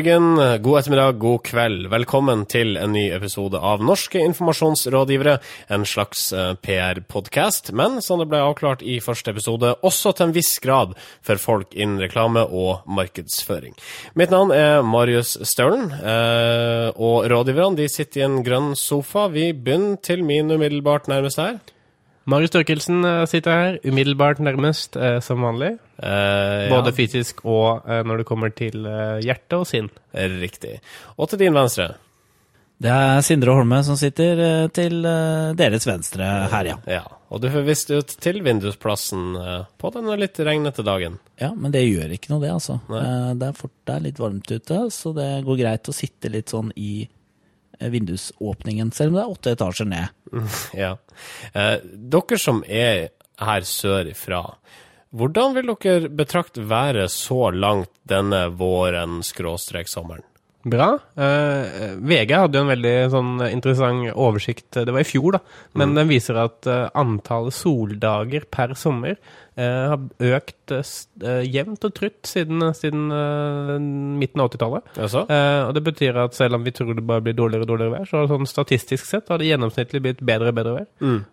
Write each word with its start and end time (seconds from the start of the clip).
morgen, 0.00 0.62
god 0.62 0.78
ettermiddag, 0.78 1.18
god 1.20 1.42
kveld. 1.44 1.88
Velkommen 1.92 2.46
til 2.48 2.78
en 2.80 2.94
ny 2.94 3.10
episode 3.12 3.58
av 3.60 3.82
Norske 3.84 4.22
informasjonsrådgivere, 4.24 5.34
en 5.68 5.82
slags 5.84 6.30
eh, 6.32 6.54
PR-podkast, 6.64 7.68
men 7.76 7.98
som 8.00 8.22
det 8.22 8.30
ble 8.30 8.40
avklart 8.40 8.80
i 8.80 8.96
første 9.04 9.34
episode, 9.34 9.74
også 9.84 10.14
til 10.16 10.30
en 10.30 10.32
viss 10.32 10.54
grad 10.64 10.94
for 11.26 11.42
folk 11.42 11.76
innen 11.76 12.00
reklame 12.00 12.46
og 12.48 12.86
markedsføring. 12.88 13.76
Mitt 14.16 14.32
navn 14.32 14.54
er 14.56 14.80
Marius 14.86 15.34
Staulen, 15.50 15.90
eh, 15.92 16.88
og 16.96 17.28
rådgiverne 17.28 17.82
de 17.82 17.90
sitter 17.92 18.22
i 18.22 18.24
en 18.30 18.40
grønn 18.46 18.72
sofa. 18.80 19.26
Vi 19.28 19.50
begynner 19.52 20.00
til 20.00 20.24
min 20.24 20.48
umiddelbart 20.48 21.12
nærmeste 21.12 21.44
her. 21.44 21.60
Marius 22.30 22.52
Størkelsen 22.52 23.00
eh, 23.04 23.24
sitter 23.30 23.56
her, 23.56 23.78
umiddelbart 23.86 24.38
nærmest, 24.44 24.96
eh, 24.96 25.18
som 25.24 25.42
vanlig. 25.44 25.72
Eh, 25.98 26.68
Både 26.70 26.92
ja, 26.92 26.96
fysisk 26.96 27.42
og 27.44 27.82
eh, 27.90 28.04
når 28.06 28.22
det 28.22 28.28
kommer 28.28 28.52
til 28.54 28.86
eh, 28.86 29.18
hjerte 29.26 29.58
og 29.60 29.66
sinn. 29.70 29.90
Riktig. 30.14 30.76
Og 31.18 31.28
til 31.32 31.42
din 31.42 31.56
venstre. 31.56 31.90
Det 32.80 32.88
er 32.88 33.18
Sindre 33.20 33.52
Holme 33.58 33.82
som 33.84 33.98
sitter 34.00 34.38
eh, 34.40 34.66
til 34.72 35.02
eh, 35.04 35.50
deres 35.58 35.84
venstre 35.84 36.28
her, 36.48 36.70
ja. 36.70 36.76
Ja, 36.88 37.02
og 37.28 37.42
du 37.42 37.50
får 37.52 37.66
vist 37.66 37.90
ut 37.92 38.14
til 38.24 38.38
vindusplassen 38.46 39.34
eh, 39.36 39.66
på 39.76 39.90
denne 39.92 40.16
litt 40.16 40.40
regnete 40.40 40.84
dagen. 40.86 41.18
Ja, 41.40 41.50
Men 41.52 41.74
det 41.74 41.82
gjør 41.84 42.14
ikke 42.16 42.32
noe, 42.32 42.40
det, 42.46 42.54
altså. 42.56 42.78
Nei. 42.88 43.02
Eh, 43.04 43.30
Det 43.42 43.50
er, 43.50 43.58
fort, 43.58 43.74
det 43.84 43.96
er 43.98 44.06
litt 44.06 44.22
varmt 44.22 44.48
ute, 44.54 44.80
så 44.96 45.12
det 45.18 45.28
går 45.44 45.60
greit 45.60 45.90
å 45.92 45.96
sitte 45.98 46.32
litt 46.32 46.54
sånn 46.54 46.72
i 46.80 46.92
vindusåpningen, 47.80 48.92
selv 48.92 49.14
om 49.14 49.18
det 49.18 49.24
er 49.24 49.34
åtte 49.36 49.54
etasjer 49.56 49.90
ned. 49.90 50.16
Ja. 50.76 50.94
Eh, 51.54 51.76
dere 51.82 52.38
som 52.38 52.62
er 52.68 53.10
her 53.40 53.66
sørifra, 53.66 54.44
hvordan 55.10 55.56
vil 55.56 55.72
dere 55.72 56.10
betrakte 56.12 56.62
været 56.70 57.10
så 57.10 57.48
langt 57.50 57.90
denne 58.06 58.46
våren 58.54 59.24
skråstrek 59.26 59.90
sommeren? 59.90 60.26
Bra. 60.60 60.90
Eh, 61.16 61.94
VG 62.04 62.34
hadde 62.36 62.60
jo 62.60 62.66
en 62.66 62.70
veldig 62.74 62.94
sånn 63.14 63.30
interessant 63.48 64.10
oversikt, 64.12 64.68
det 64.76 64.92
var 64.92 65.00
i 65.00 65.08
fjor, 65.08 65.38
da, 65.38 65.40
men 65.80 65.94
den 65.96 66.10
viser 66.10 66.36
at 66.42 66.68
eh, 66.68 66.90
antallet 67.00 67.56
soldager 67.56 68.44
per 68.52 68.76
sommer 68.76 69.16
har 69.62 70.00
økt 70.40 70.74
eh, 70.74 70.92
eh, 71.26 71.42
jevnt 71.50 71.84
og 71.86 71.94
trutt 71.96 72.28
siden, 72.28 72.64
siden 72.76 73.10
eh, 73.14 73.72
midten 74.20 74.42
av 74.42 74.50
80-tallet. 74.52 74.92
Altså? 74.96 75.24
Eh, 75.30 75.62
og 75.66 75.74
det 75.76 75.82
betyr 75.90 76.20
at 76.24 76.36
selv 76.38 76.58
om 76.58 76.64
vi 76.66 76.74
tror 76.76 76.94
det 76.96 77.04
bare 77.06 77.24
blir 77.26 77.36
dårligere 77.38 77.66
og 77.66 77.72
dårligere 77.72 77.94
vær, 77.98 78.08
så 78.10 78.24
sånn 78.30 78.48
statistisk 78.50 79.08
sett 79.08 79.30
har 79.32 79.42
det 79.42 79.50
gjennomsnittlig 79.50 80.02
blitt 80.06 80.24
bedre 80.24 80.52
og 80.52 80.58
bedre 80.60 80.76
vær. 80.78 80.88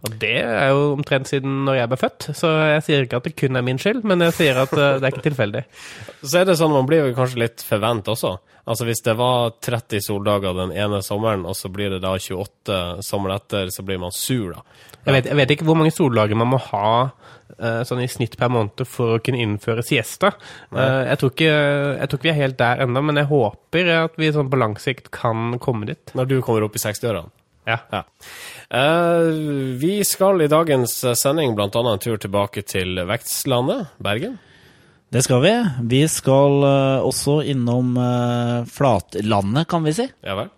Og 0.07 0.19
det 0.21 0.35
er 0.43 0.73
jo 0.73 0.91
omtrent 0.95 1.31
siden 1.31 1.63
når 1.67 1.81
jeg 1.81 1.93
ble 1.93 2.01
født, 2.03 2.29
så 2.37 2.53
jeg 2.73 2.85
sier 2.87 3.07
ikke 3.07 3.21
at 3.21 3.29
det 3.29 3.35
kun 3.39 3.59
er 3.59 3.65
min 3.65 3.81
skyld, 3.81 4.03
men 4.07 4.27
jeg 4.27 4.37
sier 4.41 4.61
at 4.65 4.75
eh, 4.75 4.97
det 4.97 5.07
er 5.07 5.15
ikke 5.15 5.27
tilfeldig. 5.29 5.65
Så 6.27 6.41
er 6.41 6.47
det 6.49 6.57
sånn, 6.59 6.73
man 6.73 6.87
blir 6.89 7.05
jo 7.05 7.15
kanskje 7.15 7.39
litt 7.43 7.63
forvent 7.63 8.07
også. 8.11 8.33
Altså 8.67 8.83
Hvis 8.83 9.03
det 9.05 9.13
var 9.15 9.53
30 9.63 10.01
soldager 10.03 10.55
den 10.57 10.73
ene 10.75 10.99
sommeren, 11.05 11.45
og 11.47 11.55
så 11.55 11.69
blir 11.71 11.93
det 11.93 12.01
da 12.03 12.11
28 12.19 13.03
sommeren 13.05 13.37
etter, 13.37 13.69
så 13.71 13.85
blir 13.87 14.01
man 14.01 14.11
sur, 14.11 14.57
da. 14.57 14.63
Jeg 15.07 15.15
vet, 15.15 15.29
jeg 15.31 15.39
vet 15.39 15.53
ikke 15.55 15.67
hvor 15.69 15.77
mange 15.79 15.93
soldager 15.95 16.35
man 16.35 16.49
må 16.51 16.59
ha 16.65 16.89
eh, 17.05 17.36
sånn 17.87 18.03
i 18.03 18.09
snitt 18.11 18.37
per 18.39 18.51
måned 18.53 18.83
for 18.89 19.15
å 19.15 19.21
kunne 19.23 19.41
innføre 19.41 19.85
siesta. 19.85 20.33
Eh, 20.71 21.03
jeg, 21.09 21.19
tror 21.21 21.33
ikke, 21.33 21.51
jeg 21.51 22.09
tror 22.09 22.19
ikke 22.19 22.29
vi 22.29 22.33
er 22.33 22.41
helt 22.41 22.59
der 22.61 22.83
ennå, 22.85 23.03
men 23.09 23.21
jeg 23.21 23.31
håper 23.31 23.93
at 23.95 24.19
vi 24.21 24.31
sånn 24.35 24.51
på 24.51 24.61
lang 24.61 24.77
sikt 24.81 25.11
kan 25.15 25.57
komme 25.63 25.89
dit. 25.89 26.15
Når 26.17 26.29
du 26.29 26.39
kommer 26.45 26.67
opp 26.67 26.77
i 26.77 26.83
60-årene. 26.83 27.33
Ja. 27.67 27.79
Ja. 27.91 28.03
Eh, 28.71 29.31
vi 29.81 29.99
skal 30.07 30.41
i 30.41 30.51
dagens 30.51 31.01
sending 31.19 31.57
annet 31.59 31.79
en 31.81 32.03
tur 32.03 32.19
tilbake 32.21 32.63
til 32.63 33.01
vekstlandet, 33.09 33.89
Bergen. 33.99 34.37
Det 35.09 35.23
skal 35.23 35.41
vi. 35.43 35.53
Vi 35.87 36.01
skal 36.11 36.63
eh, 36.67 37.07
også 37.07 37.39
innom 37.47 37.95
eh, 37.95 38.67
flatlandet, 38.71 39.67
kan 39.71 39.85
vi 39.87 39.95
si. 39.95 40.07
Ja 40.23 40.35
vel? 40.39 40.49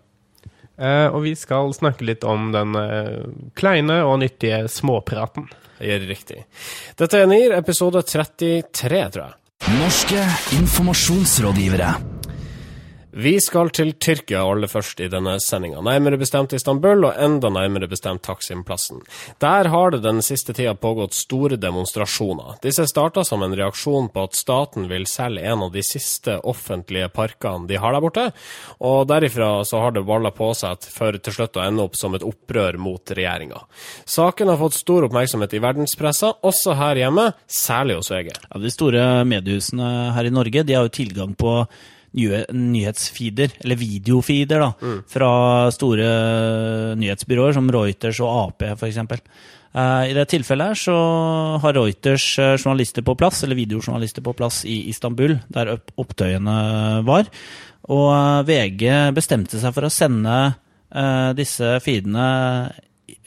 Eh, 0.80 1.06
og 1.12 1.22
vi 1.26 1.34
skal 1.36 1.74
snakke 1.76 2.06
litt 2.08 2.24
om 2.26 2.50
den 2.54 2.74
eh, 2.78 3.28
kleine 3.58 4.00
og 4.08 4.18
nyttige 4.22 4.64
småpraten. 4.72 5.46
Er 5.80 6.04
riktig. 6.04 6.44
Dette 7.00 7.22
er 7.22 7.28
NIR, 7.30 7.56
episode 7.56 8.02
33, 8.04 9.04
tror 9.14 9.24
jeg. 9.24 9.36
Norske 9.80 10.24
informasjonsrådgivere. 10.60 11.94
Vi 13.10 13.32
skal 13.42 13.72
til 13.74 13.90
Tyrkia 13.98 14.44
aller 14.46 14.70
først 14.70 15.00
i 15.02 15.08
denne 15.10 15.32
sendinga. 15.42 15.80
Nærmere 15.82 16.18
bestemt 16.20 16.52
Istanbul, 16.54 17.08
og 17.08 17.18
enda 17.18 17.50
nærmere 17.50 17.88
bestemt 17.90 18.22
Taksim-plassen. 18.22 19.00
Der 19.42 19.66
har 19.72 19.90
det 19.90 20.04
den 20.04 20.22
siste 20.22 20.54
tida 20.54 20.76
pågått 20.78 21.16
store 21.18 21.58
demonstrasjoner. 21.58 22.60
Disse 22.62 22.86
starta 22.86 23.24
som 23.26 23.42
en 23.42 23.56
reaksjon 23.58 24.12
på 24.14 24.28
at 24.28 24.38
staten 24.38 24.86
vil 24.92 25.08
selge 25.10 25.42
en 25.42 25.66
av 25.66 25.74
de 25.74 25.82
siste 25.82 26.38
offentlige 26.46 27.10
parkene 27.10 27.66
de 27.66 27.82
har 27.82 27.96
der 27.96 28.04
borte, 28.04 28.26
og 28.78 29.08
derifra 29.10 29.52
så 29.66 29.82
har 29.82 29.96
det 29.96 30.06
balla 30.06 30.30
på 30.30 30.52
seg 30.54 30.86
for 30.94 31.18
til 31.18 31.34
slutt 31.34 31.58
å 31.58 31.66
ende 31.66 31.82
opp 31.82 31.98
som 31.98 32.14
et 32.14 32.26
opprør 32.26 32.78
mot 32.78 33.02
regjeringa. 33.10 33.64
Saken 34.06 34.54
har 34.54 34.60
fått 34.62 34.78
stor 34.78 35.10
oppmerksomhet 35.10 35.58
i 35.58 35.64
verdenspressa, 35.66 36.36
også 36.46 36.78
her 36.78 37.02
hjemme, 37.02 37.32
særlig 37.50 37.98
hos 37.98 38.14
VG. 38.14 38.36
Ja, 38.38 38.60
de 38.62 38.70
store 38.70 39.08
mediehusene 39.26 40.12
her 40.14 40.30
i 40.30 40.34
Norge 40.34 40.62
de 40.62 40.78
har 40.78 40.86
jo 40.86 41.00
tilgang 41.02 41.34
på 41.34 41.64
nyhetsfeeder, 42.12 43.54
eller 43.62 43.78
videofeeder, 43.78 44.64
da, 44.64 44.98
fra 45.10 45.30
store 45.74 46.10
nyhetsbyråer 46.98 47.56
som 47.56 47.70
Reuters 47.70 48.20
og 48.24 48.30
Ap, 48.34 48.66
f.eks. 48.74 49.00
Uh, 49.70 50.02
I 50.10 50.14
det 50.16 50.26
tilfellet 50.32 50.72
her 50.72 50.78
så 50.80 50.94
har 51.62 51.76
Reuters 51.76 52.24
eh, 52.42 52.56
journalister 52.58 53.04
på 53.06 53.14
plass, 53.14 53.44
eller 53.46 53.54
videojournalister 53.54 54.24
på 54.26 54.34
plass 54.34 54.64
i 54.66 54.80
Istanbul, 54.90 55.36
der 55.54 55.76
opptøyene 55.94 56.56
var. 57.06 57.30
Og 57.86 58.08
eh, 58.10 58.42
VG 58.50 59.14
bestemte 59.14 59.62
seg 59.62 59.76
for 59.76 59.86
å 59.86 59.92
sende 59.94 60.36
uh, 60.50 61.30
disse 61.38 61.76
feedene 61.84 62.26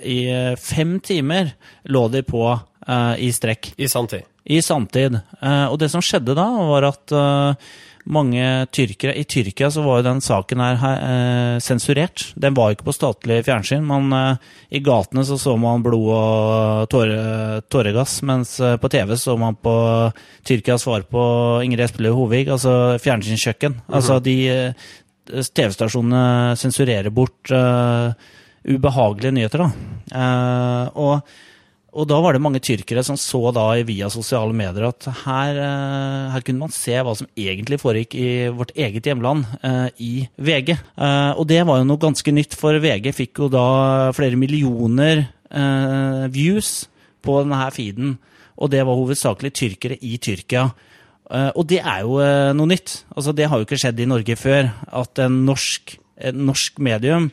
i 0.04 0.20
eh, 0.30 0.56
fem 0.60 1.00
timer, 1.00 1.54
lå 1.84 2.08
de 2.12 2.24
på 2.28 2.44
uh, 2.52 3.16
i 3.20 3.32
strekk 3.34 3.74
I 3.78 3.88
sanntid. 3.92 4.28
i 4.44 4.60
samtid. 4.62 5.18
Uh, 5.40 5.72
og 5.72 5.80
det 5.82 5.90
som 5.94 6.04
skjedde 6.04 6.36
da, 6.38 6.48
var 6.70 6.90
at 6.92 7.14
eh, 7.16 7.72
mange 8.04 8.68
tyrkere 8.76 9.16
I 9.16 9.24
Tyrkia 9.24 9.70
så 9.72 9.84
var 9.86 10.00
jo 10.00 10.08
den 10.10 10.22
saken 10.24 10.60
her 10.60 10.82
eh, 10.94 11.60
sensurert. 11.64 12.26
Den 12.36 12.56
var 12.58 12.74
ikke 12.74 12.88
på 12.90 12.96
statlig 12.96 13.40
fjernsyn. 13.48 13.86
Man, 13.88 14.12
eh, 14.14 14.42
I 14.76 14.82
gatene 14.84 15.24
så 15.28 15.38
så 15.40 15.56
man 15.60 15.86
blod 15.86 16.10
og 16.12 16.90
tåre, 16.92 17.62
tåregass, 17.72 18.20
mens 18.28 18.58
eh, 18.60 18.76
på 18.78 18.92
TV 18.92 19.16
så 19.20 19.38
man 19.40 19.56
på 19.56 19.76
Tyrkias 20.44 20.84
svar 20.84 21.08
på 21.08 21.24
Ingrid 21.64 21.86
Espelid 21.88 22.16
Hovig, 22.18 22.48
altså 22.52 22.98
fjernsynskjøkken. 23.04 23.80
Altså 23.94 24.20
de 24.24 24.38
eh, 24.52 24.92
TV-stasjonene 25.32 26.58
sensurerer 26.60 27.14
bort 27.16 27.52
eh, 27.56 28.12
ubehagelige 28.68 29.36
nyheter, 29.38 29.64
da. 29.64 29.72
Eh, 30.20 30.86
og 31.00 31.22
og 31.94 32.08
da 32.10 32.18
var 32.24 32.34
det 32.34 32.42
mange 32.42 32.62
tyrkere 32.64 33.04
som 33.06 33.18
så 33.20 33.52
da 33.54 33.68
via 33.86 34.08
sosiale 34.10 34.54
medier 34.58 34.88
at 34.88 35.06
her, 35.24 35.60
eh, 35.62 36.32
her 36.34 36.46
kunne 36.46 36.66
man 36.66 36.74
se 36.74 36.96
hva 36.98 37.14
som 37.18 37.30
egentlig 37.38 37.78
foregikk 37.82 38.16
i 38.18 38.30
vårt 38.50 38.74
eget 38.74 39.06
hjemland, 39.06 39.46
eh, 39.62 39.90
i 40.02 40.14
VG. 40.38 40.74
Eh, 40.74 41.32
og 41.38 41.46
det 41.48 41.62
var 41.68 41.80
jo 41.80 41.86
noe 41.86 42.02
ganske 42.02 42.34
nytt, 42.34 42.58
for 42.58 42.74
VG 42.74 43.14
fikk 43.14 43.44
jo 43.46 43.50
da 43.50 44.12
flere 44.14 44.40
millioner 44.40 45.28
views 46.34 46.88
på 47.22 47.44
denne 47.44 47.70
feeden. 47.70 48.18
Og 48.58 48.72
det 48.72 48.82
var 48.82 48.98
hovedsakelig 48.98 49.52
tyrkere 49.54 50.00
i 50.02 50.18
Tyrkia. 50.18 50.72
Og 51.54 51.68
det 51.70 51.78
er 51.78 52.02
jo 52.02 52.18
noe 52.58 52.72
nytt. 52.72 53.04
Altså, 53.14 53.36
det 53.38 53.46
har 53.46 53.62
jo 53.62 53.68
ikke 53.68 53.78
skjedd 53.78 54.02
i 54.02 54.10
Norge 54.10 54.34
før, 54.34 54.72
at 54.90 55.22
en 55.22 55.46
norsk, 55.46 56.00
en 56.18 56.42
norsk 56.48 56.80
medium 56.80 57.30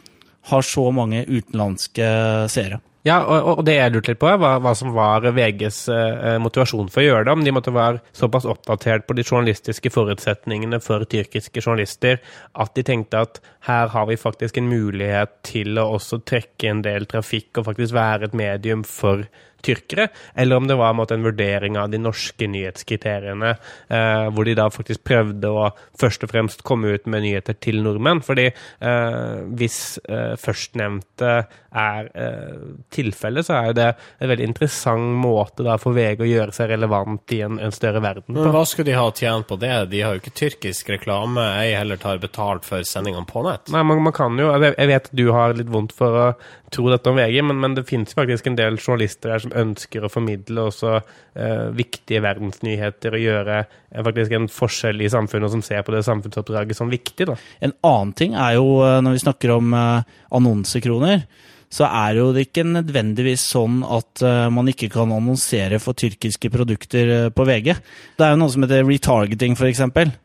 har 0.53 0.61
så 0.61 0.85
mange 0.93 1.25
utenlandske 1.25 2.13
seere. 2.53 2.83
Ja, 3.07 3.23
og, 3.25 3.47
og 3.49 3.61
det 3.65 3.79
jeg 3.79 3.95
lurte 3.95 4.13
litt 4.13 4.21
på, 4.21 4.29
hva, 4.43 4.59
hva 4.61 4.75
som 4.77 4.93
var 4.93 5.25
VGs 5.25 5.79
eh, 5.95 6.35
motivasjon 6.43 6.91
for 6.93 7.01
å 7.01 7.07
gjøre 7.07 7.25
det. 7.25 7.33
Om 7.33 7.45
de 7.47 7.55
måtte 7.57 7.73
være 7.73 8.03
såpass 8.17 8.45
oppdatert 8.45 9.07
på 9.09 9.17
de 9.17 9.25
journalistiske 9.25 9.93
forutsetningene 9.95 10.83
for 10.85 11.07
tyrkiske 11.09 11.65
journalister 11.65 12.21
at 12.61 12.75
de 12.77 12.85
tenkte 12.85 13.23
at 13.25 13.41
her 13.69 13.89
har 13.95 14.09
vi 14.11 14.21
faktisk 14.21 14.61
en 14.61 14.69
mulighet 14.69 15.33
til 15.49 15.81
å 15.81 15.95
også 15.97 16.21
trekke 16.29 16.69
en 16.69 16.85
del 16.85 17.09
trafikk 17.09 17.63
og 17.63 17.71
faktisk 17.71 17.97
være 17.97 18.29
et 18.29 18.37
medium 18.37 18.85
for 18.85 19.25
tyrkere, 19.67 20.09
eller 20.35 20.57
om 20.61 20.67
det 20.71 20.77
var 20.81 20.91
en, 20.95 20.99
måte, 21.01 21.15
en 21.19 21.25
vurdering 21.27 21.77
av 21.81 21.91
de 21.93 21.99
norske 22.03 22.49
nyhetskriteriene, 22.51 23.55
eh, 23.89 24.27
hvor 24.35 24.45
de 24.49 24.55
da 24.59 24.69
faktisk 24.73 25.05
prøvde 25.07 25.51
å 25.53 25.69
først 26.01 26.25
og 26.27 26.33
fremst 26.33 26.65
komme 26.67 26.95
ut 26.97 27.07
med 27.11 27.25
nyheter 27.27 27.57
til 27.61 27.83
nordmenn. 27.85 28.23
Fordi 28.25 28.49
eh, 28.51 29.43
hvis 29.61 29.99
eh, 30.09 30.37
førstnevnte 30.41 31.33
er 31.71 32.09
eh, 32.19 32.63
tilfellet, 32.95 33.47
så 33.47 33.55
er 33.61 33.69
jo 33.71 33.77
det 33.79 33.89
en 34.19 34.31
veldig 34.33 34.47
interessant 34.51 35.15
måte 35.21 35.65
da 35.67 35.77
for 35.81 35.95
VG 35.97 36.25
å 36.25 36.31
gjøre 36.31 36.55
seg 36.57 36.73
relevant 36.73 37.35
i 37.37 37.41
en, 37.47 37.59
en 37.63 37.75
større 37.75 38.03
verden. 38.03 38.35
Men 38.35 38.51
hva 38.55 38.65
skulle 38.67 38.91
de 38.91 38.99
ha 38.99 39.07
tjent 39.15 39.47
på 39.51 39.59
det? 39.61 39.73
De 39.93 40.03
har 40.03 40.17
jo 40.17 40.23
ikke 40.23 40.35
tyrkisk 40.41 40.91
reklame, 40.97 41.45
ei 41.63 41.75
heller 41.79 42.01
tar 42.01 42.19
betalt 42.23 42.67
for 42.67 42.83
sendingene 42.87 43.29
på 43.31 43.45
nett. 43.47 43.71
Nei, 43.75 43.85
man, 43.87 44.03
man 44.09 44.17
kan 44.17 44.39
jo, 44.41 44.51
jeg- 44.57 44.89
vet 44.91 45.11
du 45.15 45.29
har 45.35 45.55
litt 45.55 45.71
vondt 45.71 45.93
for 45.95 46.17
å 46.19 46.27
tro 46.75 46.89
dette 46.91 47.11
om 47.11 47.17
VG, 47.19 47.41
men, 47.47 47.59
men 47.63 47.75
det 47.79 47.87
finnes 47.89 48.15
faktisk 48.15 48.47
en 48.51 48.59
del 48.59 48.77
journalister 48.79 49.33
her 49.35 49.43
som 49.43 49.50
ønsker 49.59 50.05
å 50.07 50.11
formidle 50.13 50.67
også 50.71 50.97
eh, 50.99 51.69
viktige 51.77 52.23
verdensnyheter 52.25 53.17
og 53.17 53.25
gjøre 53.25 53.59
eh, 53.61 54.03
faktisk 54.07 54.35
en 54.37 54.49
forskjell 54.53 55.05
i 55.05 55.13
samfunnet, 55.13 55.49
og 55.49 55.57
som 55.57 55.65
ser 55.67 55.85
på 55.87 55.95
det 55.95 56.05
samfunnsoppdraget 56.07 56.79
som 56.79 56.93
viktig. 56.93 57.29
da. 57.31 57.39
En 57.61 57.77
annen 57.87 58.17
ting 58.19 58.37
er 58.39 58.59
jo, 58.59 58.81
eh, 58.87 58.99
når 59.05 59.17
vi 59.17 59.25
snakker 59.25 59.55
om 59.57 59.75
eh, 59.77 60.19
annonsekroner, 60.41 61.25
så 61.71 61.87
er 61.87 62.19
jo 62.19 62.31
det 62.35 62.49
ikke 62.49 62.65
nødvendigvis 62.67 63.45
sånn 63.53 63.85
at 63.87 64.25
eh, 64.27 64.49
man 64.51 64.71
ikke 64.73 64.91
kan 64.91 65.13
annonsere 65.15 65.79
for 65.83 65.95
tyrkiske 65.99 66.51
produkter 66.51 67.13
eh, 67.15 67.29
på 67.31 67.47
VG. 67.47 67.77
Det 68.19 68.27
er 68.27 68.35
jo 68.35 68.41
noe 68.43 68.51
som 68.51 68.67
heter 68.67 68.83
retargeting, 68.89 69.55
f.eks., 69.55 69.85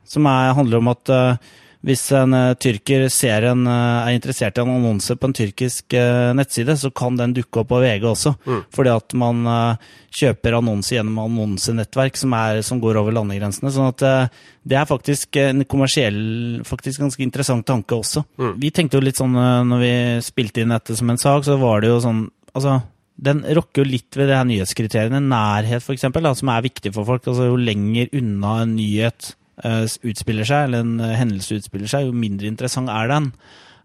som 0.09 0.31
er, 0.31 0.55
handler 0.57 0.81
om 0.81 0.89
at 0.95 1.13
hvis 1.85 2.03
en 2.17 2.33
uh, 2.33 2.55
tyrker 2.57 3.05
ser 3.13 3.45
en, 3.51 3.65
uh, 3.69 4.07
er 4.07 4.15
interessert 4.15 4.57
i 4.57 4.63
en 4.63 4.71
annonse 4.73 5.13
på 5.19 5.29
en 5.29 5.35
tyrkisk 5.37 5.93
uh, 5.93 6.31
nettside, 6.37 6.73
så 6.81 6.89
kan 6.89 7.17
den 7.19 7.35
dukke 7.37 7.61
opp 7.61 7.69
på 7.69 7.81
VG 7.83 8.07
også. 8.09 8.33
Mm. 8.47 8.63
Fordi 8.73 8.93
at 8.95 9.15
man 9.21 9.43
kjøper 10.15 10.57
annonse 10.57 10.95
gjennom 10.95 11.19
annonsenettverk 11.25 12.17
som, 12.17 12.33
er, 12.37 12.63
som 12.65 12.81
går 12.81 12.97
over 13.01 13.13
landegrensene. 13.17 13.71
sånn 13.73 13.91
at 13.91 14.31
det 14.65 14.79
er 14.79 14.89
faktisk 14.89 15.37
en 15.41 15.65
kommersiell, 15.69 16.17
faktisk 16.65 17.03
ganske 17.03 17.21
interessant 17.25 17.67
tanke 17.67 17.99
også. 17.99 18.23
Mm. 18.39 18.53
Vi 18.63 18.71
tenkte 18.73 18.97
jo 18.97 19.05
litt 19.05 19.19
sånn 19.19 19.35
når 19.35 19.83
vi 19.83 19.93
spilte 20.25 20.63
inn 20.63 20.73
dette 20.73 20.95
som 20.97 21.11
en 21.11 21.21
sak, 21.21 21.45
så 21.45 21.59
var 21.61 21.83
det 21.83 21.91
jo 21.91 22.01
sånn 22.03 22.25
altså 22.55 22.79
den 23.15 23.43
rokker 23.55 23.83
jo 23.83 23.87
litt 23.87 24.17
ved 24.17 24.27
det 24.27 24.35
her 24.35 24.47
nyhetskriteriene. 24.47 25.21
Nærhet, 25.23 25.83
f.eks., 25.83 26.07
som 26.39 26.51
er 26.51 26.65
viktig 26.65 26.91
for 26.95 27.07
folk. 27.07 27.27
altså 27.27 27.47
Jo 27.47 27.59
lenger 27.59 28.11
unna 28.15 28.61
en 28.63 28.75
nyhet 28.75 29.35
utspiller 29.63 30.47
seg, 30.47 30.67
eller 30.67 30.83
en 30.83 30.99
uh, 30.99 31.15
hendelse 31.15 31.59
utspiller 31.59 31.89
seg, 31.91 32.09
jo 32.09 32.15
mindre 32.15 32.49
interessant 32.51 32.91
er 32.91 33.11
den. 33.11 33.31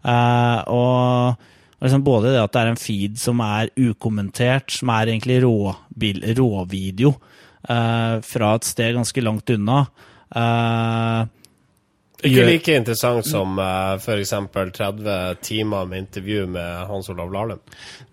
Uh, 0.03 0.59
og 0.71 1.83
liksom 1.83 2.03
både 2.05 2.33
det 2.33 2.41
at 2.41 2.53
det 2.53 2.63
er 2.63 2.71
en 2.73 2.81
feed 2.81 3.19
som 3.21 3.41
er 3.45 3.71
ukommentert, 3.79 4.71
som 4.73 4.91
er 4.93 5.13
egentlig 5.13 5.41
råvideo 5.45 7.15
fra 7.61 8.47
et 8.57 8.65
sted 8.65 8.95
ganske 8.95 9.21
langt 9.21 9.51
unna 9.53 9.83
Ikke 12.25 12.45
like 12.47 12.73
interessant 12.73 13.27
som 13.29 13.53
uh, 13.61 14.01
f.eks. 14.01 14.33
30 14.49 15.37
timer 15.45 15.85
med 15.85 16.07
intervju 16.07 16.47
med 16.57 16.87
Hans 16.89 17.09
Olav 17.13 17.29
Lahlum. 17.33 17.61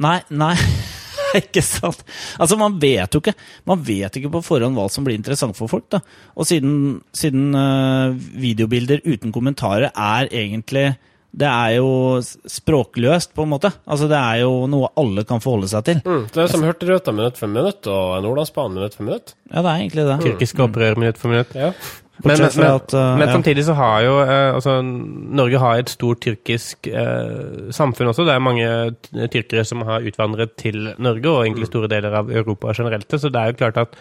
Nei, 0.04 0.18
nei. 0.28 0.52
ikke 1.42 1.62
sant? 1.64 2.04
Altså, 2.38 2.58
man 2.60 2.78
vet 2.80 3.14
jo 3.14 3.20
ikke 3.22 3.36
Man 3.68 3.82
vet 3.84 4.16
ikke 4.18 4.32
på 4.38 4.44
forhånd 4.46 4.78
hva 4.78 4.88
som 4.92 5.06
blir 5.06 5.18
interessant 5.18 5.56
for 5.58 5.70
folk. 5.70 5.88
da. 5.92 6.00
Og 6.36 6.48
siden, 6.48 7.00
siden 7.16 7.52
uh, 7.56 8.16
videobilder 8.16 9.04
uten 9.06 9.34
kommentarer 9.34 9.90
er 9.92 10.32
egentlig 10.32 10.92
det 11.38 11.46
er 11.46 11.74
jo 11.76 12.18
språkløst, 12.24 13.34
på 13.36 13.44
en 13.44 13.50
måte. 13.52 13.70
Altså, 13.86 14.08
Det 14.08 14.16
er 14.16 14.40
jo 14.42 14.66
noe 14.70 14.88
alle 14.96 15.24
kan 15.28 15.42
forholde 15.44 15.68
seg 15.70 15.84
til. 15.84 16.00
Mm, 16.06 16.24
det 16.32 16.42
er 16.42 16.50
som 16.50 16.64
Hurtigruta 16.64 17.12
minutt 17.12 17.38
for 17.38 17.52
minutt 17.52 17.86
og 17.92 18.22
Nordlandsbanen 18.24 18.78
minutt 18.80 18.96
for 18.96 19.04
minutt. 19.06 19.34
Ja, 19.52 19.60
det 19.60 19.68
er 19.70 19.82
egentlig 19.84 20.06
det. 20.08 20.18
Tyrkiske 20.24 20.64
opprør 20.64 20.98
minutt 20.98 21.20
for 21.20 21.34
minutt. 21.34 21.52
Ja. 21.54 21.74
Men, 22.24 22.40
men, 22.40 22.66
at, 22.66 22.94
uh, 22.94 23.14
men 23.18 23.30
samtidig 23.30 23.64
så 23.68 23.76
har 23.78 24.00
jo 24.02 24.14
uh, 24.18 24.54
altså, 24.56 24.80
Norge 24.82 25.60
har 25.62 25.78
et 25.78 25.90
stort 25.92 26.20
tyrkisk 26.24 26.88
uh, 26.90 27.70
samfunn 27.74 28.10
også. 28.10 28.26
Det 28.26 28.34
er 28.34 28.42
mange 28.42 28.68
tyrkere 29.30 29.64
som 29.68 29.84
har 29.86 30.06
utvandret 30.08 30.56
til 30.58 30.90
Norge, 30.98 31.30
og 31.30 31.44
egentlig 31.46 31.70
store 31.70 31.90
deler 31.92 32.16
av 32.18 32.32
Europa 32.32 32.74
generelt. 32.74 33.06
Så 33.14 33.30
det 33.30 33.42
er 33.42 33.52
jo 33.52 33.60
klart 33.60 33.78
at 33.84 33.98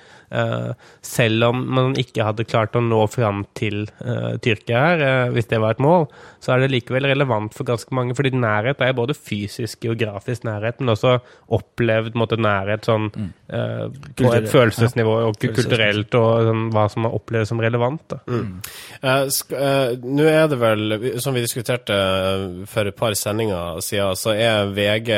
selv 1.05 1.43
om 1.47 1.61
man 1.77 1.93
ikke 1.99 2.25
hadde 2.27 2.45
klart 2.47 2.75
å 2.75 2.81
nå 2.83 2.99
fram 3.11 3.43
til 3.57 3.85
eh, 4.03 4.35
Tyrkia 4.43 4.81
her, 4.83 5.03
eh, 5.03 5.31
hvis 5.35 5.49
det 5.51 5.59
var 5.63 5.75
et 5.75 5.83
mål, 5.83 6.07
så 6.43 6.53
er 6.53 6.63
det 6.63 6.71
likevel 6.73 7.07
relevant 7.09 7.55
for 7.55 7.67
ganske 7.67 7.93
mange. 7.95 8.15
fordi 8.17 8.33
nærhet 8.35 8.81
er 8.83 8.95
både 8.97 9.15
fysisk, 9.15 9.79
geografisk 9.83 10.45
nærhet, 10.47 10.79
men 10.81 10.93
også 10.93 11.17
opplevd 11.57 12.17
måte, 12.19 12.37
nærhet 12.37 12.87
sånn, 12.87 13.09
eh, 13.49 13.87
på 14.17 14.33
et 14.33 14.49
følelsesnivå 14.51 15.15
og 15.29 15.39
kulturelt, 15.41 16.15
og 16.19 16.49
sånn, 16.49 16.67
hva 16.75 16.87
som 16.91 17.07
er 17.07 17.17
opplevd 17.17 17.51
som 17.51 17.63
relevant. 17.63 18.17
Mm. 18.27 18.61
Eh, 19.01 19.23
eh, 19.61 19.95
Nå 20.07 20.27
er 20.27 20.47
det 20.51 20.59
vel, 20.61 20.97
som 21.23 21.35
vi 21.35 21.45
diskuterte 21.45 21.95
eh, 21.95 22.45
for 22.69 22.89
et 22.89 22.97
par 22.97 23.15
sendinger 23.17 23.81
siden, 23.85 24.17
så 24.19 24.35
er 24.35 24.71
VG 24.75 25.11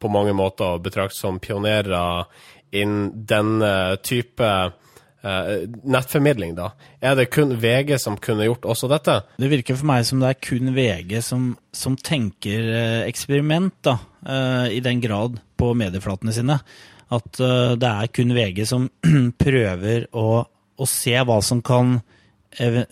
på 0.00 0.10
mange 0.12 0.34
måter 0.36 0.74
å 0.76 0.82
betrakte 0.82 1.18
som 1.18 1.40
pionerer 1.42 2.26
innen 2.74 3.26
denne 3.28 3.96
type 4.04 4.48
eh, 5.24 5.52
nettformidling, 5.82 6.54
da. 6.58 6.70
Er 7.00 7.16
det 7.18 7.30
kun 7.34 7.54
VG 7.60 7.96
som 8.02 8.18
kunne 8.20 8.46
gjort 8.48 8.66
også 8.74 8.90
dette? 8.92 9.20
Det 9.40 9.50
virker 9.52 9.78
for 9.78 9.88
meg 9.90 10.06
som 10.08 10.22
det 10.22 10.32
er 10.32 10.40
kun 10.48 10.72
VG 10.76 11.18
som, 11.24 11.52
som 11.74 11.96
tenker 11.96 12.68
eh, 12.70 13.02
eksperiment, 13.08 13.76
da, 13.86 13.98
eh, 14.26 14.76
i 14.78 14.82
den 14.84 15.02
grad 15.04 15.38
på 15.60 15.72
medieflatene 15.78 16.34
sine. 16.36 16.58
At 17.14 17.40
eh, 17.40 17.74
det 17.80 17.90
er 17.90 18.12
kun 18.14 18.34
VG 18.36 18.64
som 18.68 18.88
prøver 19.44 20.08
å, 20.12 20.28
å 20.44 20.88
se 20.90 21.16
hva 21.16 21.40
som 21.44 21.62
kan 21.64 21.98
eh, 22.58 22.82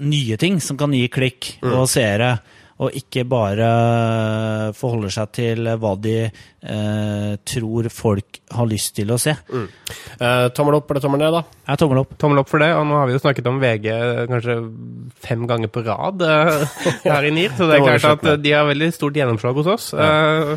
Nye 0.00 0.40
ting 0.40 0.60
som 0.64 0.78
kan 0.80 0.94
gi 0.96 1.06
klikk 1.12 1.56
og 1.66 1.86
seere. 1.90 2.36
Og 2.82 2.96
ikke 2.98 3.22
bare 3.30 3.68
forholder 4.74 5.12
seg 5.14 5.28
til 5.36 5.68
hva 5.78 5.92
de 6.02 6.16
eh, 6.26 7.32
tror 7.46 7.86
folk 7.94 8.40
har 8.52 8.66
lyst 8.68 8.96
til 8.98 9.12
å 9.14 9.18
se. 9.22 9.34
Eh, 9.38 10.46
tommel 10.56 10.76
opp 10.80 10.90
eller 10.90 11.04
tommel 11.04 11.22
ned, 11.22 11.36
da? 11.36 11.42
Ja, 11.68 11.76
tommel 11.78 12.00
opp. 12.02 12.16
Tommel 12.20 12.40
opp 12.42 12.50
for 12.50 12.62
det, 12.62 12.72
og 12.74 12.82
nå 12.88 12.96
har 12.98 13.06
vi 13.06 13.14
jo 13.14 13.20
snakket 13.22 13.46
om 13.48 13.60
VG 13.62 13.86
kanskje 14.32 14.56
fem 15.22 15.44
ganger 15.46 15.70
på 15.72 15.84
rad 15.86 16.24
eh, 16.26 16.64
her 17.12 17.28
i 17.28 17.32
NIR, 17.36 17.54
så 17.58 17.68
det 17.70 17.78
er 17.78 17.86
klart 17.86 18.08
at 18.16 18.26
med. 18.26 18.42
de 18.42 18.54
har 18.56 18.66
veldig 18.68 18.90
stort 18.96 19.16
gjennomslag 19.20 19.60
hos 19.62 19.70
oss. 19.76 19.86
Eh, 19.94 20.52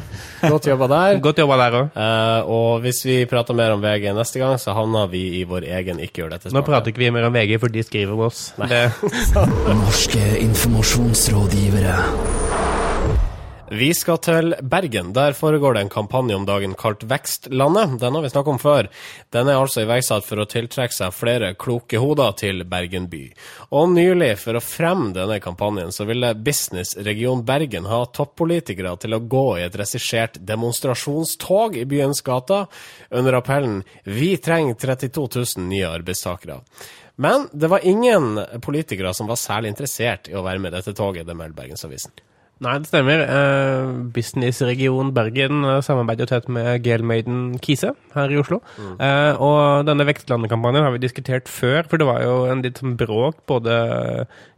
Godt 0.50 0.70
jobba 0.72 0.90
der. 0.92 1.20
Godt 1.28 1.44
jobba 1.44 1.60
der 1.62 1.78
òg. 1.82 1.94
Eh, 1.94 2.52
og 2.58 2.82
hvis 2.86 3.04
vi 3.06 3.20
prater 3.30 3.58
mer 3.58 3.76
om 3.78 3.84
VG 3.86 4.10
neste 4.18 4.42
gang, 4.42 4.58
så 4.62 4.74
havner 4.78 5.12
vi 5.14 5.24
i 5.42 5.46
vår 5.48 5.68
egen 5.78 6.02
Ikke 6.04 6.24
gjør 6.24 6.36
dette 6.36 6.52
Nå 6.56 6.62
prater 6.66 6.90
ikke 6.94 7.06
vi 7.06 7.14
mer 7.14 7.30
om 7.30 7.36
VG, 7.38 7.58
for 7.62 7.70
de 7.74 7.86
skriver 7.86 8.18
om 8.18 8.26
oss. 8.28 8.48
Det, 8.66 8.84
Norske 9.86 10.26
informasjonsrådgivere. 10.42 11.96
Vi 13.76 13.88
skal 13.98 14.20
til 14.22 14.54
Bergen. 14.62 15.10
Der 15.14 15.34
foregår 15.34 15.74
det 15.74 15.82
en 15.82 15.90
kampanje 15.90 16.36
om 16.38 16.46
dagen 16.46 16.76
kalt 16.78 17.02
Vekstlandet. 17.10 17.98
Den 18.00 18.16
har 18.16 18.22
vi 18.22 18.30
snakket 18.30 18.54
om 18.54 18.60
før. 18.62 18.90
Den 19.34 19.50
er 19.50 19.58
altså 19.58 19.82
iverksatt 19.82 20.24
for 20.28 20.40
å 20.40 20.46
tiltrekke 20.48 20.94
seg 20.94 21.16
flere 21.16 21.50
kloke 21.58 21.98
hoder 22.00 22.36
til 22.38 22.62
Bergen 22.70 23.10
by. 23.10 23.24
Og 23.74 23.90
nylig, 23.96 24.36
for 24.40 24.56
å 24.56 24.64
fremme 24.64 25.16
denne 25.18 25.42
kampanjen, 25.44 25.90
så 25.92 26.06
ville 26.06 26.36
Business 26.38 26.94
Region 27.08 27.42
Bergen 27.46 27.90
ha 27.90 28.04
toppolitikere 28.06 28.94
til 29.02 29.18
å 29.18 29.24
gå 29.26 29.46
i 29.58 29.66
et 29.66 29.80
regissert 29.82 30.38
demonstrasjonstog 30.46 31.76
i 31.82 31.88
byens 31.90 32.22
gater 32.22 32.70
under 33.10 33.42
appellen 33.42 33.82
'Vi 34.06 34.38
trenger 34.38 34.78
32 34.78 35.28
000 35.58 35.68
nye 35.68 35.90
arbeidstakere'. 35.90 36.62
Men 37.16 37.50
det 37.54 37.72
var 37.72 37.86
ingen 37.88 38.40
politikere 38.62 39.14
som 39.16 39.30
var 39.32 39.40
særlig 39.40 39.72
interessert 39.74 40.30
i 40.32 40.36
å 40.36 40.44
være 40.46 40.60
med 40.60 40.74
i 40.74 40.80
dette 40.80 40.96
toget, 40.98 41.28
det 41.28 41.36
melder 41.38 41.56
Bergensavisen. 41.56 42.12
nei, 42.64 42.78
det 42.80 42.88
stemmer. 42.88 43.22
Eh, 43.24 43.90
Businessregion 44.16 45.14
Bergen 45.16 45.64
eh, 45.68 45.82
samarbeider 45.84 46.24
jo 46.24 46.32
tett 46.32 46.50
med 46.52 46.84
Gelmaiden 46.88 47.58
Kise 47.64 47.94
her 48.14 48.32
i 48.32 48.40
Oslo. 48.40 48.62
Eh, 48.80 49.42
og 49.44 49.88
denne 49.88 50.08
Vekstlandet-kampanjen 50.08 50.88
har 50.88 50.96
vi 50.96 51.04
diskutert 51.04 51.52
før, 51.52 51.84
for 51.84 52.00
det 52.00 52.08
var 52.08 52.24
jo 52.24 52.36
en 52.52 52.64
litt 52.64 52.80
sånn 52.80 52.96
bråk 53.00 53.44
både 53.52 53.78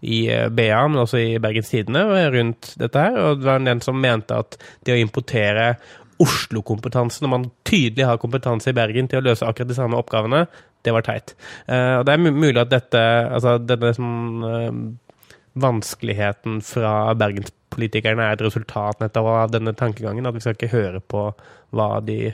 i 0.02 0.28
eh, 0.34 0.50
BA, 0.50 0.82
men 0.90 1.04
også 1.06 1.22
i 1.22 1.40
Bergens 1.42 1.74
Tidende 1.74 2.06
rundt 2.34 2.74
dette 2.82 3.08
her. 3.08 3.18
Og 3.22 3.42
det 3.42 3.50
var 3.50 3.66
en 3.66 3.86
som 3.86 4.02
mente 4.02 4.38
at 4.46 4.60
det 4.86 4.98
å 4.98 5.02
importere 5.02 5.76
Oslo-kompetanse, 6.22 7.22
når 7.22 7.30
man 7.30 7.44
tydelig 7.68 8.08
har 8.10 8.18
kompetanse 8.22 8.72
i 8.72 8.78
Bergen 8.78 9.10
til 9.10 9.20
å 9.20 9.26
løse 9.28 9.46
akkurat 9.46 9.70
de 9.70 9.78
samme 9.78 10.00
oppgavene, 10.00 10.48
det 10.86 10.94
var 10.96 11.06
teit. 11.08 11.36
Uh, 11.70 12.00
og 12.00 12.08
det 12.08 12.16
er 12.16 12.24
mulig 12.28 12.58
at 12.62 12.72
dette, 12.74 13.04
altså 13.34 13.58
denne 13.64 13.94
sånn, 13.98 14.46
uh, 14.46 15.22
vanskeligheten 15.58 16.60
fra 16.66 17.14
bergenspolitikerne 17.18 18.26
er 18.26 18.38
et 18.38 18.44
resultat 18.46 19.02
nettopp 19.02 19.30
av 19.34 19.54
denne 19.54 19.74
tankegangen. 19.78 20.28
At 20.30 20.38
vi 20.38 20.44
skal 20.44 20.58
ikke 20.58 20.74
høre 20.74 21.02
på 21.02 21.30
hva 21.76 21.88
de 22.06 22.32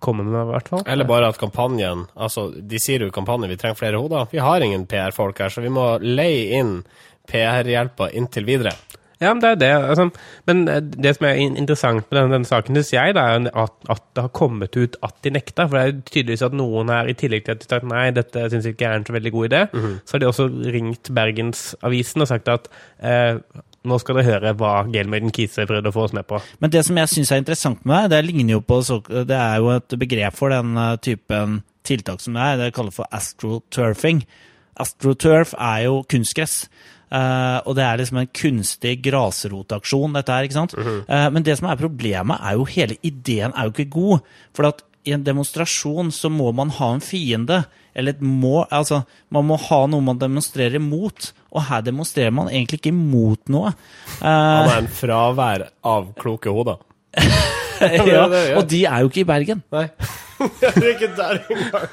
kommer 0.00 0.24
med, 0.24 0.38
i 0.40 0.52
hvert 0.54 0.70
fall. 0.72 0.84
Eller 0.88 1.08
bare 1.08 1.28
at 1.28 1.40
kampanjen 1.40 2.06
Altså, 2.14 2.48
de 2.54 2.80
sier 2.80 3.02
jo 3.02 3.10
i 3.10 3.14
kampanjen 3.14 3.50
vi 3.50 3.58
trenger 3.60 3.80
flere 3.80 4.00
hoder. 4.00 4.30
Vi 4.32 4.40
har 4.40 4.64
ingen 4.64 4.86
PR-folk 4.90 5.42
her, 5.42 5.52
så 5.52 5.64
vi 5.64 5.72
må 5.72 5.92
leie 6.04 6.60
inn 6.60 6.78
PR-hjelpa 7.30 8.10
inntil 8.16 8.48
videre. 8.48 8.74
Ja, 9.20 9.34
men 9.34 9.42
det 9.42 9.50
er 9.50 9.58
det. 9.60 9.70
Altså, 9.92 10.06
men 10.48 10.62
det 11.04 11.10
som 11.16 11.26
er 11.28 11.40
interessant 11.44 12.06
med 12.08 12.16
denne, 12.16 12.32
denne 12.38 12.48
saken, 12.48 12.78
syns 12.78 12.92
jeg, 12.94 13.14
da, 13.18 13.26
er 13.34 13.48
at, 13.52 13.74
at 13.92 14.04
det 14.16 14.24
har 14.24 14.32
kommet 14.32 14.76
ut 14.80 14.96
at 15.04 15.18
de 15.26 15.32
nekta. 15.34 15.66
For 15.66 15.76
det 15.76 15.82
er 15.82 15.90
jo 15.90 16.04
tydeligvis 16.08 16.44
at 16.46 16.56
noen 16.56 16.92
her, 16.94 17.10
i 17.10 17.16
tillegg 17.20 17.44
til 17.44 17.52
at 17.52 17.60
de 17.60 17.68
har 17.68 17.74
sagt 17.82 17.90
nei, 17.90 18.06
dette 18.16 18.46
syns 18.54 18.68
ikke 18.70 18.88
er 18.88 18.96
en 18.96 19.04
så 19.04 19.16
veldig 19.16 19.32
god 19.34 19.50
idé, 19.50 19.60
så 20.08 20.16
har 20.16 20.22
de 20.24 20.30
også 20.30 20.48
ringt 20.72 21.12
Bergensavisen 21.12 22.24
og 22.24 22.30
sagt 22.32 22.48
at 22.48 22.70
eh, 23.04 23.36
nå 23.84 23.98
skal 24.00 24.18
dere 24.18 24.28
høre 24.28 24.52
hva 24.60 24.72
Gelmaiden 24.92 25.32
Kise 25.36 25.64
prøvde 25.68 25.92
å 25.92 25.94
få 25.94 26.06
oss 26.08 26.16
med 26.16 26.26
på. 26.28 26.40
Men 26.60 26.72
det 26.72 26.84
som 26.88 26.96
jeg 27.00 27.12
syns 27.12 27.32
er 27.32 27.42
interessant 27.44 27.84
med 27.88 28.08
det, 28.08 28.18
det 28.18 28.28
ligner 28.28 28.58
jo 28.58 28.62
på 28.64 28.80
Det 29.08 29.36
er 29.36 29.56
jo 29.60 29.70
et 29.76 29.98
begrep 30.00 30.36
for 30.36 30.52
den 30.52 30.76
eh, 30.76 30.96
typen 31.04 31.60
tiltak 31.84 32.20
som 32.20 32.36
det 32.36 32.46
er. 32.46 32.56
Det 32.60 32.74
kalles 32.76 32.96
for 32.96 33.08
astroturfing. 33.12 34.24
Astroturf 34.80 35.54
er 35.58 35.84
jo 35.88 36.02
kunstgress. 36.08 36.68
Eh, 37.10 37.58
og 37.66 37.74
det 37.74 37.82
er 37.86 37.98
liksom 37.98 38.20
en 38.22 38.30
kunstig 38.40 38.92
grasrotaksjon, 39.02 40.12
dette 40.14 40.30
her. 40.36 40.46
ikke 40.46 40.58
sant? 40.60 40.76
Eh, 40.78 41.26
men 41.34 41.42
det 41.46 41.56
som 41.58 41.68
er 41.70 41.80
problemet, 41.80 42.38
er 42.40 42.54
jo 42.58 42.68
hele 42.70 42.96
ideen 43.02 43.52
er 43.56 43.66
jo 43.68 43.74
ikke 43.74 43.90
god. 43.96 44.30
For 44.56 44.68
at 44.70 44.84
i 45.08 45.14
en 45.16 45.24
demonstrasjon 45.24 46.10
så 46.12 46.28
må 46.30 46.50
man 46.54 46.70
ha 46.76 46.92
en 46.94 47.00
fiende. 47.04 47.64
Eller 47.96 48.14
et 48.14 48.20
må, 48.22 48.60
altså, 48.70 49.00
man 49.34 49.48
må 49.48 49.56
ha 49.58 49.80
noe 49.90 50.04
man 50.04 50.20
demonstrerer 50.20 50.78
mot. 50.82 51.32
Og 51.50 51.64
her 51.66 51.82
demonstrerer 51.82 52.30
man 52.36 52.48
egentlig 52.52 52.78
ikke 52.82 52.94
mot 52.94 53.40
noe. 53.50 53.72
Eh, 54.20 54.24
Han 54.28 54.70
er 54.70 54.78
en 54.84 54.92
fravær 55.00 55.66
av 55.82 56.12
kloke 56.20 56.52
hoder. 56.54 56.78
ja, 57.80 58.26
og 58.54 58.66
de 58.70 58.84
er 58.86 59.02
jo 59.02 59.08
ikke 59.10 59.24
i 59.24 59.30
Bergen. 59.32 59.64
Nei. 59.74 59.88
det 60.60 60.70
er 60.80 60.90
ikke 60.94 61.08
der 61.18 61.38
engang. 61.50 61.88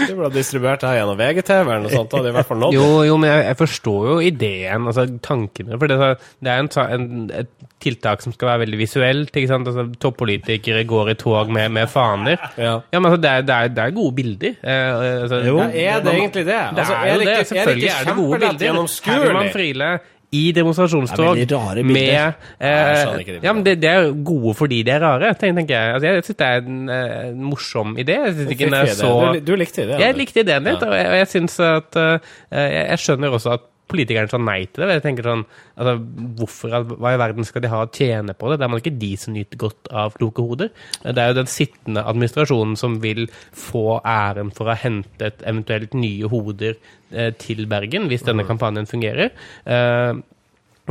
Det 0.00 0.14
ble 0.18 0.30
distribuert 0.34 0.84
her 0.86 0.98
gjennom 1.00 1.18
VGTV 1.20 1.60
eller 1.68 1.82
noe 1.84 1.92
sånt. 1.92 2.10
Da. 2.12 2.20
Det 2.24 2.30
er 2.30 2.34
i 2.34 2.36
hvert 2.38 2.48
fall 2.50 2.60
nådd. 2.62 2.76
Jo, 2.76 2.86
jo, 3.08 3.16
men 3.20 3.30
jeg, 3.32 3.44
jeg 3.50 3.58
forstår 3.60 4.06
jo 4.10 4.18
ideen, 4.24 4.86
altså 4.90 5.04
tankene. 5.24 5.78
For 5.80 5.90
det, 5.92 5.98
det 6.40 6.52
er 6.54 6.62
en, 6.64 6.70
en, 6.96 7.08
et 7.42 7.50
tiltak 7.80 8.24
som 8.24 8.34
skal 8.36 8.52
være 8.52 8.62
veldig 8.66 8.80
visuelt. 8.80 9.32
ikke 9.36 9.50
sant? 9.50 9.68
Altså, 9.70 9.86
Toppolitikere 10.00 10.84
går 10.88 11.12
i 11.14 11.16
tog 11.20 11.52
med, 11.52 11.68
med 11.76 11.88
faner. 11.92 12.36
Ja. 12.56 12.78
Ja, 12.92 13.00
men 13.00 13.10
altså, 13.10 13.20
det, 13.24 13.30
er, 13.34 13.46
det, 13.48 13.56
er, 13.56 13.74
det 13.76 13.84
er 13.86 13.96
gode 14.00 14.14
bilder. 14.20 14.56
Eh, 14.60 15.02
altså, 15.24 15.42
Jo. 15.46 15.58
Ja, 15.60 15.68
er 15.98 16.04
det 16.06 16.14
egentlig 16.16 16.46
det? 16.46 16.46
Det 16.54 16.84
Altså, 16.84 16.94
er 16.94 17.12
det, 17.12 17.28
ikke- 17.28 17.50
selvfølgelig 17.52 17.92
er 17.96 18.08
det 18.10 18.16
gode 18.16 18.40
bilder. 18.46 18.80
Herman 19.10 19.52
Friele 19.54 19.92
i 20.32 20.52
demonstrasjonstog 20.54 21.36
Det 21.36 21.46
bilder. 21.50 21.82
med 21.82 22.34
eh, 22.60 23.18
ikke 23.18 23.32
de 23.34 23.46
Ja, 23.46 23.52
men 23.52 23.64
det, 23.66 23.80
det 23.82 23.90
er 23.90 24.12
gode 24.24 24.54
fordi 24.54 24.82
de 24.86 24.92
er 24.94 25.00
rare, 25.02 25.32
tenker, 25.34 25.74
jeg. 25.74 25.94
Altså, 25.94 26.06
jeg 26.06 26.24
syns 26.24 26.36
det 26.38 26.46
er 26.46 26.60
en 26.62 26.88
en 26.90 27.42
morsom 27.42 27.96
idé. 27.98 28.18
Jeg 28.26 28.34
synes 28.36 28.50
ikke 28.54 28.70
den 28.70 28.86
så 28.94 29.10
Du, 29.46 29.54
likte 29.58 29.82
ideen? 29.82 30.00
Jeg 30.00 30.14
likte 30.20 30.40
ideen 30.44 30.62
litt, 30.70 30.80
Ja. 30.82 30.88
og 30.88 30.94
jeg, 31.00 31.18
jeg 31.18 31.28
syns 31.34 31.58
at 31.60 31.96
uh, 31.98 32.18
jeg, 32.52 32.86
jeg 32.90 32.98
skjønner 32.98 33.34
også 33.40 33.56
at 33.58 33.66
politikerne 33.90 34.30
sa 34.30 34.40
nei 34.40 34.62
til 34.68 34.84
det. 34.84 34.96
Jeg 34.98 35.04
tenker 35.04 35.28
sånn, 35.28 35.44
altså, 35.76 35.94
hvorfor, 36.38 36.76
Hva 36.94 37.14
i 37.14 37.20
verden 37.20 37.46
skal 37.48 37.64
de 37.64 37.72
ha 37.72 37.82
å 37.84 37.90
tjene 37.90 38.36
på 38.38 38.50
det? 38.50 38.60
Det 38.60 38.66
er 38.66 38.72
man 38.72 38.82
ikke 38.82 38.96
de 39.02 39.12
som 39.20 39.36
nyter 39.36 39.60
godt 39.60 39.92
av 40.02 40.16
kloke 40.16 40.46
hoder. 40.46 40.72
Det 41.02 41.18
er 41.18 41.32
jo 41.32 41.38
den 41.40 41.50
sittende 41.50 42.06
administrasjonen 42.08 42.78
som 42.80 42.98
vil 43.02 43.26
få 43.50 44.00
æren 44.00 44.54
for 44.54 44.68
å 44.68 44.74
ha 44.74 44.80
hentet 44.80 45.44
eventuelt 45.44 45.96
nye 45.98 46.30
hoder 46.30 46.76
eh, 46.76 47.32
til 47.40 47.66
Bergen, 47.70 48.08
hvis 48.10 48.26
denne 48.26 48.46
kampanjen 48.48 48.88
fungerer. 48.90 49.34
Eh, 49.64 50.12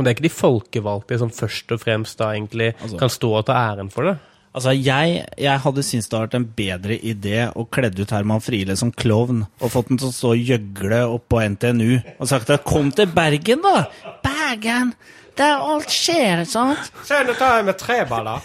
og 0.00 0.04
det 0.04 0.10
er 0.10 0.16
ikke 0.16 0.28
de 0.28 0.32
folkevalgte 0.32 1.20
som 1.20 1.32
først 1.34 1.74
og 1.74 1.82
fremst 1.82 2.20
da 2.20 2.30
egentlig 2.32 2.72
kan 2.96 3.12
stå 3.12 3.34
og 3.40 3.46
ta 3.50 3.58
æren 3.72 3.90
for 3.92 4.08
det. 4.08 4.16
Altså, 4.50 4.72
jeg, 4.74 5.20
jeg 5.38 5.62
hadde 5.62 5.82
syntes 5.86 6.08
det 6.10 6.16
hadde 6.18 6.26
vært 6.26 6.38
en 6.40 6.46
bedre 6.58 6.96
idé 7.06 7.36
å 7.54 7.62
kledd 7.70 8.00
ut 8.00 8.10
Herman 8.10 8.42
Friele 8.42 8.74
som 8.78 8.90
klovn 8.90 9.44
og 9.60 9.70
fått 9.70 9.92
den 9.92 10.00
til 10.00 10.08
å 10.08 10.14
stå 10.14 10.32
og 10.32 10.50
gjøgle 10.50 10.98
oppå 11.06 11.38
NTNU 11.54 12.00
og 12.16 12.26
sagt 12.26 12.50
at 12.50 12.64
'kom 12.66 12.90
til 12.90 13.06
Bergen, 13.14 13.62
da'! 13.62 13.86
Bergen! 14.24 14.94
Der 15.38 15.62
alt 15.62 15.94
skjer, 15.94 16.42
sant? 16.44 16.90
Se, 17.06 17.22
nå 17.24 17.36
tar 17.38 17.60
jeg 17.60 17.68
med 17.70 17.78
tre 17.78 18.02
baller. 18.10 18.42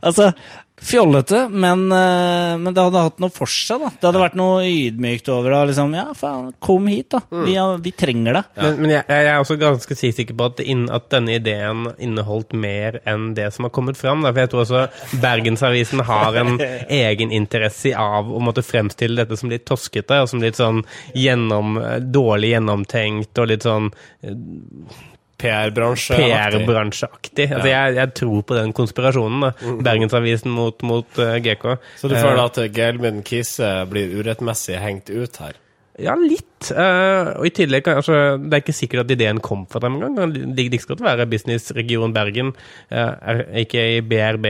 Altså, 0.00 0.30
fjollete, 0.82 1.48
men, 1.52 1.86
eh, 1.92 2.54
men 2.58 2.74
det 2.74 2.82
hadde 2.82 3.02
hatt 3.04 3.18
noe 3.22 3.30
for 3.34 3.46
seg, 3.50 3.80
da. 3.84 3.90
Det 4.00 4.08
hadde 4.08 4.22
vært 4.22 4.36
noe 4.40 4.62
ydmykt 4.66 5.28
over 5.32 5.52
det. 5.54 5.60
Liksom, 5.70 5.92
ja, 5.94 6.06
faen, 6.16 6.52
kom 6.64 6.86
hit, 6.90 7.10
da. 7.14 7.20
Vi, 7.30 7.54
har- 7.56 7.78
vi 7.84 7.92
trenger 7.92 8.38
det. 8.38 8.42
Men, 8.56 8.78
men 8.80 8.90
jeg, 8.96 9.04
jeg 9.08 9.28
er 9.30 9.38
også 9.42 9.58
ganske 9.60 9.96
sikker 10.00 10.34
på 10.38 10.48
at, 10.50 10.62
inn, 10.64 10.86
at 10.90 11.08
denne 11.12 11.36
ideen 11.36 11.84
inneholdt 11.98 12.52
mer 12.56 13.00
enn 13.08 13.34
det 13.36 13.50
som 13.54 13.68
har 13.68 13.74
kommet 13.76 14.00
fram. 14.00 14.22
Da. 14.24 14.32
For 14.32 14.40
jeg 14.44 14.52
tror 14.54 14.64
også 14.64 15.20
Bergensavisen 15.22 16.04
har 16.08 16.40
en 16.40 16.56
egeninteresse 17.00 17.92
av 18.00 18.30
å 18.32 18.40
måtte 18.42 18.64
fremstille 18.66 19.20
dette 19.22 19.36
som 19.40 19.50
litt 19.52 19.66
toskete, 19.68 20.22
og 20.24 20.32
som 20.32 20.40
litt 20.42 20.58
sånn 20.58 20.82
gjennom, 21.14 21.76
dårlig 22.12 22.54
gjennomtenkt 22.56 23.38
og 23.42 23.50
litt 23.52 23.66
sånn 23.68 23.90
PR-bransje. 25.40 26.18
PR 26.18 26.56
altså, 26.56 27.68
ja. 27.68 27.70
jeg, 27.70 27.96
jeg 27.98 28.12
tror 28.20 28.44
på 28.46 28.58
den 28.58 28.74
konspirasjonen. 28.76 29.46
Da. 29.46 29.72
Bergensavisen 29.86 30.52
mot, 30.54 30.84
mot 30.86 31.20
uh, 31.22 31.36
GK. 31.42 31.74
Så 32.00 32.10
du 32.10 32.16
Eh, 32.16 32.22
føler 32.22 32.44
at 32.44 32.60
Gelmund 32.76 33.24
Kise 33.28 33.72
blir 33.90 34.12
urettmessig 34.20 34.78
hengt 34.82 35.10
ut 35.10 35.40
her? 35.42 35.58
Ja, 36.00 36.14
litt. 36.16 36.70
Uh, 36.72 37.36
og 37.40 37.48
i 37.48 37.52
tillegg, 37.56 37.88
altså, 37.92 38.38
Det 38.40 38.56
er 38.56 38.62
ikke 38.62 38.76
sikkert 38.76 39.04
at 39.04 39.14
ideen 39.16 39.40
kom 39.44 39.66
fra 39.68 39.82
dem 39.84 39.98
engang. 39.98 40.32
Det 40.32 40.44
kan 40.44 40.54
like 40.56 40.88
godt 40.88 41.04
være 41.04 41.26
Businessregion 41.28 42.14
Bergen, 42.16 42.54
uh, 42.92 43.42
aka 43.60 43.84
BRB, 44.00 44.46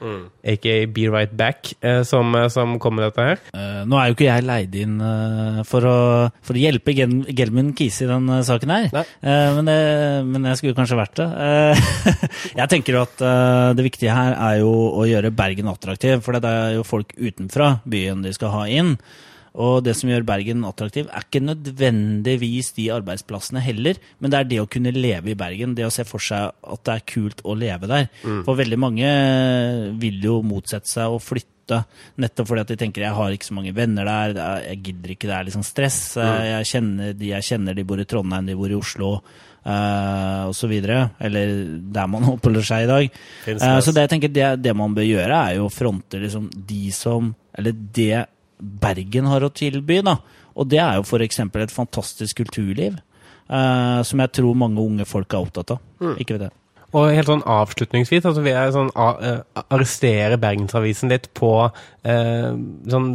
aka 0.00 0.74
Be 0.86 1.08
Right 1.10 1.32
Back, 1.36 1.74
eh, 1.80 2.02
som, 2.02 2.34
eh, 2.34 2.48
som 2.48 2.78
kom 2.78 2.96
med 2.96 3.06
dette 3.08 3.26
her. 3.26 3.40
Eh, 3.54 3.84
nå 3.88 3.98
er 3.98 4.08
jo 4.08 4.16
ikke 4.16 4.28
jeg 4.28 4.46
leid 4.46 4.76
inn 4.80 4.98
for, 5.68 5.86
å, 5.86 5.98
for 6.44 6.56
å 6.56 6.62
hjelpe 6.62 6.94
Gel 6.96 7.20
Gelmund 7.36 7.74
Kise 7.78 8.06
i 8.06 8.10
den 8.10 8.28
saken 8.46 8.72
her, 8.74 8.90
men, 9.22 9.68
det, 9.68 9.78
men 10.26 10.48
jeg 10.50 10.60
skulle 10.60 10.76
kanskje 10.78 10.98
vært 10.98 11.20
det. 11.20 11.28
Jeg 12.60 12.70
tenker 12.72 12.98
at 13.00 13.22
det 13.76 13.84
viktige 13.84 14.14
her 14.14 14.34
er 14.34 14.60
jo 14.60 14.70
å 14.70 15.06
gjøre 15.08 15.32
Bergen 15.34 15.70
attraktiv, 15.70 16.20
for 16.24 16.36
det 16.36 16.50
er 16.50 16.76
jo 16.76 16.86
folk 16.86 17.12
utenfra 17.16 17.72
byen 17.88 18.24
de 18.24 18.32
skal 18.36 18.54
ha 18.54 18.64
inn. 18.70 18.96
Og 19.58 19.80
det 19.82 19.96
som 19.98 20.10
gjør 20.12 20.22
Bergen 20.28 20.62
attraktiv, 20.64 21.08
er 21.10 21.24
ikke 21.26 21.40
nødvendigvis 21.42 22.72
de 22.76 22.88
arbeidsplassene 22.94 23.62
heller, 23.64 23.98
men 24.20 24.30
det 24.30 24.38
er 24.38 24.44
det 24.50 24.60
å 24.62 24.68
kunne 24.70 24.92
leve 24.94 25.32
i 25.32 25.38
Bergen. 25.38 25.74
Det 25.74 25.86
å 25.88 25.90
se 25.94 26.04
for 26.06 26.22
seg 26.22 26.52
at 26.62 26.84
det 26.86 26.94
er 26.94 27.06
kult 27.10 27.42
å 27.42 27.56
leve 27.58 27.88
der. 27.90 28.06
For 28.46 28.54
veldig 28.60 28.78
mange 28.78 29.10
vil 30.00 30.20
jo 30.22 30.40
motsette 30.46 30.86
seg 30.90 31.10
å 31.10 31.18
flytte 31.22 31.82
nettopp 32.18 32.48
fordi 32.50 32.62
at 32.64 32.70
de 32.72 32.76
tenker 32.80 33.04
jeg 33.04 33.14
har 33.14 33.30
ikke 33.34 33.46
så 33.46 33.54
mange 33.54 33.74
venner 33.76 34.04
der, 34.08 34.32
er- 34.42 34.64
jeg 34.72 34.80
gidder 34.88 35.12
ikke, 35.14 35.28
det 35.30 35.36
er 35.36 35.44
liksom 35.50 35.62
stress. 35.66 36.00
Jeg 36.16 36.66
kjenner 36.66 37.12
de 37.14 37.28
jeg 37.34 37.46
kjenner, 37.50 37.74
de 37.78 37.84
bor 37.86 38.00
i 38.02 38.06
Trondheim, 38.10 38.46
de 38.46 38.56
bor 38.58 38.70
i 38.70 38.78
Oslo. 38.78 39.12
Uh, 39.60 40.48
og 40.48 40.54
så 40.56 40.66
videre, 40.70 41.10
eller 41.20 41.50
der 41.92 42.06
man 42.08 42.24
oppholder 42.32 42.64
seg 42.64 42.86
i 42.86 42.88
dag. 42.88 43.18
Eh, 43.46 43.80
så 43.84 43.92
det 43.92 44.06
jeg 44.06 44.10
tenker 44.14 44.32
det, 44.32 44.46
det 44.64 44.72
man 44.74 44.94
bør 44.96 45.04
gjøre, 45.04 45.36
er 45.50 45.58
jo 45.58 45.66
å 45.68 45.72
fronte 45.74 46.16
liksom 46.22 46.46
de 46.54 46.86
som 46.96 47.34
Eller 47.58 47.74
det 47.76 48.24
Bergen 48.60 49.26
har 49.26 49.40
å 49.46 49.50
tilby, 49.52 50.00
da. 50.06 50.18
Og 50.56 50.68
det 50.68 50.78
er 50.82 50.96
jo 50.98 51.04
f.eks. 51.06 51.38
et 51.40 51.70
fantastisk 51.74 52.36
kulturliv. 52.42 52.98
eh, 53.50 54.02
som 54.06 54.20
jeg 54.22 54.30
tror 54.32 54.54
mange 54.54 54.78
unge 54.78 55.04
folk 55.06 55.32
er 55.34 55.40
opptatt 55.42 55.70
av. 55.74 55.78
Ikke 56.18 56.36
vet 56.38 56.48
jeg. 56.48 56.52
Og 56.92 57.08
helt 57.14 57.26
sånn 57.30 57.42
avslutningsvis, 57.46 58.24
altså 58.26 58.42
vil 58.42 58.52
jeg 58.52 58.72
sånn, 58.74 58.90
a- 58.94 59.16
eh, 59.22 59.62
arrestere 59.70 60.38
Bergensavisen 60.42 61.08
litt 61.10 61.28
på 61.34 61.50
eh, 62.04 62.50
sånn 62.90 63.10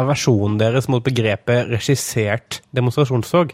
aversjonen 0.00 0.58
deres 0.60 0.88
mot 0.88 1.02
begrepet 1.04 1.68
regissert 1.68 2.60
demonstrasjonstog. 2.76 3.52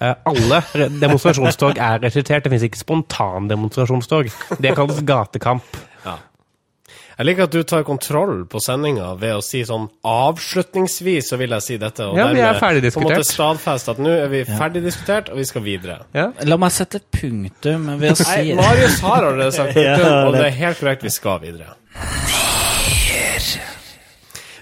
Eh, 0.00 0.14
alle 0.24 0.60
demonstrasjonstog 1.04 1.78
er 1.80 2.00
regissert. 2.04 2.44
Det 2.44 2.52
finnes 2.52 2.64
ikke 2.68 2.82
spontandemonstrasjonstog. 2.84 4.28
Det 4.60 4.74
kalles 4.76 5.00
gatekamp. 5.08 5.64
Jeg 7.18 7.26
liker 7.26 7.48
at 7.48 7.50
du 7.50 7.62
tar 7.66 7.82
kontroll 7.82 8.44
på 8.46 8.60
sendinga 8.62 9.08
ved 9.18 9.32
å 9.34 9.40
si 9.42 9.64
sånn 9.66 9.88
avslutningsvis, 10.06 11.30
så 11.32 11.38
vil 11.40 11.50
jeg 11.56 11.64
si 11.66 11.76
dette. 11.82 12.06
Og 12.06 12.16
Ja, 12.16 12.28
vi 12.32 12.40
er 12.46 12.54
ferdig 12.60 12.82
diskutert. 12.84 13.08
på 13.08 13.10
en 13.10 13.18
måte 13.18 13.32
stadfeste 13.32 13.90
at 13.90 13.98
nå 13.98 14.12
er 14.22 14.28
vi 14.30 14.44
ferdig 14.46 14.84
diskutert, 14.84 15.28
og 15.32 15.36
vi 15.40 15.44
skal 15.50 15.62
videre. 15.66 15.98
Ja. 16.14 16.28
La 16.46 16.56
meg 16.56 16.70
sette 16.70 17.00
punktum 17.10 17.90
ved 17.98 18.12
å 18.12 18.16
si 18.22 18.28
Nei, 18.30 18.54
Marius 18.54 19.00
har 19.02 19.24
allerede 19.32 19.52
sagt 19.52 19.74
punktum, 19.74 20.06
Ja, 20.06 20.26
og 20.28 20.32
det- 20.32 20.44
det 20.44 20.46
er 20.52 20.56
helt 20.62 20.78
korrekt, 20.78 21.02
vi 21.02 21.10
skal 21.10 21.40
videre. 21.42 21.74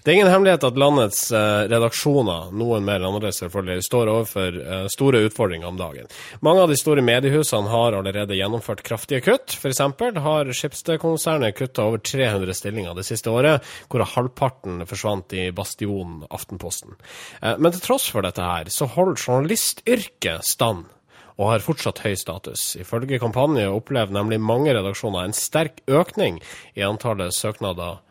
Det 0.06 0.12
er 0.12 0.20
ingen 0.20 0.28
hemmelighet 0.30 0.62
at 0.62 0.76
landets 0.78 1.32
eh, 1.34 1.64
redaksjoner, 1.66 2.52
noen 2.54 2.84
mer 2.86 3.02
enn 3.02 3.16
andre 3.16 3.32
selvfølgelig, 3.34 3.82
står 3.82 4.10
overfor 4.12 4.58
eh, 4.62 4.84
store 4.92 5.24
utfordringer 5.26 5.66
om 5.66 5.80
dagen. 5.80 6.06
Mange 6.46 6.62
av 6.62 6.70
de 6.70 6.76
store 6.78 7.02
mediehusene 7.02 7.72
har 7.72 7.96
allerede 7.98 8.36
gjennomført 8.38 8.84
kraftige 8.86 9.24
kutt. 9.26 9.56
Eksempel 9.66 10.20
har 10.22 10.52
Schibsted-konsernet 10.54 11.58
kutta 11.58 11.88
over 11.88 12.04
300 12.06 12.54
stillinger 12.54 12.94
det 12.94 13.02
siste 13.10 13.34
året, 13.34 13.66
hvorav 13.90 14.12
halvparten 14.12 14.86
forsvant 14.86 15.34
i 15.34 15.48
bastionen 15.58 16.22
Aftenposten. 16.30 16.94
Eh, 17.42 17.58
men 17.58 17.74
til 17.74 17.82
tross 17.88 18.06
for 18.14 18.22
dette 18.22 18.46
her, 18.46 18.70
så 18.70 18.86
holder 18.94 19.18
journalistyrket 19.18 20.46
stand 20.52 20.86
og 21.34 21.50
har 21.56 21.66
fortsatt 21.66 22.06
høy 22.06 22.14
status. 22.14 22.76
Ifølge 22.78 23.18
kampanje 23.18 23.66
opplever 23.74 24.14
nemlig 24.14 24.38
mange 24.38 24.70
redaksjoner 24.70 25.26
en 25.26 25.34
sterk 25.34 25.82
økning 25.90 26.38
i 26.78 26.86
antallet 26.86 27.34
søknader 27.34 28.04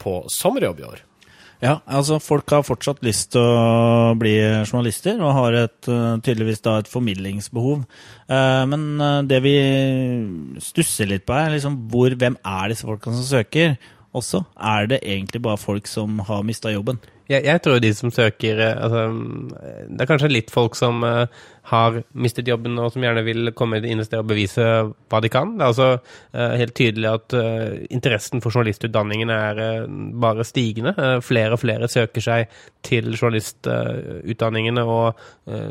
på 0.00 0.18
sommerjobb 0.32 0.80
i 0.80 0.92
år. 0.96 1.08
Ja, 1.62 1.76
altså 1.86 2.16
folk 2.18 2.50
har 2.50 2.64
fortsatt 2.66 3.04
lyst 3.06 3.30
til 3.36 3.44
å 3.46 4.16
bli 4.18 4.32
journalister, 4.66 5.20
og 5.22 5.36
har 5.36 5.58
et, 5.60 5.86
eh, 5.86 6.16
tydeligvis 6.26 6.60
da 6.64 6.78
et 6.80 6.90
formidlingsbehov. 6.90 7.84
Eh, 8.28 8.66
Men 8.66 9.00
eh, 9.00 9.22
det 9.30 9.42
vi 9.44 9.54
stusser 10.58 11.06
litt 11.06 11.24
på, 11.24 11.36
er 11.38 11.54
liksom 11.54 11.88
hvor, 11.88 12.10
hvem 12.10 12.36
er 12.44 12.68
disse 12.72 12.82
folkene 12.88 13.14
som 13.14 13.38
søker? 13.38 13.76
Også, 14.12 14.44
er 14.58 14.86
det 14.90 15.00
egentlig 15.06 15.40
bare 15.40 15.56
folk 15.56 15.86
som 15.86 16.18
har 16.18 16.42
mista 16.42 16.68
jobben? 16.68 16.98
Jeg, 17.30 17.44
jeg 17.46 17.62
tror 17.62 17.80
de 17.82 17.92
som 17.94 18.10
søker 18.10 18.60
eh, 18.60 18.76
altså, 18.76 19.06
Det 19.88 20.00
er 20.02 20.10
kanskje 20.10 20.32
litt 20.32 20.50
folk 20.52 20.76
som 20.78 21.04
uh, 21.06 21.26
har 21.70 22.00
mistet 22.18 22.48
jobben 22.50 22.78
og 22.82 22.90
som 22.92 23.04
gjerne 23.04 23.22
vil 23.26 23.52
komme 23.56 23.78
inn 23.78 24.02
et 24.02 24.08
sted 24.08 24.22
og 24.22 24.30
bevise 24.32 24.64
hva 25.12 25.20
de 25.22 25.30
kan. 25.32 25.54
Det 25.56 25.62
er 25.62 25.70
altså 25.70 25.88
uh, 25.98 26.54
helt 26.58 26.74
tydelig 26.78 27.10
at 27.12 27.36
uh, 27.38 27.78
interessen 27.94 28.42
for 28.42 28.54
journalistutdanningen 28.54 29.30
er 29.32 29.60
eh, 29.62 29.86
bare 30.22 30.44
stigende. 30.46 30.94
Eh, 30.98 31.20
flere 31.24 31.56
og 31.56 31.62
flere 31.62 31.88
søker 31.90 32.24
seg 32.24 32.52
til 32.82 33.12
journalistutdanningene, 33.14 34.82
og 34.82 35.18
eh, 35.46 35.70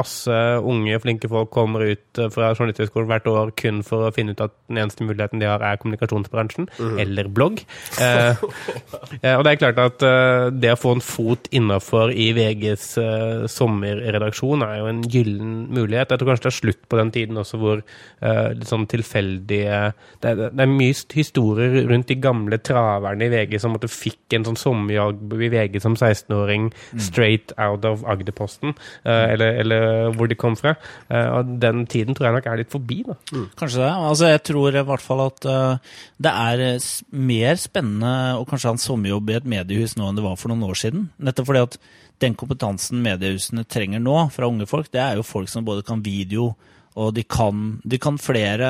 masse 0.00 0.34
unge, 0.60 0.98
flinke 1.02 1.30
folk 1.30 1.50
kommer 1.54 1.86
ut 1.88 2.20
eh, 2.20 2.30
fra 2.32 2.52
Journalisthøgskolen 2.52 3.08
hvert 3.10 3.28
år 3.30 3.52
kun 3.60 3.82
for 3.86 4.08
å 4.08 4.12
finne 4.14 4.34
ut 4.34 4.44
at 4.44 4.54
den 4.68 4.82
eneste 4.82 5.06
muligheten 5.06 5.42
de 5.42 5.48
har, 5.48 5.64
er 5.64 5.80
kommunikasjonsbransjen, 5.80 6.68
eller 7.00 7.30
blogg. 7.32 7.62
Eh, 8.00 8.44
eh, 9.24 9.34
og 9.36 9.46
det 9.46 9.54
er 9.54 9.62
klart 9.62 9.80
at 9.82 10.06
eh, 10.06 10.48
det 10.52 10.74
å 10.74 10.80
få 10.80 10.89
en 10.96 11.02
fot 11.04 11.48
innafor 11.54 12.12
i 12.12 12.30
VGs 12.36 12.86
eh, 13.02 13.44
sommerredaksjon 13.50 14.62
er 14.66 14.76
jo 14.80 14.88
en 14.90 15.02
gyllen 15.10 15.52
mulighet. 15.74 16.10
Jeg 16.12 16.20
tror 16.20 16.30
kanskje 16.32 16.46
det 16.46 16.52
er 16.52 16.56
slutt 16.58 16.82
på 16.90 16.98
den 17.00 17.12
tiden 17.14 17.40
også 17.40 17.60
hvor 17.60 17.82
eh, 17.82 18.48
litt 18.56 18.70
sånn 18.70 18.86
tilfeldige 18.90 19.80
det, 20.22 20.32
er- 20.34 20.50
det 20.54 20.64
er 20.66 20.70
mye 20.70 20.94
historier 21.14 21.76
rundt 21.90 22.08
de 22.10 22.16
gamle 22.22 22.58
traverne 22.64 23.26
i 23.26 23.32
VG 23.32 23.58
som 23.62 23.74
måtte 23.74 23.90
fikk 23.90 24.36
en 24.38 24.46
sånn 24.48 24.58
sommerjobb 24.60 25.34
i 25.40 25.50
VG 25.52 25.80
som 25.82 25.96
16-åring 25.98 26.70
straight 27.00 27.52
out 27.60 27.84
of 27.88 28.04
Agderposten, 28.08 28.74
eh, 29.04 29.26
eller, 29.34 29.58
eller 29.62 30.14
hvor 30.16 30.28
de 30.30 30.36
kom 30.38 30.56
fra. 30.58 30.74
Eh, 31.10 31.28
og 31.38 31.56
den 31.62 31.84
tiden 31.90 32.14
tror 32.16 32.30
jeg 32.30 32.38
nok 32.38 32.48
er 32.50 32.60
litt 32.62 32.72
forbi, 32.72 33.00
da. 33.06 33.16
Kanskje 33.60 33.82
det. 33.82 33.90
Altså, 34.10 34.30
jeg 34.32 34.42
tror 34.50 34.76
i 34.80 34.84
hvert 34.86 35.04
fall 35.04 35.20
at 35.26 35.46
uh, 35.48 35.94
det 36.22 36.32
er 36.32 36.62
eh, 36.74 36.88
mer 37.16 37.58
spennende 37.60 38.12
å 38.38 38.44
kanskje 38.48 38.70
ha 38.70 38.74
en 38.76 38.82
sommerjobb 38.82 39.30
i 39.32 39.36
et 39.40 39.48
mediehus 39.50 39.96
nå 39.98 40.08
enn 40.10 40.18
det 40.18 40.24
var 40.24 40.38
for 40.40 40.52
noen 40.52 40.64
år 40.70 40.79
siden. 40.80 41.08
Nettopp 41.20 41.50
fordi 41.50 41.64
at 41.68 41.78
den 42.20 42.36
kompetansen 42.38 43.00
mediehusene 43.04 43.64
trenger 43.68 44.02
nå 44.02 44.16
fra 44.34 44.48
unge 44.50 44.68
folk, 44.68 44.90
det 44.92 45.00
er 45.00 45.20
jo 45.20 45.26
folk 45.26 45.48
som 45.48 45.64
både 45.64 45.86
kan 45.86 46.02
video, 46.04 46.52
og 47.00 47.14
de 47.16 47.24
kan, 47.24 47.78
de 47.86 48.00
kan 48.02 48.18
flere 48.20 48.68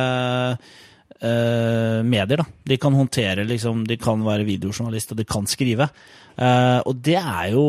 uh, 1.20 2.00
medier. 2.06 2.42
da. 2.42 2.46
De 2.64 2.76
kan 2.80 2.96
håndtere, 2.96 3.44
liksom, 3.48 3.84
de 3.88 3.96
kan 4.00 4.22
være 4.24 4.46
videojournalist, 4.48 5.12
og 5.12 5.20
de 5.20 5.28
kan 5.28 5.48
skrive. 5.50 5.88
Uh, 6.40 6.80
og 6.86 7.00
det 7.04 7.18
er 7.18 7.50
jo 7.54 7.64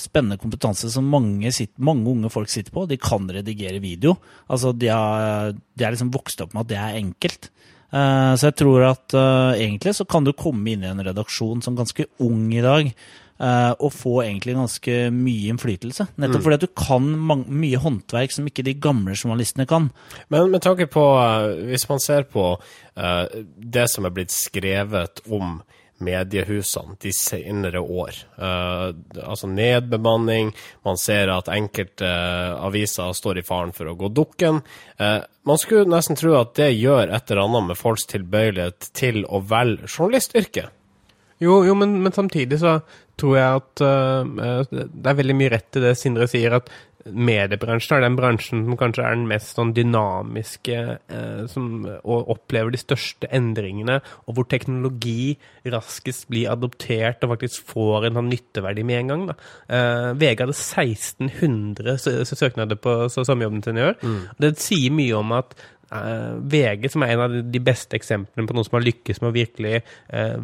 spennende 0.00 0.40
kompetanse 0.40 0.92
som 0.92 1.08
mange, 1.10 1.50
sitt, 1.52 1.74
mange 1.78 2.08
unge 2.10 2.30
folk 2.32 2.52
sitter 2.52 2.74
på. 2.74 2.86
De 2.88 3.00
kan 3.00 3.28
redigere 3.28 3.82
video. 3.82 4.16
Altså, 4.48 4.72
de 4.72 4.92
har, 4.92 5.52
de 5.52 5.86
er 5.86 5.96
liksom 5.96 6.12
vokst 6.14 6.44
opp 6.44 6.54
med 6.54 6.66
at 6.66 6.72
det 6.72 6.80
er 6.80 7.00
enkelt. 7.00 7.50
Uh, 7.90 8.36
så 8.38 8.50
jeg 8.50 8.60
tror 8.60 8.84
at 8.92 9.16
egentlig 9.58 9.96
så 9.98 10.06
kan 10.06 10.22
du 10.22 10.36
komme 10.36 10.70
inn 10.70 10.84
i 10.86 10.92
en 10.92 11.02
redaksjon 11.02 11.64
som 11.64 11.78
ganske 11.78 12.06
ung 12.22 12.46
i 12.54 12.62
dag. 12.64 12.92
Eh, 13.40 13.72
og 13.78 13.94
få 13.94 14.20
egentlig 14.24 14.56
ganske 14.58 14.98
mye 15.14 15.54
innflytelse. 15.54 16.10
Nettopp 16.20 16.46
fordi 16.46 16.60
at 16.60 16.66
du 16.66 16.70
kan 16.76 17.08
mye 17.10 17.80
håndverk 17.80 18.36
som 18.36 18.48
ikke 18.48 18.66
de 18.66 18.76
gamle 18.82 19.16
journalistene 19.16 19.68
kan. 19.70 19.90
Men 20.32 20.52
med 20.52 20.64
tanke 20.66 20.88
på, 20.90 21.06
eh, 21.24 21.66
hvis 21.72 21.88
man 21.90 22.02
ser 22.02 22.28
på 22.30 22.52
eh, 22.54 23.26
det 23.56 23.88
som 23.90 24.06
er 24.06 24.16
blitt 24.16 24.34
skrevet 24.34 25.24
om 25.30 25.60
mediehusene 26.00 26.96
de 27.00 27.12
senere 27.12 27.80
år, 27.80 28.24
Uh, 28.40 28.96
altså 29.20 29.50
nedbemanning, 29.52 30.54
man 30.86 30.96
ser 30.96 31.28
at 31.28 31.50
enkelte 31.52 32.08
uh, 32.08 32.56
aviser 32.64 33.12
står 33.12 33.42
i 33.42 33.44
faren 33.44 33.74
for 33.76 33.90
å 33.90 33.92
gå 34.00 34.08
dukken. 34.16 34.62
Uh, 34.96 35.20
man 35.44 35.60
skulle 35.60 35.84
nesten 35.92 36.16
tro 36.16 36.32
at 36.38 36.54
det 36.56 36.70
gjør 36.72 37.12
et 37.12 37.28
eller 37.28 37.42
annet 37.44 37.68
med 37.68 37.76
folks 37.76 38.08
tilbøyelighet 38.08 38.88
til 38.96 39.26
å 39.28 39.42
velge 39.44 39.90
journalistyrket. 39.92 40.72
Jo, 41.40 41.60
jo 41.68 41.76
men, 41.76 41.98
men 42.04 42.16
samtidig 42.16 42.62
så 42.64 42.78
tror 43.20 43.36
jeg 43.38 43.62
at 43.62 43.82
uh, 43.86 44.62
det 44.70 45.10
er 45.12 45.18
veldig 45.24 45.36
mye 45.40 45.52
rett 45.56 45.76
i 45.80 45.84
det 45.84 45.96
Sindre 46.00 46.26
sier, 46.30 46.56
at 46.60 46.70
mediebransjen 47.00 47.94
er 47.96 48.02
den 48.04 48.16
bransjen 48.18 48.66
som 48.66 48.76
kanskje 48.76 49.04
er 49.08 49.14
den 49.16 49.22
mest 49.30 49.54
sånn 49.56 49.70
dynamiske, 49.76 50.80
uh, 51.08 51.46
som, 51.48 51.70
og 52.04 52.28
opplever 52.34 52.74
de 52.74 52.80
største 52.82 53.30
endringene, 53.34 53.96
og 54.28 54.36
hvor 54.36 54.48
teknologi 54.52 55.32
raskest 55.72 56.28
blir 56.30 56.50
adoptert 56.52 57.24
og 57.24 57.32
faktisk 57.36 57.72
får 57.72 58.10
en 58.10 58.20
sånn 58.20 58.30
nytteverdi 58.34 58.84
med 58.84 59.00
en 59.00 59.12
gang. 59.14 59.26
Da. 59.30 59.36
Eh, 59.72 60.06
VG 60.20 60.44
hadde 60.44 60.56
1600 60.56 61.96
sø- 62.04 62.22
sø- 62.28 62.38
søknader 62.44 62.76
på 62.80 62.94
sommerjobben 63.12 63.64
sin 63.64 63.80
i 63.80 63.86
år. 63.88 63.96
Det 64.40 64.54
sier 64.60 64.92
mye 64.94 65.16
om 65.18 65.32
at 65.36 65.54
eh, 65.92 66.36
VG, 66.52 66.88
som 66.92 67.02
er 67.04 67.14
en 67.16 67.24
av 67.26 67.36
de 67.52 67.62
beste 67.64 67.96
eksemplene 67.98 68.48
på 68.48 68.56
noen 68.56 68.68
som 68.68 68.76
har 68.78 68.86
lykkes 68.86 69.20
med 69.24 69.32
å 69.32 69.36
virkelig 69.40 69.80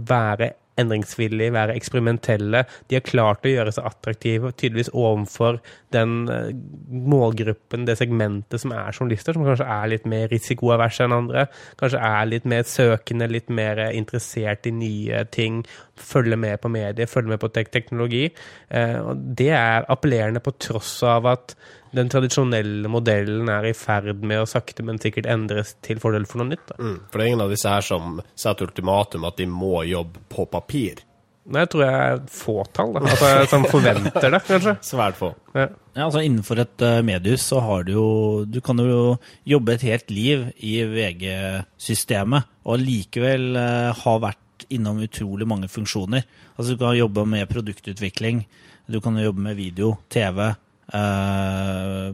være 0.08 0.54
endringsvillige, 0.80 1.54
være 1.54 1.76
eksperimentelle. 1.78 2.64
De 2.88 2.98
har 2.98 3.04
klart 3.06 3.46
å 3.46 3.52
gjøre 3.52 3.72
seg 3.74 3.88
attraktive, 3.88 4.52
tydeligvis 4.52 4.92
overfor 4.92 5.60
den 5.94 6.26
eh, 6.32 6.50
målgruppen, 6.90 7.86
det 7.88 7.98
segmentet 8.00 8.62
som 8.62 8.74
er 8.76 8.92
journalister, 8.92 9.36
som 9.36 9.46
kanskje 9.46 9.68
er 9.76 9.92
litt 9.92 10.08
mer 10.10 10.28
risikoaverse 10.32 11.06
enn 11.06 11.16
andre. 11.16 11.46
Kanskje 11.80 12.02
er 12.10 12.30
litt 12.30 12.48
mer 12.48 12.66
søkende, 12.68 13.30
litt 13.32 13.52
mer 13.52 13.86
interessert 13.88 14.68
i 14.68 14.74
nye 14.74 15.24
ting. 15.32 15.62
Følger 15.96 16.40
med 16.40 16.60
på 16.62 16.72
medier, 16.72 17.10
følger 17.10 17.34
med 17.34 17.42
på 17.42 17.52
tek 17.54 17.72
teknologi. 17.74 18.28
Eh, 18.68 19.00
det 19.16 19.52
er 19.56 19.88
appellerende 19.92 20.44
på 20.44 20.56
tross 20.60 20.98
av 21.06 21.28
at 21.32 21.56
den 21.96 22.12
tradisjonelle 22.12 22.90
modellen 22.92 23.50
er 23.52 23.70
i 23.70 23.74
ferd 23.76 24.22
med 24.26 24.42
å 24.42 24.48
sakte, 24.50 24.84
men 24.86 25.00
sikkert 25.02 25.28
endres 25.32 25.74
til 25.84 26.00
fordel 26.02 26.28
for 26.28 26.42
noe 26.42 26.52
nytt. 26.52 26.64
Da. 26.70 26.78
Mm. 26.78 26.96
For 27.10 27.18
det 27.18 27.24
er 27.26 27.32
ingen 27.32 27.44
av 27.46 27.52
disse 27.54 27.72
her 27.72 27.84
som 27.84 28.20
setter 28.38 28.70
ultimatum 28.70 29.26
at 29.28 29.38
de 29.40 29.48
må 29.50 29.80
jobbe 29.88 30.22
på 30.32 30.48
papir. 30.52 31.02
Nei, 31.46 31.62
jeg 31.62 31.70
tror 31.70 31.82
jeg 31.84 31.98
er 32.10 32.22
fåtall, 32.34 32.92
da. 32.96 33.02
Altså, 33.06 33.28
som 33.52 33.64
forventer 33.70 34.32
det, 34.34 34.40
kanskje. 34.48 34.72
Svært 34.90 35.18
få. 35.18 35.30
Ja. 35.54 35.68
Ja, 35.96 36.08
altså 36.08 36.20
Innenfor 36.26 36.58
et 36.60 36.82
uh, 36.84 36.98
mediehus 37.06 37.44
så 37.48 37.60
har 37.64 37.86
du 37.86 37.92
jo 37.94 38.08
Du 38.44 38.58
kan 38.60 38.76
jo 38.82 39.14
jobbe 39.48 39.76
et 39.76 39.84
helt 39.86 40.10
liv 40.12 40.42
i 40.58 40.74
VG-systemet 40.90 42.50
og 42.66 42.82
likevel 42.82 43.54
eh, 43.56 43.94
ha 43.94 44.12
vært 44.18 44.66
innom 44.74 44.98
utrolig 45.04 45.46
mange 45.46 45.70
funksjoner. 45.70 46.24
Altså 46.56 46.74
Du 46.74 46.80
kan 46.80 46.96
jobbe 46.98 47.22
med 47.30 47.46
produktutvikling, 47.48 48.42
du 48.90 48.98
kan 49.00 49.14
jobbe 49.22 49.44
med 49.44 49.54
video, 49.54 49.92
TV, 50.10 50.50
eh, 50.94 52.12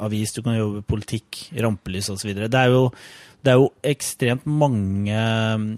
avis, 0.00 0.32
du 0.32 0.42
kan 0.42 0.56
jobbe 0.56 0.82
politikk, 0.88 1.50
rampelys 1.60 2.08
osv. 2.14 2.32
Det, 2.34 2.54
er 2.54 2.72
jo- 2.72 2.90
det 3.44 3.52
er 3.52 3.60
jo 3.60 3.68
ekstremt 3.84 4.46
mange 4.48 5.20
mm, 5.60 5.68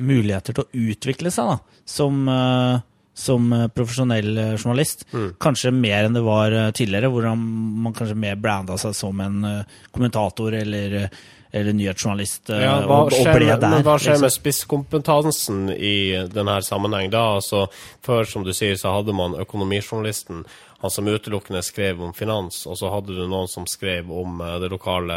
muligheter 0.00 0.54
til 0.56 0.64
å 0.64 0.90
utvikle 0.92 1.30
seg 1.34 1.52
da, 1.52 1.58
som 1.84 2.24
eh, 2.28 2.80
som 3.14 3.50
eh, 3.52 3.66
profesjonell 3.68 4.30
journalist. 4.56 5.02
journalist. 5.12 5.36
Kanskje 5.42 5.70
mer 5.76 6.06
enn 6.08 6.14
det 6.16 6.22
var 6.24 6.50
eh, 6.56 6.70
tidligere, 6.72 7.10
hvor 7.12 7.26
man 7.36 7.92
kanskje 7.92 8.16
mer 8.16 8.38
branda 8.40 8.78
seg 8.80 8.94
som 8.96 9.20
en 9.20 9.44
eh, 9.44 9.74
kommentator 9.92 10.54
eller, 10.56 10.94
eh, 11.02 11.18
eller 11.52 11.76
nyhetsjournalist. 11.76 12.48
eh, 12.56 12.62
Ja, 12.64 12.78
hva 12.88 13.02
og, 13.02 13.10
og 13.12 13.18
skjer, 13.18 13.36
ble 13.36 13.50
der. 13.52 13.68
men 13.68 13.84
hva 13.84 13.98
skjer 14.00 14.16
liksom. 14.16 14.24
med 14.24 14.32
spisskompetansen 14.38 15.60
i 15.76 15.92
denne 16.32 16.56
sammenheng 16.64 17.12
da? 17.12 17.26
Altså, 17.36 17.66
før, 18.00 18.24
som 18.24 18.46
du 18.48 18.54
sier, 18.56 18.80
så 18.80 18.94
hadde 18.96 19.12
man 19.12 19.36
økonomijournalisten, 19.44 20.46
han 20.82 20.90
som 20.90 21.08
utelukkende 21.08 21.62
skrev 21.62 22.02
om 22.02 22.14
finans, 22.14 22.64
og 22.66 22.78
så 22.78 22.90
hadde 22.90 23.14
du 23.14 23.22
noen 23.24 23.50
som 23.50 23.66
skrev 23.70 24.10
om 24.10 24.40
eh, 24.42 24.58
det 24.62 24.72
lokale 24.72 25.16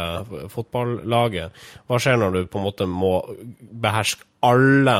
fotballaget. 0.52 1.64
Hva 1.86 1.98
skjer 2.02 2.20
når 2.22 2.36
du 2.36 2.42
på 2.50 2.60
en 2.60 2.66
måte 2.68 2.86
må 2.90 3.16
beherske 3.86 4.26
alle 4.46 4.98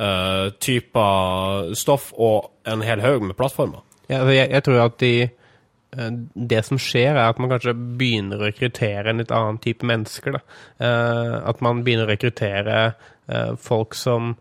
uh, 0.00 0.48
typer 0.64 1.74
stoff 1.76 2.12
og 2.16 2.68
en 2.68 2.84
hel 2.86 3.02
haug 3.04 3.26
med 3.26 3.36
plattformer? 3.36 3.84
Ja, 4.08 4.22
altså, 4.22 4.32
jeg, 4.32 4.50
jeg 4.54 4.64
tror 4.64 4.80
at 4.86 4.98
de 5.02 5.12
eh, 5.26 6.12
det 6.52 6.62
som 6.64 6.80
skjer, 6.80 7.12
er 7.12 7.26
at 7.26 7.40
man 7.42 7.52
kanskje 7.52 7.76
begynner 7.76 8.40
å 8.40 8.48
rekruttere 8.48 9.12
en 9.12 9.20
litt 9.20 9.34
annen 9.34 9.60
type 9.60 9.86
mennesker. 9.88 10.40
Eh, 10.40 11.34
At 11.52 11.60
man 11.64 11.84
begynner 11.84 12.08
å 12.08 12.12
rekruttere 12.14 12.78
uh, 13.28 13.52
folk 13.60 13.98
som 13.98 14.36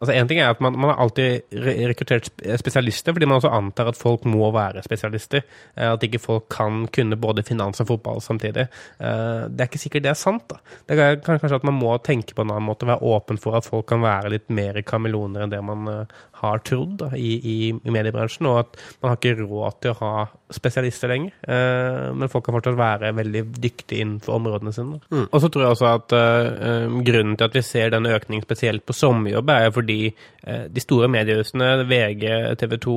Altså 0.00 0.12
En 0.12 0.28
ting 0.28 0.40
er 0.42 0.50
at 0.52 0.60
man, 0.60 0.74
man 0.76 0.90
har 0.92 0.98
alltid 1.00 1.54
re 1.64 1.74
rekruttert 1.88 2.28
spesialister, 2.60 3.14
fordi 3.16 3.28
man 3.28 3.38
også 3.38 3.52
antar 3.56 3.88
at 3.88 3.96
folk 3.96 4.26
må 4.28 4.50
være 4.52 4.82
spesialister. 4.84 5.40
Eh, 5.76 5.88
At 5.92 6.04
ikke 6.04 6.20
folk 6.20 6.48
kan 6.52 6.84
kunne 6.92 7.16
både 7.16 7.44
finans 7.46 7.80
og 7.80 7.88
fotball 7.88 8.20
samtidig. 8.20 8.66
Eh, 9.00 9.46
Det 9.48 9.60
er 9.64 9.70
ikke 9.70 9.80
sikkert 9.80 10.02
det 10.04 10.10
er 10.12 10.20
sant. 10.20 10.44
da. 10.48 10.58
Det 10.88 10.98
er 11.00 11.16
kanskje 11.24 11.54
at 11.56 11.64
man 11.64 11.78
må 11.80 11.96
tenke 12.04 12.34
på 12.36 12.44
en 12.44 12.50
annen 12.52 12.68
måte, 12.68 12.86
være 12.86 13.00
åpen 13.02 13.38
for 13.40 13.56
at 13.56 13.64
folk 13.64 13.86
kan 13.86 14.02
være 14.04 14.30
litt 14.30 14.50
mer 14.50 14.82
kameleoner 14.82 15.46
enn 15.46 15.50
det 15.54 15.62
man 15.64 15.88
eh, 15.88 16.04
har 16.40 16.62
trodd 16.66 16.96
da, 17.00 17.10
i, 17.16 17.36
i, 17.40 17.56
mediebransjen, 17.84 18.48
og 18.50 18.60
at 18.64 18.76
man 19.00 19.12
har 19.12 19.18
ikke 19.20 19.46
råd 19.46 19.80
til 19.82 19.94
å 19.94 19.98
ha 20.02 20.26
spesialister 20.52 21.10
lenger. 21.10 21.32
Eh, 21.48 22.12
men 22.16 22.30
folk 22.30 22.46
kan 22.46 22.56
fortsatt 22.56 22.78
være 22.78 23.12
veldig 23.16 23.42
dyktige 23.56 24.04
innenfor 24.04 24.36
områdene 24.38 24.74
sine. 24.74 25.00
Mm. 25.10 25.26
Og 25.26 25.42
så 25.42 25.50
tror 25.50 25.64
jeg 25.64 25.76
også 25.76 25.90
at 25.90 26.16
eh, 26.16 26.50
eh, 26.68 26.96
grunnen 27.08 27.36
til 27.38 27.48
at 27.48 27.56
vi 27.56 27.64
ser 27.66 27.92
denne 27.94 28.14
økningen 28.14 28.46
spesielt 28.46 28.86
på 28.86 28.96
sommerjobb, 28.96 29.52
er 29.56 29.74
fordi 29.74 29.98
eh, 30.12 30.66
de 30.70 30.84
store 30.84 31.10
mediehusene, 31.12 31.72
VG, 31.90 32.26
TV 32.62 32.78
2 32.86 32.96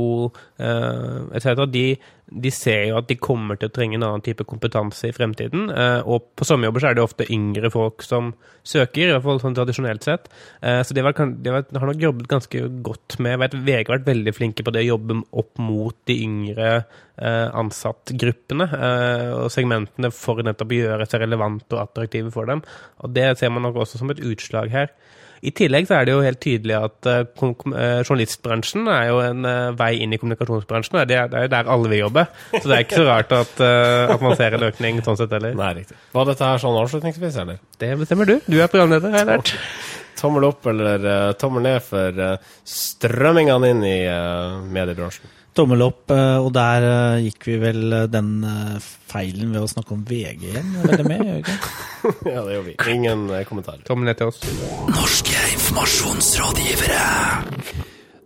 eh, 0.59 1.17
etc., 1.39 1.65
de, 1.69 1.85
de 2.29 2.53
ser 2.53 2.89
jo 2.91 2.99
at 2.99 3.09
de 3.09 3.17
kommer 3.17 3.57
til 3.57 3.71
å 3.71 3.73
trenge 3.73 3.97
en 3.97 4.05
annen 4.05 4.25
type 4.25 4.45
kompetanse 4.49 5.09
i 5.09 5.15
fremtiden. 5.15 5.69
Eh, 5.73 5.99
og 6.05 6.31
på 6.37 6.47
sommerjobber 6.47 6.85
så 6.85 6.91
er 6.91 6.99
det 6.99 7.05
ofte 7.05 7.29
yngre 7.33 7.73
folk 7.73 8.05
som 8.05 8.33
søker, 8.67 9.07
i 9.07 9.13
hvert 9.15 9.25
fall 9.25 9.41
sånn 9.41 9.57
tradisjonelt 9.57 10.05
sett. 10.05 10.27
Så 10.59 10.93
de, 10.93 11.01
har 11.01 11.87
nok 11.87 12.01
jobbet 12.03 12.27
ganske 12.29 12.59
godt 12.85 13.15
med 13.23 13.28
jeg 13.33 13.41
vet, 13.41 13.57
VG 13.65 13.77
har 13.87 13.95
vært 13.97 14.09
veldig 14.09 14.33
flinke 14.35 14.65
på 14.65 14.73
det 14.75 14.83
å 14.85 14.89
jobbe 14.93 15.19
opp 15.41 15.61
mot 15.61 15.95
de 16.09 16.15
yngre 16.25 16.71
eh, 16.79 17.47
ansattgruppene 17.61 18.67
eh, 18.77 19.27
og 19.35 19.53
segmentene 19.53 20.11
for 20.15 20.41
nettopp 20.45 20.73
å 20.73 20.81
gjøre 20.81 21.07
seg 21.09 21.23
relevante 21.25 21.77
og 21.77 21.83
attraktive 21.85 22.33
for 22.33 22.49
dem. 22.49 22.63
Og 23.03 23.13
det 23.15 23.31
ser 23.39 23.53
man 23.53 23.67
nok 23.67 23.81
også 23.83 24.01
som 24.01 24.11
et 24.13 24.23
utslag 24.23 24.73
her. 24.73 24.93
I 25.39 25.53
tillegg 25.55 25.85
så 25.87 25.95
er 25.95 26.07
det 26.07 26.11
jo 26.11 26.23
helt 26.25 26.41
tydelig 26.43 26.75
at 26.75 27.07
eh, 27.07 27.21
journalistbransjen 28.03 28.89
er 28.91 29.05
jo 29.07 29.21
en 29.23 29.51
vei 29.79 29.93
inn 30.03 30.15
i 30.15 30.19
kommunikasjonsbransjen. 30.19 30.99
Det 31.07 31.15
er, 31.19 31.31
jo 31.47 31.53
der 31.53 31.71
alle 31.75 31.93
vil 31.93 32.03
jobbe. 32.03 32.25
Så 32.57 32.65
det 32.65 32.75
er 32.75 32.83
ikke 32.87 32.99
så 32.99 33.07
rart 33.07 33.31
at, 33.37 33.63
at 33.63 34.25
man 34.25 34.35
ser 34.39 34.57
en 34.57 34.67
økning 34.67 34.99
sånn 35.05 35.19
sett 35.19 35.37
heller. 35.37 35.55
Nei, 35.59 35.71
riktig. 35.79 35.97
Var 36.15 36.27
dette 36.33 36.51
her 36.51 36.61
sånn 36.65 36.81
avslutningsvis, 36.83 37.39
eller? 37.45 37.63
Det 37.79 37.95
bestemmer 38.03 38.29
du. 38.29 38.37
Du 38.47 38.59
er 38.59 38.67
programleder, 38.71 39.15
har 39.15 39.23
jeg 39.23 39.31
lært. 39.31 39.55
Tommel 40.19 40.49
opp 40.49 40.67
eller 40.67 41.05
uh, 41.07 41.33
tommel 41.39 41.63
ned 41.63 41.83
for 41.85 42.17
uh, 42.19 42.55
strømmingene 42.67 43.73
inn 43.73 43.85
i 43.87 43.99
uh, 44.11 44.59
mediebransjen? 44.67 45.37
Tommel 45.59 45.81
opp, 45.83 46.07
eh, 46.13 46.37
og 46.39 46.53
der 46.55 46.85
eh, 46.87 47.23
gikk 47.25 47.47
vi 47.49 47.57
vel 47.59 47.91
eh, 47.91 48.05
den 48.11 48.43
eh, 48.45 48.77
feilen 49.09 49.51
ved 49.51 49.61
å 49.65 49.71
snakke 49.71 49.93
om 49.95 50.03
VG 50.07 50.43
igjen. 50.53 50.69
Veldig 50.85 51.05
med, 51.09 51.19
gjør 51.25 51.41
ja, 52.33 52.41
det 52.45 52.53
gjør 52.53 52.65
vi. 52.69 52.75
Ingen 52.93 53.21
uh, 53.33 53.41
kommentar. 53.49 53.77
Tommel 53.87 54.05
ned 54.07 54.17
til 54.21 54.27
oss. 54.31 54.39
Norske 54.93 55.37
informasjonsrådgivere. 55.57 57.03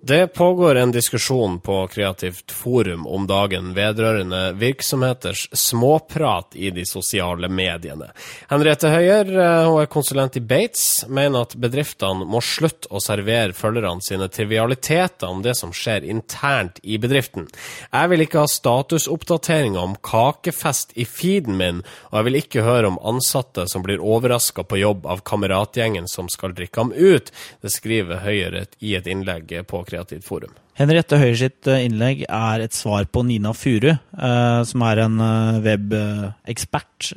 Det 0.06 0.28
pågår 0.28 0.76
en 0.76 0.92
diskusjon 0.92 1.60
på 1.60 1.88
Kreativt 1.88 2.52
forum 2.52 3.08
om 3.08 3.28
dagen 3.28 3.74
vedrørende 3.74 4.52
virksomheters 4.52 5.50
småprat 5.52 6.56
i 6.56 6.70
de 6.70 6.84
sosiale 6.86 7.48
mediene. 7.48 8.10
Henriette 8.50 8.92
Høyer, 8.92 9.32
eh, 9.32 9.70
hun 9.70 9.80
er 9.82 9.88
konsulent 9.88 10.36
i 10.36 10.42
Bates, 10.44 11.06
mener 11.08 11.46
at 11.48 11.56
bedriftene 11.56 12.28
må 12.28 12.42
slutte 12.44 12.92
å 12.92 13.00
servere 13.00 13.56
følgerne 13.56 14.04
sine 14.04 14.28
trivialiteter 14.28 15.32
om 15.32 15.40
det 15.42 15.56
som 15.56 15.72
skjer 15.72 16.04
internt 16.04 16.84
i 16.84 17.00
bedriften. 17.00 17.48
Jeg 17.94 18.12
vil 18.12 18.26
ikke 18.26 18.44
ha 18.44 18.52
statusoppdateringer 18.52 19.80
om 19.80 19.96
kakefest 20.04 20.92
i 21.00 21.08
feeden 21.08 21.56
min, 21.56 21.82
og 22.12 22.20
jeg 22.20 22.28
vil 22.28 22.42
ikke 22.42 22.68
høre 22.68 22.92
om 22.92 23.00
ansatte 23.00 23.70
som 23.72 23.88
blir 23.88 24.04
overraska 24.04 24.68
på 24.68 24.84
jobb 24.84 25.08
av 25.08 25.24
kameratgjengen 25.24 26.12
som 26.12 26.28
skal 26.28 26.52
drikke 26.52 26.84
ham 26.84 26.92
ut. 26.92 27.32
Det 27.64 27.72
skriver 27.72 28.20
Høyer 28.28 28.66
i 28.84 28.96
et 29.00 29.08
innlegg 29.08 29.48
på 29.64 29.78
Kreativt 29.78 29.93
forum. 30.24 30.54
Henriette 30.78 31.20
Høyer 31.22 31.36
sitt 31.38 31.68
eh, 31.70 31.84
innlegg 31.86 32.24
er 32.26 32.64
et 32.64 32.74
svar 32.74 33.06
på 33.06 33.22
Nina 33.28 33.54
Furu, 33.54 33.92
eh, 33.94 34.62
som 34.66 34.86
er 34.88 35.04
en 35.06 35.20
eh, 35.22 35.60
webekspert. 35.68 37.12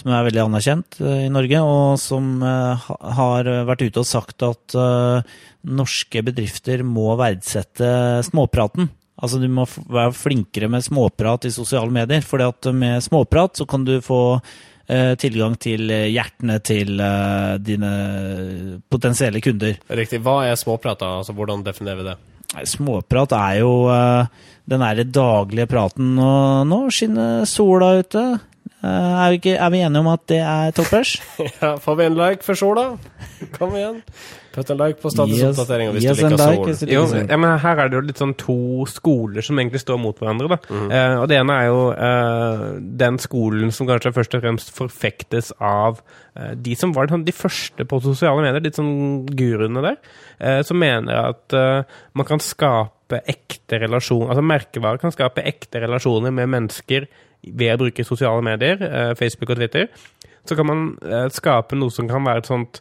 Som 0.00 0.12
er 0.14 0.24
veldig 0.24 0.40
anerkjent 0.40 0.96
i 1.02 1.28
Norge, 1.28 1.58
og 1.60 1.98
som 2.00 2.38
har 2.40 3.48
vært 3.68 3.82
ute 3.84 4.00
og 4.00 4.06
sagt 4.08 4.40
at 4.46 4.76
norske 5.66 6.22
bedrifter 6.24 6.80
må 6.86 7.10
verdsette 7.20 7.90
småpraten. 8.24 8.88
Altså 9.20 9.42
Du 9.42 9.48
må 9.52 9.66
være 9.68 10.14
flinkere 10.16 10.70
med 10.72 10.86
småprat 10.86 11.44
i 11.44 11.52
sosiale 11.52 11.92
medier. 11.92 12.24
For 12.24 12.40
med 12.72 13.04
småprat 13.04 13.60
så 13.60 13.66
kan 13.68 13.84
du 13.84 13.98
få 14.00 14.40
tilgang 15.20 15.54
til 15.60 15.90
eh, 15.92 16.08
hjertene 16.10 16.58
til 16.66 17.00
eh, 17.00 17.54
dine 17.62 17.92
potensielle 18.90 19.42
kunder. 19.44 19.76
Riktig. 20.00 20.22
Hva 20.24 20.40
er 20.48 20.58
småprat, 20.58 21.00
da? 21.02 21.20
Altså, 21.20 21.34
hvordan 21.36 21.64
definerer 21.66 22.00
vi 22.00 22.08
det? 22.10 22.16
Småprat 22.66 23.32
er 23.36 23.60
jo 23.60 23.72
eh, 23.94 24.46
den 24.70 24.82
derre 24.82 25.06
daglige 25.06 25.68
praten. 25.70 26.14
Og 26.18 26.66
nå 26.70 26.80
skinner 26.94 27.44
sola 27.48 27.92
ute. 28.00 28.24
Eh, 28.80 28.88
er, 28.88 29.30
vi 29.34 29.40
ikke, 29.42 29.56
er 29.60 29.72
vi 29.74 29.80
enige 29.84 30.00
om 30.00 30.08
at 30.08 30.22
det 30.32 30.38
er 30.40 30.70
toppers? 30.76 31.16
Ja, 31.60 31.74
får 31.80 31.98
vi 31.98 32.04
en 32.08 32.14
like 32.16 32.46
for 32.46 32.56
sola? 32.56 32.86
Kom 33.58 33.74
igjen. 33.76 33.98
Putt 34.54 34.70
en 34.72 34.80
like 34.80 34.98
på 35.02 35.10
statusoppdateringa 35.12 35.92
hvis 35.94 36.06
liker 36.08 36.32
like 36.32 36.64
hvis 36.66 36.80
du 36.80 36.86
liker 36.88 37.04
sol. 37.12 37.26
ja, 37.30 37.36
men 37.38 37.52
her 37.62 37.82
er 37.84 37.90
det 37.92 37.98
jo 37.98 38.02
litt 38.08 38.18
sånn 38.22 38.32
to 38.40 38.56
skoler 38.90 39.44
som 39.46 39.60
egentlig 39.60 39.82
står 39.84 40.00
mot 40.02 40.16
hverandre. 40.18 40.48
da. 40.56 40.58
Eh, 40.96 41.16
og 41.20 41.28
Det 41.30 41.38
ene 41.38 41.58
er 41.60 41.68
jo 41.68 41.84
eh, 41.92 42.64
den 43.04 43.20
skolen 43.22 43.70
som 43.76 43.86
kanskje 43.90 44.14
først 44.16 44.34
og 44.38 44.42
fremst 44.46 44.72
forfektes 44.74 45.52
av 45.60 46.00
eh, 46.34 46.56
de 46.56 46.74
som 46.80 46.96
var 46.96 47.12
sånn, 47.12 47.26
de 47.28 47.36
første 47.36 47.86
på 47.86 48.00
sosiale 48.08 48.42
medier, 48.42 48.64
litt 48.64 48.80
sånn 48.80 49.28
guruene 49.28 49.84
der, 49.86 50.00
eh, 50.40 50.60
som 50.66 50.80
mener 50.80 51.20
at 51.34 51.54
eh, 51.56 52.00
man 52.18 52.26
kan 52.32 52.42
skape 52.42 53.22
ekte 53.30 53.78
relasjoner, 53.84 54.32
altså 54.32 54.46
merkevarer 54.46 55.02
kan 55.02 55.14
skape 55.14 55.44
ekte 55.46 55.84
relasjoner 55.84 56.32
med 56.34 56.50
mennesker 56.56 57.06
ved 57.44 57.74
å 57.74 57.80
bruke 57.84 58.04
sosiale 58.04 58.42
medier, 58.44 58.82
eh, 58.84 59.12
Facebook 59.18 59.50
og 59.50 59.60
Twitter. 59.60 59.86
Så 60.48 60.56
kan 60.56 60.66
man 60.66 60.98
eh, 61.04 61.28
skape 61.32 61.76
noe 61.76 61.92
som 61.94 62.08
kan 62.08 62.24
være 62.24 62.44
et 62.44 62.50
sånt 62.50 62.80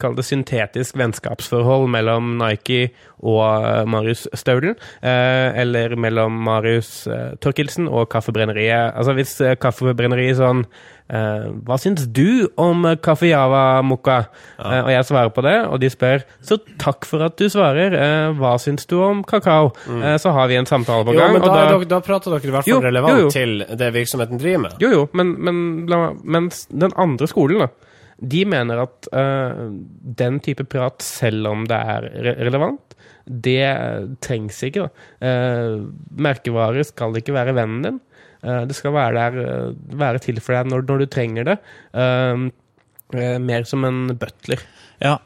Kall 0.00 0.16
det 0.18 0.24
syntetisk 0.26 0.96
vennskapsforhold 0.98 1.86
mellom 1.92 2.32
Nike 2.40 2.88
og 3.22 3.42
eh, 3.44 3.84
Marius 3.86 4.24
Staulen. 4.34 4.74
Eh, 5.04 5.58
eller 5.62 5.92
mellom 6.00 6.38
Marius 6.46 7.06
eh, 7.06 7.34
Torkelsen 7.42 7.86
og 7.88 8.08
Kaffebrenneriet. 8.10 8.94
Altså 8.96 9.14
hvis 9.14 9.34
eh, 9.44 9.54
Kaffebrenneriet 9.60 10.38
sånn 10.40 10.64
eh, 11.12 11.44
Hva 11.68 11.76
syns 11.78 12.06
du 12.10 12.48
om 12.58 12.86
eh, 12.88 12.96
Kaffe 13.04 13.28
Java 13.30 13.82
Mokka? 13.86 14.16
Ja. 14.58 14.80
og 14.86 14.90
jeg 14.96 15.06
svarer 15.10 15.30
på 15.36 15.44
det, 15.46 15.54
og 15.68 15.78
de 15.84 15.90
spør 15.92 16.24
Så 16.42 16.58
takk 16.82 17.06
for 17.08 17.22
at 17.28 17.36
du 17.38 17.46
svarer. 17.52 17.94
Eh, 17.94 18.32
hva 18.40 18.56
syns 18.62 18.88
du 18.90 18.96
om 19.04 19.20
kakao? 19.22 19.70
Mm. 19.86 20.02
så 20.22 20.32
har 20.34 20.48
vi 20.50 20.56
en 20.58 20.66
samtale 20.66 21.04
på 21.06 21.14
Jo, 21.14 21.20
gang. 21.20 21.36
men 21.36 21.44
da, 21.44 21.60
da- 21.76 21.84
da, 21.92 22.00
prater 22.04 22.34
dere 22.34 22.50
i 22.50 22.56
hvert 22.56 22.66
fall 22.66 22.72
Jo, 22.74 22.80
relevant 22.88 23.14
jo, 23.14 23.28
jo. 23.28 23.30
til 23.36 23.62
det 23.78 23.92
virksomheten 23.94 24.40
driver 24.42 24.64
med. 24.66 24.74
Jo, 24.82 24.90
jo, 24.96 25.06
men, 25.14 25.36
men 25.38 25.62
men 26.24 26.50
den 26.72 26.92
andre 26.96 27.28
skolen, 27.30 27.62
da, 27.66 27.68
de 28.20 28.44
mener 28.48 28.82
at 28.84 29.08
uh, 29.16 29.68
den 30.20 30.38
type 30.44 30.66
prat, 30.68 31.00
selv 31.04 31.48
om 31.50 31.66
det 31.68 31.80
er 31.94 32.08
re 32.26 32.36
relevant, 32.44 32.96
det 33.30 33.62
trengs 34.24 34.56
ikke. 34.66 34.88
Eh, 35.22 35.74
merkevarer 36.18 36.82
skal 36.88 37.14
ikke 37.14 37.34
være 37.36 37.54
vennen 37.54 37.84
din. 37.84 38.00
Uh, 38.42 38.64
det 38.66 38.74
skal 38.74 38.96
være, 38.96 39.28
der, 39.30 39.76
være 40.00 40.22
til 40.24 40.40
for 40.42 40.56
deg 40.56 40.72
når, 40.72 40.82
når 40.88 41.04
du 41.04 41.06
trenger 41.12 41.46
det. 41.52 41.56
Mer 43.42 43.66
som 43.66 43.84
en 43.86 44.00
butler. 44.18 44.60
Ja, 45.02 45.16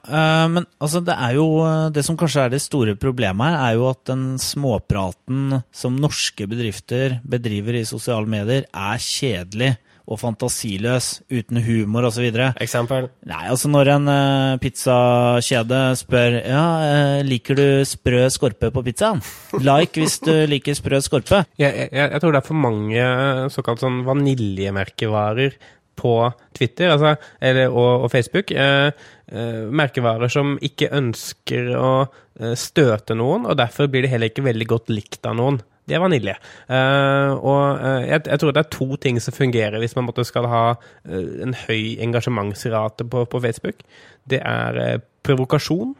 men 0.49 0.65
altså 0.81 1.03
det 1.05 1.17
er 1.19 1.35
jo 1.37 1.47
Det 1.93 2.05
som 2.07 2.17
kanskje 2.17 2.45
er 2.47 2.53
det 2.53 2.61
store 2.63 2.95
problemet 2.97 3.51
her, 3.51 3.57
er 3.59 3.75
jo 3.77 3.89
at 3.91 4.01
den 4.09 4.23
småpraten 4.41 5.59
som 5.75 5.99
norske 6.01 6.47
bedrifter 6.49 7.19
bedriver 7.29 7.81
i 7.81 7.85
sosiale 7.89 8.31
medier, 8.31 8.65
er 8.71 9.03
kjedelig 9.03 9.75
og 10.05 10.21
fantasiløs, 10.21 11.23
uten 11.33 11.63
humor 11.65 12.09
osv. 12.11 12.27
Eksempel. 12.61 13.09
Nei, 13.29 13.43
altså 13.49 13.71
når 13.73 13.93
en 13.95 14.11
uh, 14.11 14.57
pizzakjede 14.61 15.81
spør 15.97 16.39
Ja, 16.43 16.65
uh, 16.85 17.21
liker 17.25 17.57
du 17.57 17.67
sprø 17.89 18.27
skorpe 18.33 18.69
på 18.75 18.85
pizzaen? 18.85 19.23
Like 19.65 20.01
hvis 20.01 20.19
du 20.25 20.35
liker 20.51 20.77
sprø 20.77 21.01
skorpe. 21.05 21.45
Jeg, 21.61 21.89
jeg, 21.89 22.11
jeg 22.13 22.21
tror 22.21 22.35
det 22.35 22.43
er 22.43 22.49
for 22.49 22.59
mange 22.59 23.01
eh, 23.01 23.47
såkalt 23.53 23.83
sånn 23.83 24.03
vaniljemerkevarer 24.07 25.57
på 25.99 26.15
Twitter 26.57 26.91
altså, 26.95 27.15
eller, 27.41 27.71
og, 27.71 28.07
og 28.07 28.13
Facebook. 28.13 28.51
Eh, 28.51 28.91
eh, 29.31 29.61
merkevarer 29.71 30.33
som 30.33 30.57
ikke 30.65 30.91
ønsker 30.95 31.71
å 31.79 31.93
eh, 32.03 32.57
støte 32.59 33.17
noen, 33.19 33.47
og 33.49 33.59
derfor 33.61 33.91
blir 33.91 34.07
de 34.07 34.13
heller 34.13 34.33
ikke 34.33 34.47
veldig 34.47 34.69
godt 34.75 34.93
likt 34.95 35.23
av 35.31 35.39
noen. 35.41 35.61
Det 35.85 35.97
er 35.97 36.01
vanilje. 36.01 36.35
Uh, 36.69 37.37
og 37.37 37.81
uh, 37.81 38.03
jeg, 38.09 38.23
jeg 38.27 38.41
tror 38.41 38.55
det 38.57 38.63
er 38.63 38.71
to 38.73 38.89
ting 39.01 39.21
som 39.21 39.37
fungerer 39.37 39.77
hvis 39.83 39.97
man 39.99 40.07
måtte 40.09 40.25
skal 40.25 40.49
ha 40.49 40.63
uh, 40.75 41.33
en 41.45 41.57
høy 41.67 41.97
engasjementsrate 42.05 43.05
på, 43.13 43.27
på 43.29 43.43
Facebook. 43.45 43.85
Det 44.31 44.41
er 44.41 45.03
provokasjon 45.25 45.93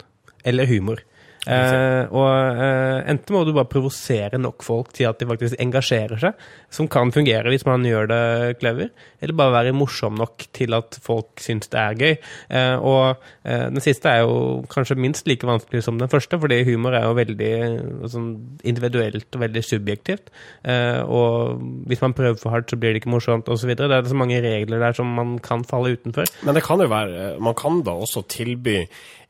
eller 0.45 0.69
humor. 0.69 1.03
Eh, 1.45 2.13
og 2.15 2.29
eh, 2.65 3.01
enten 3.13 3.37
må 3.37 3.43
du 3.45 3.53
bare 3.53 3.69
provosere 3.69 4.41
nok 4.41 4.65
folk 4.65 4.93
til 4.97 5.09
at 5.11 5.21
de 5.21 5.29
faktisk 5.29 5.59
engasjerer 5.61 6.21
seg, 6.23 6.47
som 6.73 6.89
kan 6.91 7.13
fungere 7.15 7.53
hvis 7.53 7.67
man 7.69 7.85
gjør 7.87 8.09
det 8.11 8.23
clever, 8.63 8.91
eller 9.21 9.39
bare 9.39 9.55
være 9.59 9.75
morsom 9.77 10.17
nok 10.21 10.47
til 10.57 10.77
at 10.77 10.99
folk 11.05 11.43
syns 11.43 11.71
det 11.73 11.81
er 11.81 11.99
gøy. 12.01 12.15
Eh, 12.49 12.77
og 12.81 13.25
eh, 13.45 13.67
den 13.75 13.85
siste 13.85 14.11
er 14.11 14.25
jo 14.25 14.65
kanskje 14.73 14.99
minst 15.01 15.29
like 15.29 15.49
vanskelig 15.49 15.85
som 15.87 16.01
den 16.01 16.13
første, 16.13 16.39
fordi 16.41 16.63
humor 16.69 16.97
er 16.97 17.09
jo 17.09 17.19
veldig 17.19 17.53
eh, 17.59 18.09
sånn, 18.13 18.31
individuelt 18.65 19.29
og 19.37 19.45
veldig 19.45 19.65
subjektivt. 19.65 20.33
Eh, 20.65 21.01
og 21.05 21.61
hvis 21.91 22.03
man 22.05 22.17
prøver 22.17 22.41
for 22.41 22.55
hardt, 22.55 22.73
så 22.73 22.81
blir 22.81 22.95
det 22.95 23.03
ikke 23.03 23.13
morsomt, 23.15 23.51
osv. 23.53 23.75
Det 23.75 23.91
er 23.91 24.09
så 24.09 24.19
mange 24.19 24.41
regler 24.45 24.81
der 24.83 24.97
som 24.97 25.13
man 25.19 25.37
kan 25.45 25.65
falle 25.69 25.95
utenfor. 25.99 26.29
Men 26.47 26.57
det 26.57 26.65
kan 26.65 26.81
jo 26.81 26.89
være 26.91 27.39
Man 27.43 27.55
kan 27.59 27.83
da 27.85 27.95
også 28.05 28.25
tilby 28.31 28.85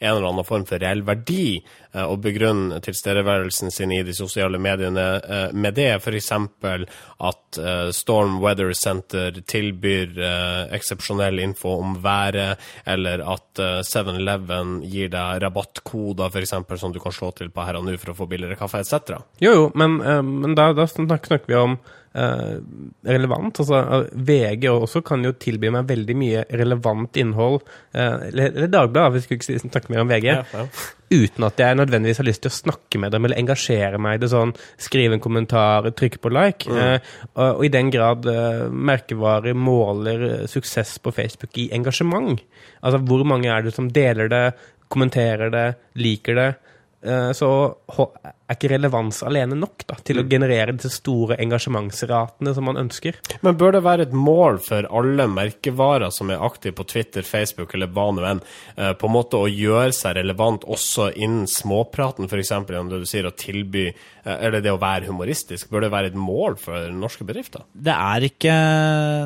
en 0.04 0.16
eller 0.16 0.28
annen 0.28 0.46
form 0.46 0.64
for 0.68 0.82
reell 0.82 1.02
verdi, 1.06 1.62
og 2.02 2.18
begrunne 2.24 2.80
tilstedeværelsen 2.84 3.70
sin 3.70 3.92
i 3.94 4.02
de 4.06 4.14
sosiale 4.16 4.58
mediene 4.58 5.06
eh, 5.22 5.54
med 5.54 5.76
det. 5.78 5.90
F.eks. 6.00 6.32
at 6.34 7.58
eh, 7.60 7.90
Storm 7.94 8.40
Weather 8.42 8.72
Center 8.74 9.40
tilbyr 9.46 10.18
eh, 10.18 10.74
eksepsjonell 10.74 11.38
info 11.44 11.76
om 11.78 11.96
været, 12.02 12.60
eller 12.84 13.24
at 13.34 13.62
eh, 13.62 13.80
7-Eleven 13.86 14.80
gir 14.90 15.12
deg 15.14 15.42
rabattkoder 15.44 16.32
f.eks. 16.32 16.56
som 16.80 16.94
du 16.94 17.00
kan 17.02 17.14
slå 17.14 17.30
til 17.38 17.52
på 17.54 17.66
her 17.66 17.78
og 17.78 17.86
nå 17.86 17.96
for 18.00 18.14
å 18.14 18.18
få 18.18 18.30
billigere 18.30 18.58
kaffe 18.58 18.82
etc. 18.82 19.20
Jo, 19.42 19.52
jo, 19.52 19.68
men, 19.78 20.00
eh, 20.02 20.22
men 20.22 20.56
da, 20.58 20.72
da 20.76 20.88
snakker 20.90 21.46
vi 21.46 21.60
om 21.60 21.78
eh, 21.78 22.03
relevant. 22.14 23.58
Altså, 23.60 23.80
eh, 23.82 24.04
VG 24.14 24.68
også 24.70 25.02
kan 25.06 25.24
jo 25.26 25.32
tilby 25.40 25.70
meg 25.74 25.88
veldig 25.88 26.16
mye 26.18 26.44
relevant 26.50 27.16
innhold. 27.20 27.62
eh, 27.94 28.28
eller, 28.30 28.52
eller 28.52 28.70
Dagbladet, 28.70 29.14
vi 29.14 29.20
skulle 29.24 29.40
ikke 29.42 29.68
snakke 29.68 29.90
mer 29.92 30.04
om 30.04 30.12
VG. 30.12 30.28
Uten 31.14 31.46
at 31.46 31.60
jeg 31.60 31.78
nødvendigvis 31.78 32.18
har 32.18 32.26
lyst 32.26 32.42
til 32.42 32.50
å 32.50 32.56
snakke 32.56 32.98
med 32.98 33.12
dem 33.14 33.24
eller 33.26 33.38
engasjere 33.38 33.98
meg 34.02 34.16
i 34.16 34.22
det 34.24 34.30
sånn, 34.32 34.54
skrive 34.80 35.14
en 35.18 35.22
kommentar, 35.22 35.90
trykke 35.94 36.22
på 36.22 36.32
like. 36.34 36.70
Eh, 36.70 36.98
og, 37.34 37.58
og 37.58 37.64
i 37.66 37.72
den 37.74 37.90
grad 37.94 38.26
eh, 38.30 38.66
merkevarer 38.70 39.54
måler 39.58 40.28
eh, 40.30 40.46
suksess 40.50 40.96
på 41.02 41.12
Facebook 41.14 41.58
i 41.58 41.68
engasjement. 41.76 42.40
Altså 42.82 43.02
hvor 43.04 43.26
mange 43.26 43.50
er 43.50 43.66
det 43.66 43.74
som 43.76 43.90
deler 43.90 44.30
det, 44.32 44.44
kommenterer 44.92 45.50
det, 45.50 45.66
liker 45.98 46.38
det. 46.38 46.50
Eh, 47.04 47.30
så 47.36 47.50
er 48.54 48.58
ikke 48.58 48.72
relevans 48.72 49.20
alene 49.26 49.58
nok 49.58 49.84
da, 49.88 49.98
til 50.06 50.20
å 50.20 50.26
generere 50.30 50.74
disse 50.76 50.92
store 50.96 51.38
engasjementsratene 51.42 52.54
som 52.56 52.68
man 52.68 52.80
ønsker. 52.80 53.18
Men 53.44 53.58
bør 53.60 53.76
det 53.76 53.84
være 53.84 54.08
et 54.08 54.16
mål 54.16 54.60
for 54.64 54.88
alle 54.94 55.26
merkevarer 55.30 56.14
som 56.14 56.32
er 56.32 56.42
aktive 56.44 56.78
på 56.78 56.88
Twitter, 56.94 57.26
Facebook 57.26 57.74
eller 57.74 57.90
hva 57.92 58.08
nå 58.14 58.24
enn, 58.28 58.42
eh, 58.76 58.92
på 58.98 59.10
en 59.10 59.16
måte 59.16 59.40
å 59.40 59.50
gjøre 59.50 59.92
seg 59.94 60.18
relevant 60.20 60.64
også 60.64 61.10
innen 61.14 61.48
småpraten, 61.50 62.30
f.eks. 62.30 62.54
gjennom 62.54 62.92
det 62.92 63.02
du 63.04 63.08
sier, 63.08 63.28
å 63.28 63.34
tilby 63.34 63.90
Eller 64.24 64.62
det 64.64 64.72
å 64.72 64.80
være 64.80 65.08
humoristisk? 65.10 65.68
Bør 65.72 65.84
det 65.84 65.90
være 65.92 66.10
et 66.10 66.18
mål 66.18 66.56
for 66.60 66.88
norske 66.96 67.26
bedrifter? 67.28 67.66
Det 67.72 67.92
er 67.92 68.24
ikke 68.28 68.54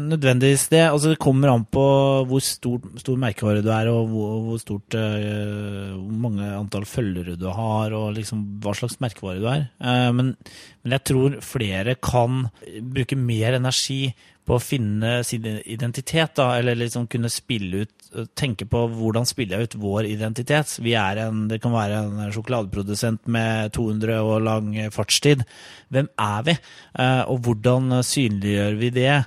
nødvendigvis 0.04 0.66
det. 0.72 0.82
Altså, 0.88 1.12
det 1.12 1.20
kommer 1.22 1.52
an 1.52 1.66
på 1.70 1.84
hvor 2.28 2.42
stor, 2.42 2.82
stor 2.98 3.20
merkevare 3.22 3.62
du 3.62 3.70
er, 3.74 3.90
og 3.92 4.10
hvor, 4.10 4.32
hvor 4.48 4.62
stort 4.62 4.98
uh, 4.98 5.94
Hvor 5.94 6.22
mange 6.26 6.48
antall 6.50 6.88
følgere 6.88 7.38
du 7.38 7.46
har, 7.46 7.94
og 7.94 8.16
liksom 8.18 8.42
hva 8.64 8.74
slags 8.78 8.98
merkevare 9.04 9.42
du 9.42 9.46
er. 9.50 9.68
Uh, 9.78 10.10
men, 10.16 10.34
men 10.82 10.98
jeg 10.98 11.06
tror 11.12 11.38
flere 11.46 11.94
kan 12.02 12.48
bruke 12.82 13.18
mer 13.18 13.58
energi 13.60 14.08
på 14.48 14.56
å 14.56 14.62
finne 14.62 15.20
sin 15.28 15.44
identitet, 15.68 16.34
da, 16.38 16.54
eller 16.58 16.78
liksom 16.78 17.06
kunne 17.10 17.30
spille 17.32 17.84
ut 17.84 17.97
Tenke 18.38 18.64
på 18.68 18.86
hvordan 18.88 19.26
spiller 19.28 19.58
jeg 19.58 19.68
ut 19.68 19.78
vår 19.82 20.08
identitet. 20.08 20.78
Vi 20.80 20.94
er 20.96 21.20
en, 21.26 21.46
Det 21.48 21.60
kan 21.62 21.74
være 21.74 22.02
en 22.04 22.32
sjokoladeprodusent 22.32 23.28
med 23.28 23.72
200 23.76 24.22
år 24.22 24.40
lang 24.40 24.72
fartstid. 24.90 25.44
Hvem 25.92 26.08
er 26.18 26.42
vi, 26.42 26.56
Eh, 26.98 27.22
og 27.30 27.38
hvordan 27.44 28.02
synliggjør 28.02 28.78
vi 28.78 28.90
det? 28.90 29.24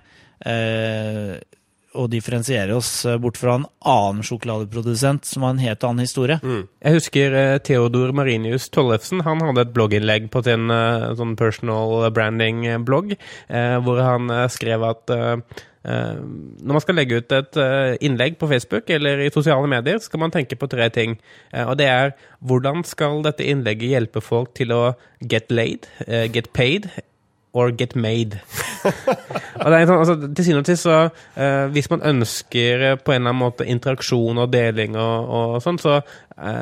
Eh, 1.92 1.98
og 2.00 2.10
differensiere 2.12 2.76
oss 2.78 3.06
bort 3.20 3.38
fra 3.40 3.58
en 3.60 3.66
annen 3.84 4.24
sjokoladeprodusent 4.24 5.26
som 5.28 5.44
har 5.44 5.56
en 5.56 5.64
helt 5.64 5.84
annen 5.84 6.06
historie. 6.06 6.38
Jeg 6.82 6.96
husker 6.96 7.36
eh, 7.36 7.58
Theodor 7.60 8.14
Marinius 8.16 8.70
Tollefsen. 8.72 9.24
Han 9.28 9.42
hadde 9.44 9.66
et 9.66 9.74
blogginnlegg 9.76 10.30
på 10.32 10.44
sin 10.46 10.72
eh, 10.72 11.10
sånn 11.20 11.36
personal 11.40 12.08
branding-blogg, 12.16 13.18
eh, 13.50 13.76
hvor 13.84 14.02
han 14.06 14.32
eh, 14.32 14.48
skrev 14.52 14.88
at 14.88 15.12
eh, 15.12 15.36
eh, 15.84 16.16
når 16.22 16.78
man 16.78 16.86
skal 16.86 17.00
legge 17.02 17.20
ut 17.20 17.36
et 17.36 17.60
eh, 17.60 18.00
innlegg 18.08 18.40
på 18.40 18.50
Facebook 18.52 18.90
eller 18.90 19.26
i 19.26 19.32
sosiale 19.34 19.68
medier, 19.68 20.00
skal 20.00 20.24
man 20.24 20.32
tenke 20.32 20.56
på 20.60 20.72
tre 20.72 20.88
ting. 20.96 21.20
Eh, 21.52 21.66
og 21.68 21.76
det 21.82 21.92
er 21.92 22.16
hvordan 22.40 22.86
skal 22.88 23.20
dette 23.28 23.44
innlegget 23.44 23.98
hjelpe 23.98 24.24
folk 24.24 24.56
til 24.56 24.72
å 24.76 24.84
get 25.22 25.52
laid, 25.52 25.92
eh, 26.08 26.30
get 26.32 26.54
paid, 26.56 26.88
or 27.52 27.72
get 27.72 27.98
made. 28.00 28.40
Og 28.86 29.68
det 29.72 29.78
er 29.78 29.88
sånn, 29.90 30.00
altså, 30.00 30.16
til 30.22 30.48
syvende 30.48 30.64
og 30.64 30.70
sist 30.72 30.88
så 30.88 30.98
eh, 31.04 31.66
Hvis 31.74 31.90
man 31.92 32.06
ønsker 32.12 32.86
på 33.02 33.14
en 33.14 33.22
eller 33.22 33.34
annen 33.34 33.42
måte 33.42 33.68
interaksjon 33.70 34.42
og 34.42 34.52
deling 34.54 34.98
og, 35.00 35.32
og 35.38 35.56
sånn, 35.64 35.80
så 35.82 36.00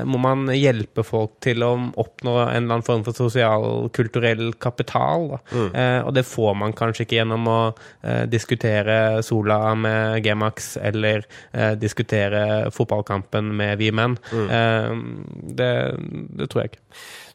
må 0.04 0.20
man 0.22 0.50
hjelpe 0.52 1.04
folk 1.08 1.38
til 1.44 1.64
å 1.64 1.72
oppnå 2.02 2.34
en 2.42 2.50
eller 2.50 2.80
annen 2.80 2.86
form 2.86 3.06
for 3.08 3.18
sosial, 3.18 3.90
kulturell 3.96 4.54
kapital. 4.60 5.30
Da. 5.32 5.40
Eh, 5.70 6.00
og 6.04 6.14
det 6.18 6.26
får 6.28 6.58
man 6.60 6.76
kanskje 6.78 7.06
ikke 7.06 7.20
gjennom 7.20 7.48
å 7.50 7.60
eh, 7.70 8.26
diskutere 8.32 9.24
Sola 9.26 9.60
med 9.80 10.24
G-Max 10.26 10.76
eller 10.78 11.24
eh, 11.52 11.74
diskutere 11.80 12.44
fotballkampen 12.76 13.54
med 13.56 13.78
Vi 13.80 13.92
menn. 13.96 14.18
Eh, 14.34 14.94
det, 15.60 15.74
det 16.40 16.50
tror 16.50 16.64
jeg 16.64 16.74
ikke. 16.74 16.86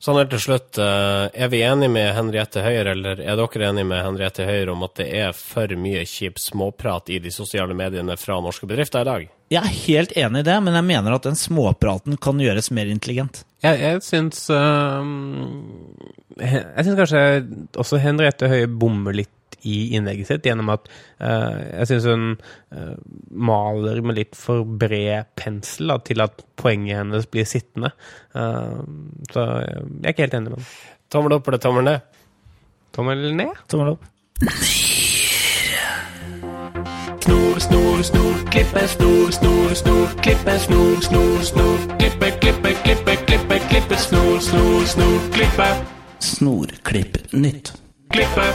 Sånn 0.05 0.19
helt 0.21 0.35
til 0.35 0.43
slutt, 0.43 0.77
eh, 0.83 1.31
er 1.33 1.49
vi 1.49 1.63
enige 1.65 1.89
med 1.89 2.11
Henriette 2.13 2.61
Høyer, 2.61 2.91
eller 2.93 3.23
er 3.25 3.39
dere 3.41 3.69
enige 3.71 3.89
med 3.89 4.03
Henriette 4.05 4.45
Høyer 4.45 4.75
om 4.75 4.85
at 4.85 4.99
det 5.01 5.07
er 5.17 5.33
for 5.33 5.71
mye 5.81 6.03
kjip 6.05 6.37
småprat 6.43 7.09
i 7.09 7.23
de 7.25 7.33
sosiale 7.33 7.73
mediene 7.79 8.19
fra 8.21 8.37
norske 8.45 8.69
bedrifter 8.69 9.01
i 9.01 9.09
dag? 9.09 9.31
Jeg 9.55 9.63
er 9.63 9.81
helt 9.85 10.15
enig 10.19 10.43
i 10.43 10.47
det, 10.49 10.57
men 10.67 10.75
jeg 10.75 10.87
mener 10.89 11.15
at 11.15 11.27
den 11.27 11.39
småpraten 11.39 12.19
kan 12.23 12.41
gjøres 12.43 12.73
mer 12.75 12.91
intelligent. 12.91 13.45
Jeg, 13.65 13.79
jeg 13.81 14.03
syns 14.05 14.43
øhm, 14.53 15.55
Jeg 16.41 16.85
syns 16.85 16.99
kanskje 16.99 17.23
også 17.81 18.01
Henriette 18.03 18.51
Høie 18.51 18.69
bommer 18.69 19.17
litt 19.17 19.31
i 19.65 19.95
innlegget 19.97 20.29
sitt, 20.29 20.45
gjennom 20.45 20.69
at 20.75 20.91
øh, 21.25 21.61
jeg 21.79 21.89
syns 21.89 22.09
hun 22.11 22.27
øh, 22.77 22.97
maler 23.31 24.03
med 24.05 24.19
litt 24.19 24.37
for 24.37 24.67
bred 24.69 25.31
pensel 25.41 25.95
da, 25.95 25.99
til 26.05 26.21
at 26.25 26.45
poenget 26.61 27.01
hennes 27.01 27.29
blir 27.31 27.49
sittende. 27.49 27.95
Uh, 28.37 28.85
så 29.33 29.47
jeg 29.65 29.85
er 30.03 30.13
ikke 30.13 30.27
helt 30.27 30.39
enig 30.41 30.53
med 30.53 30.59
henne. 30.61 30.73
Tommel 31.15 31.39
opp 31.39 31.49
eller 31.49 31.63
tommel 31.63 31.89
ned? 31.89 32.25
Tommel 32.97 33.31
ned? 33.39 33.63
Tommel 33.71 33.95
opp. 33.97 34.11
Snor, 37.55 37.63
snor, 37.63 38.03
snor, 38.03 38.39
klippe, 38.51 38.81
snor, 38.89 39.29
snor, 39.31 39.75
snor, 39.79 40.09
klippe, 40.19 40.55
snor, 40.59 40.97
snor, 41.07 41.37
snor, 41.47 41.77
klippe, 42.01 42.31
klippe, 42.43 42.73
klippe, 42.83 43.15
klippe, 43.29 43.59
klippe, 43.71 43.99
snor, 44.03 44.41
snor, 44.43 44.81
snor, 44.91 45.21
klippe, 45.37 45.69
Snorklipp 46.19 47.21
nytt. 47.39 47.71
klippe. 48.11 48.49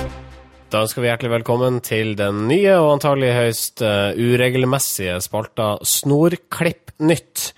Da 0.67 0.83
ønsker 0.83 0.99
vi 0.99 1.07
hjertelig 1.13 1.31
velkommen 1.37 1.79
til 1.79 2.11
den 2.19 2.43
nye 2.51 2.75
og 2.75 2.97
antagelig 2.97 3.31
høyst 3.37 3.87
eh, 3.87 4.19
uregelmessige 4.19 5.15
spalta 5.23 5.77
Snorklipp 5.79 6.91
nytt. 6.99 7.53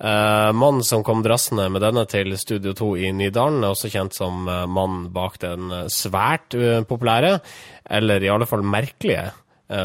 Uh, 0.00 0.52
Mannen 0.56 0.84
som 0.84 1.04
kom 1.04 1.20
drassende 1.24 1.68
med 1.72 1.84
denne 1.84 2.08
til 2.08 2.32
Studio 2.40 2.72
2 2.76 2.94
i 3.04 3.12
Nydalen, 3.16 3.64
er 3.64 3.76
også 3.76 3.92
kjent 3.92 4.16
som 4.16 4.48
uh, 4.48 4.64
mannen 4.64 5.10
bak 5.12 5.36
den 5.44 5.72
svært 5.92 6.56
uh, 6.56 6.84
populære, 6.88 7.38
eller 8.00 8.24
i 8.24 8.32
alle 8.32 8.48
fall 8.48 8.64
merkelige, 8.64 9.30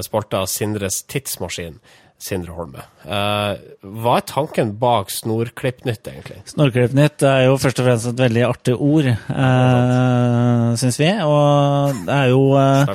spalta 0.06 0.46
Sindres 0.50 1.02
tidsmaskin. 1.10 1.80
Sindre 2.22 2.54
Holme. 2.54 2.84
Uh, 3.02 3.58
hva 3.82 4.20
er 4.20 4.26
tanken 4.30 4.76
bak 4.78 5.10
Snorklippnytt, 5.10 6.06
egentlig? 6.06 6.38
Snorklippnytt 6.52 7.26
er 7.26 7.48
jo 7.48 7.56
først 7.58 7.82
og 7.82 7.88
fremst 7.88 8.10
et 8.12 8.22
veldig 8.22 8.44
artig 8.46 8.76
ord, 8.78 9.08
uh, 9.10 10.68
syns 10.78 11.00
vi. 11.02 11.10
Og 11.26 12.04
det 12.06 12.20
er 12.20 12.30
jo 12.30 12.44
uh. 12.54 12.94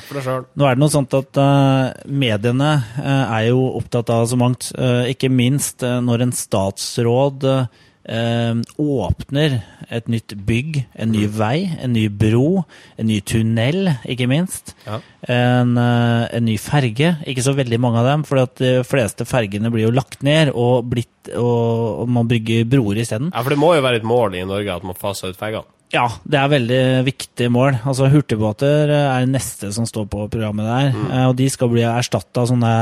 Nå 0.54 0.68
er 0.68 0.78
det 0.78 0.82
noe 0.84 0.94
sånt 0.94 1.16
at 1.18 1.42
uh, 1.42 1.90
mediene 2.06 2.70
eh, 3.02 3.34
er 3.40 3.48
jo 3.50 3.64
opptatt 3.80 4.10
av 4.14 4.28
så 4.30 4.38
mangt, 4.38 4.70
eh, 4.78 5.10
ikke 5.12 5.30
minst 5.32 5.82
eh, 5.86 5.98
når 6.04 6.26
en 6.26 6.34
statsråd 6.36 7.46
eh, 7.50 8.54
åpner 8.78 9.58
et 9.92 10.08
nytt 10.10 10.34
bygg, 10.46 10.80
en 10.98 11.12
ny 11.14 11.26
vei, 11.30 11.68
en 11.82 11.92
ny 11.94 12.06
bro, 12.10 12.64
en 12.98 13.08
ny 13.08 13.20
tunnel, 13.26 13.92
ikke 14.08 14.28
minst. 14.30 14.74
Ja. 14.86 14.98
En, 15.30 15.76
eh, 15.78 16.24
en 16.36 16.46
ny 16.46 16.56
ferge, 16.60 17.14
ikke 17.26 17.44
så 17.46 17.54
veldig 17.56 17.78
mange 17.82 18.02
av 18.02 18.10
dem, 18.10 18.26
for 18.26 18.42
at 18.42 18.56
de 18.62 18.80
fleste 18.86 19.26
fergene 19.28 19.70
blir 19.74 19.86
jo 19.86 19.94
lagt 19.94 20.26
ned 20.26 20.52
og, 20.54 20.88
blitt, 20.90 21.30
og, 21.34 22.02
og 22.02 22.12
man 22.18 22.28
bygger 22.30 22.66
broer 22.70 23.02
isteden. 23.04 23.30
Ja, 23.32 23.42
for 23.42 23.54
det 23.54 23.62
må 23.62 23.74
jo 23.76 23.86
være 23.86 24.02
et 24.02 24.08
mål 24.08 24.38
i 24.38 24.46
Norge 24.48 24.74
at 24.74 24.86
man 24.86 24.98
faser 24.98 25.32
ut 25.32 25.40
fergene. 25.40 25.70
Ja, 25.94 26.08
det 26.26 26.38
er 26.40 26.50
veldig 26.50 26.82
viktig 27.06 27.46
mål. 27.54 27.78
Altså 27.86 28.08
Hurtigbåter 28.10 28.90
er 28.90 29.28
neste 29.30 29.70
som 29.74 29.86
står 29.86 30.08
på 30.10 30.26
programmet 30.32 30.66
der. 30.66 30.90
Mm. 30.96 31.06
Og 31.28 31.36
de 31.38 31.46
skal 31.52 31.70
bli 31.72 31.86
erstatta 31.86 32.42
av 32.42 32.50
sånne 32.50 32.74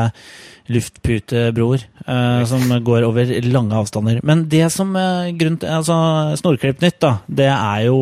luftputebroer 0.72 1.82
uh, 2.08 2.40
som 2.48 2.62
går 2.86 3.04
over 3.04 3.28
lange 3.44 3.76
avstander. 3.76 4.22
Men 4.24 4.46
det 4.48 4.70
som 4.72 4.94
er 4.96 5.34
grunn 5.36 5.58
til 5.60 5.68
altså 5.68 5.98
Snorklippnytt, 6.40 6.96
da, 7.04 7.18
det 7.28 7.50
er 7.52 7.82
jo 7.90 7.98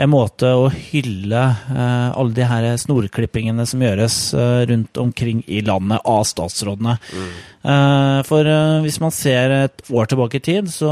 en 0.00 0.08
måte 0.08 0.48
å 0.56 0.70
hylle 0.72 1.42
uh, 1.68 2.08
alle 2.16 2.32
de 2.38 2.48
her 2.48 2.70
snorklippingene 2.80 3.66
som 3.68 3.82
gjøres 3.84 4.16
eh, 4.32 4.62
rundt 4.70 4.96
omkring 5.00 5.42
i 5.50 5.60
landet 5.66 6.00
av 6.08 6.24
statsrådene. 6.28 6.96
Eh, 7.60 8.20
for 8.28 8.48
eh, 8.48 8.78
hvis 8.84 9.00
man 9.02 9.12
ser 9.14 9.54
et 9.56 9.84
år 9.92 10.08
tilbake 10.10 10.40
i 10.40 10.44
tid, 10.44 10.70
så 10.72 10.90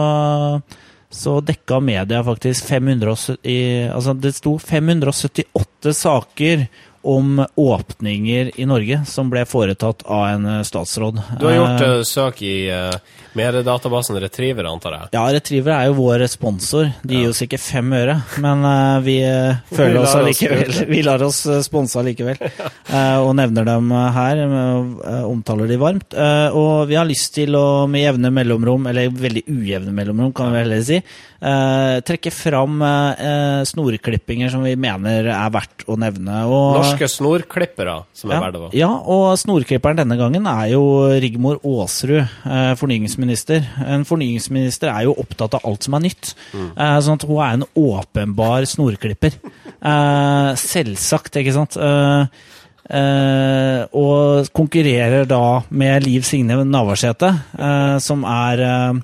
så 1.10 1.38
dekka 1.40 1.80
media 1.80 2.20
faktisk 2.24 2.68
570, 2.68 3.88
altså 3.94 4.12
det 4.12 4.34
sto 4.36 4.58
578 4.60 5.94
saker 5.96 6.66
om 7.02 7.46
åpninger 7.54 8.60
i 8.60 8.66
Norge 8.66 9.02
som 9.06 9.30
ble 9.30 9.44
foretatt 9.46 10.02
av 10.04 10.24
en 10.28 10.46
eh, 10.46 10.62
statsråd. 10.66 11.20
Du 11.40 11.46
har 11.46 11.54
gjort 11.54 11.84
eh, 11.86 12.02
søk 12.02 12.42
i 12.42 12.54
uh, 12.72 12.90
mediedatabasen 13.38 14.18
Retriever, 14.20 14.66
antar 14.66 14.96
jeg? 14.96 15.10
Ja, 15.14 15.22
Retriever 15.32 15.74
er 15.76 15.88
jo 15.88 15.96
vår 16.00 16.26
sponsor. 16.30 16.90
De 17.02 17.20
gir 17.20 17.30
oss 17.30 17.42
ikke 17.44 17.60
fem 17.62 17.92
øre, 17.94 18.18
men 18.42 18.66
uh, 18.66 18.98
vi 19.06 19.18
føler 19.70 19.98
Vi 19.98 20.02
oss 20.02 20.16
allikevel. 20.18 20.74
Vi 20.94 21.02
lar 21.06 21.22
oss 21.22 21.44
sponse 21.64 22.00
allikevel, 22.00 22.40
og 23.24 23.32
nevner 23.38 23.66
dem 23.68 23.92
her. 23.92 24.40
omtaler 25.28 25.68
de 25.70 25.76
varmt. 25.80 26.14
Og 26.56 26.88
vi 26.88 26.96
har 26.96 27.06
lyst 27.06 27.34
til 27.36 27.54
å 27.58 27.86
med 27.90 28.02
jevne 28.02 28.30
mellomrom, 28.34 28.86
eller 28.90 29.12
veldig 29.12 29.44
ujevne 29.50 29.92
mellomrom, 29.94 30.32
kan 30.36 30.52
vi 30.54 30.62
heller 30.62 30.82
si, 30.84 30.98
eh, 31.40 31.98
trekke 32.06 32.32
fram 32.34 32.82
eh, 32.82 33.62
snorklippinger 33.68 34.52
som 34.52 34.64
vi 34.66 34.74
mener 34.80 35.30
er 35.32 35.54
verdt 35.54 35.86
å 35.88 35.96
nevne. 36.00 36.42
Og, 36.50 36.78
Norske 36.80 37.08
snorklippere, 37.10 37.96
som 38.16 38.32
er 38.32 38.38
ja, 38.38 38.42
verdt 38.46 38.58
å 38.58 38.70
ja, 38.76 38.90
og 38.90 39.26
snorklipperen 39.40 40.02
denne 40.02 40.18
gangen 40.20 40.48
er 40.50 40.74
jo 40.74 40.82
Rigmor 41.22 41.62
Aasrud, 41.62 42.20
eh, 42.24 42.74
fornyingsminister. 42.80 43.64
En 43.86 44.06
fornyingsminister 44.08 44.92
er 44.92 45.08
jo 45.08 45.16
opptatt 45.20 45.58
av 45.58 45.66
alt 45.68 45.86
som 45.86 45.98
er 45.98 46.06
nytt. 46.08 46.34
Eh, 46.54 46.98
sånn 47.04 47.20
at 47.20 47.26
hun 47.28 47.42
er 47.42 47.58
en 47.58 47.66
åpenbar 47.78 48.68
snorklipper. 48.68 49.38
Eh, 49.78 50.52
selvsagt, 50.58 51.38
ikke 51.40 51.54
sant. 51.54 51.78
Eh, 51.78 52.46
eh, 52.90 53.82
og 53.96 54.48
konkurrerer 54.56 55.28
da 55.28 55.60
med 55.70 56.06
Liv 56.06 56.26
Signe 56.26 56.58
Navarsete, 56.64 57.30
uh, 57.58 57.98
som 58.02 58.24
er 58.28 58.64
eh, 58.64 59.00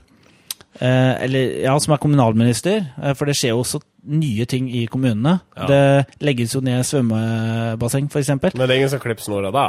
eller, 0.80 1.54
ja, 1.64 1.74
som 1.80 1.94
er 1.94 2.02
kommunalminister, 2.02 2.84
eh, 3.02 3.14
for 3.14 3.30
det 3.30 3.36
skjer 3.38 3.54
jo 3.54 3.62
også 3.62 3.80
nye 4.10 4.46
ting 4.50 4.68
i 4.70 4.84
kommunene. 4.90 5.38
Ja. 5.56 5.68
Det 5.70 6.24
legges 6.26 6.56
jo 6.56 6.62
ned 6.64 6.84
svømmebasseng, 6.86 8.10
f.eks. 8.10 8.34
Men 8.42 8.52
det 8.64 8.68
er 8.68 8.76
ingen 8.80 8.92
som 8.92 9.02
klipper 9.02 9.26
snora 9.26 9.52
da? 9.54 9.68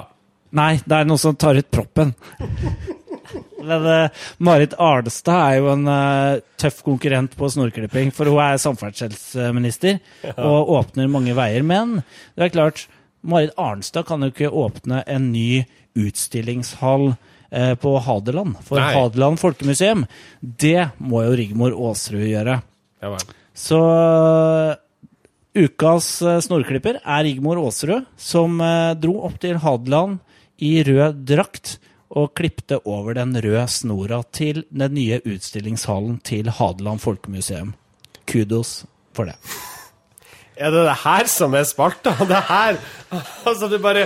Nei, 0.56 0.76
det 0.86 0.98
er 0.98 1.08
noen 1.10 1.22
som 1.22 1.38
tar 1.38 1.60
ut 1.60 1.70
proppen. 1.74 2.14
Men 3.66 3.86
eh, 3.90 4.26
Marit 4.46 4.76
Arnstad 4.82 5.40
er 5.42 5.60
jo 5.60 5.72
en 5.74 5.88
eh, 5.90 6.42
tøff 6.62 6.84
konkurrent 6.86 7.34
på 7.38 7.50
snorklipping, 7.50 8.12
for 8.16 8.30
hun 8.30 8.42
er 8.44 8.62
samferdselsminister 8.62 9.98
og 10.36 10.74
åpner 10.80 11.10
mange 11.12 11.36
veier. 11.38 11.66
Men 11.66 12.00
det 12.36 12.50
er 12.50 12.54
klart, 12.54 12.86
Marit 13.26 13.56
Arnstad 13.58 14.06
kan 14.10 14.22
jo 14.22 14.34
ikke 14.34 14.54
åpne 14.54 15.02
en 15.10 15.32
ny 15.34 15.66
utstillingshall 15.98 17.14
eh, 17.14 17.24
på 17.82 17.92
Hadeland, 18.04 18.58
for 18.66 18.82
Nei. 18.82 18.94
Hadeland 18.96 19.40
Folkemuseum. 19.40 20.06
Det 20.42 20.90
må 20.98 21.22
jo 21.24 21.36
Rigmor 21.38 21.76
Aasrud 21.90 22.26
gjøre. 22.28 22.58
Ja. 23.06 23.12
Så 23.56 23.80
øh, 23.80 24.76
ukas 25.66 26.10
øh, 26.26 26.42
snorklipper 26.44 27.00
er 27.00 27.24
Rigmor 27.28 27.62
Aasrud, 27.64 28.08
som 28.18 28.58
dro 29.00 29.20
opp 29.30 29.38
til 29.44 29.62
Hadeland 29.64 30.20
i 30.64 30.80
rød 30.88 31.22
drakt 31.28 31.78
og 32.16 32.34
klipte 32.38 32.80
over 32.88 33.16
den 33.18 33.36
røde 33.36 33.66
snora 33.72 34.22
til 34.36 34.64
den 34.70 34.94
nye 34.96 35.20
utstillingshallen 35.26 36.20
til 36.24 36.50
Hadeland 36.50 37.02
Folkemuseum. 37.04 37.74
Kudos 38.30 38.84
for 39.16 39.30
det. 39.30 39.36
Er 40.56 40.72
det 40.72 40.86
det 40.88 40.98
her 41.04 41.28
som 41.28 41.56
er 41.58 41.66
spalta? 41.68 42.14
Det 42.30 42.44
her 42.48 42.78
Altså, 43.46 43.68
du 43.68 43.78
bare 43.84 44.06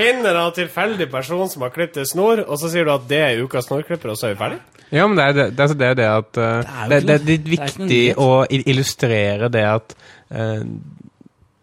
finner 0.00 0.38
en 0.40 0.54
tilfeldig 0.56 1.06
person 1.12 1.48
som 1.52 1.64
har 1.66 1.72
klippet 1.74 2.08
snor, 2.08 2.44
og 2.46 2.58
så 2.60 2.70
sier 2.72 2.88
du 2.88 2.94
at 2.94 3.08
det 3.10 3.20
er 3.22 3.42
ukas 3.44 3.68
snorklipper, 3.68 4.12
og 4.14 4.18
så 4.18 4.30
er 4.30 4.34
vi 4.34 4.40
ferdig? 4.40 4.60
Ja, 4.90 5.04
men 5.06 5.18
det 5.20 5.26
er 5.28 5.36
det, 5.36 5.44
det, 5.54 5.66
er 5.66 5.74
det, 5.78 5.90
er 5.90 5.98
det 6.00 6.08
at 6.10 6.40
uh, 6.40 6.88
Det 6.90 6.96
er 6.98 7.12
er 7.14 7.44
viktig 7.52 8.00
å 8.18 8.30
illustrere 8.50 9.50
det 9.52 9.62
at 9.68 9.94
uh, 10.34 10.64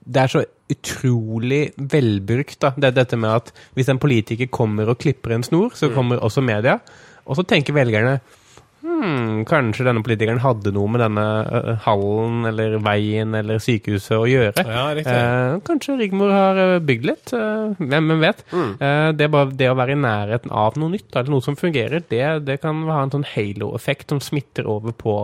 det 0.07 0.21
er 0.23 0.31
så 0.31 0.45
utrolig 0.71 1.61
velbrukt, 1.75 2.59
da. 2.63 2.71
Det 2.75 2.89
er 2.89 2.95
dette 2.95 3.19
med 3.19 3.31
at 3.41 3.51
hvis 3.75 3.91
en 3.91 3.99
politiker 3.99 4.47
kommer 4.51 4.87
og 4.91 4.99
klipper 4.99 5.35
en 5.35 5.43
snor, 5.43 5.71
Mm. 5.71 5.75
så 5.79 5.89
kommer 5.91 6.23
også 6.23 6.41
media. 6.41 6.79
Og 7.25 7.35
så 7.35 7.43
tenker 7.43 7.75
velgerne 7.75 8.19
hmm, 8.87 9.43
kanskje 9.49 9.85
denne 9.87 10.01
politikeren 10.05 10.39
hadde 10.43 10.71
noe 10.75 10.89
med 10.91 11.01
denne 11.03 11.25
eh, 11.43 11.69
hallen 11.85 12.47
eller 12.49 12.77
veien 12.83 13.35
eller 13.37 13.61
sykehuset 13.63 14.15
å 14.17 14.25
gjøre. 14.29 14.63
Ja. 14.65 14.85
Eh, 14.97 15.57
kanskje 15.67 15.97
Rigmor 15.99 16.33
har 16.33 16.61
eh, 16.63 16.75
bygd 16.87 17.07
litt, 17.09 17.33
eh, 17.35 17.75
hvem, 17.81 18.11
hvem 18.11 18.23
vet. 18.23 18.43
Mm. 18.51 18.71
Eh, 18.75 19.09
det, 19.19 19.29
bare, 19.33 19.53
det 19.59 19.69
å 19.71 19.77
være 19.77 19.97
i 19.97 20.01
nærheten 20.01 20.53
av 20.63 20.79
noe 20.79 20.95
nytt, 20.95 21.09
eller 21.13 21.33
noe 21.35 21.45
som 21.45 21.59
fungerer, 21.59 22.05
det, 22.09 22.23
det 22.47 22.59
kan 22.63 22.83
ha 22.89 23.03
en 23.03 23.13
sånn 23.13 23.27
halo-effekt 23.35 24.13
som 24.13 24.23
smitter 24.23 24.69
over 24.71 24.95
på 24.97 25.17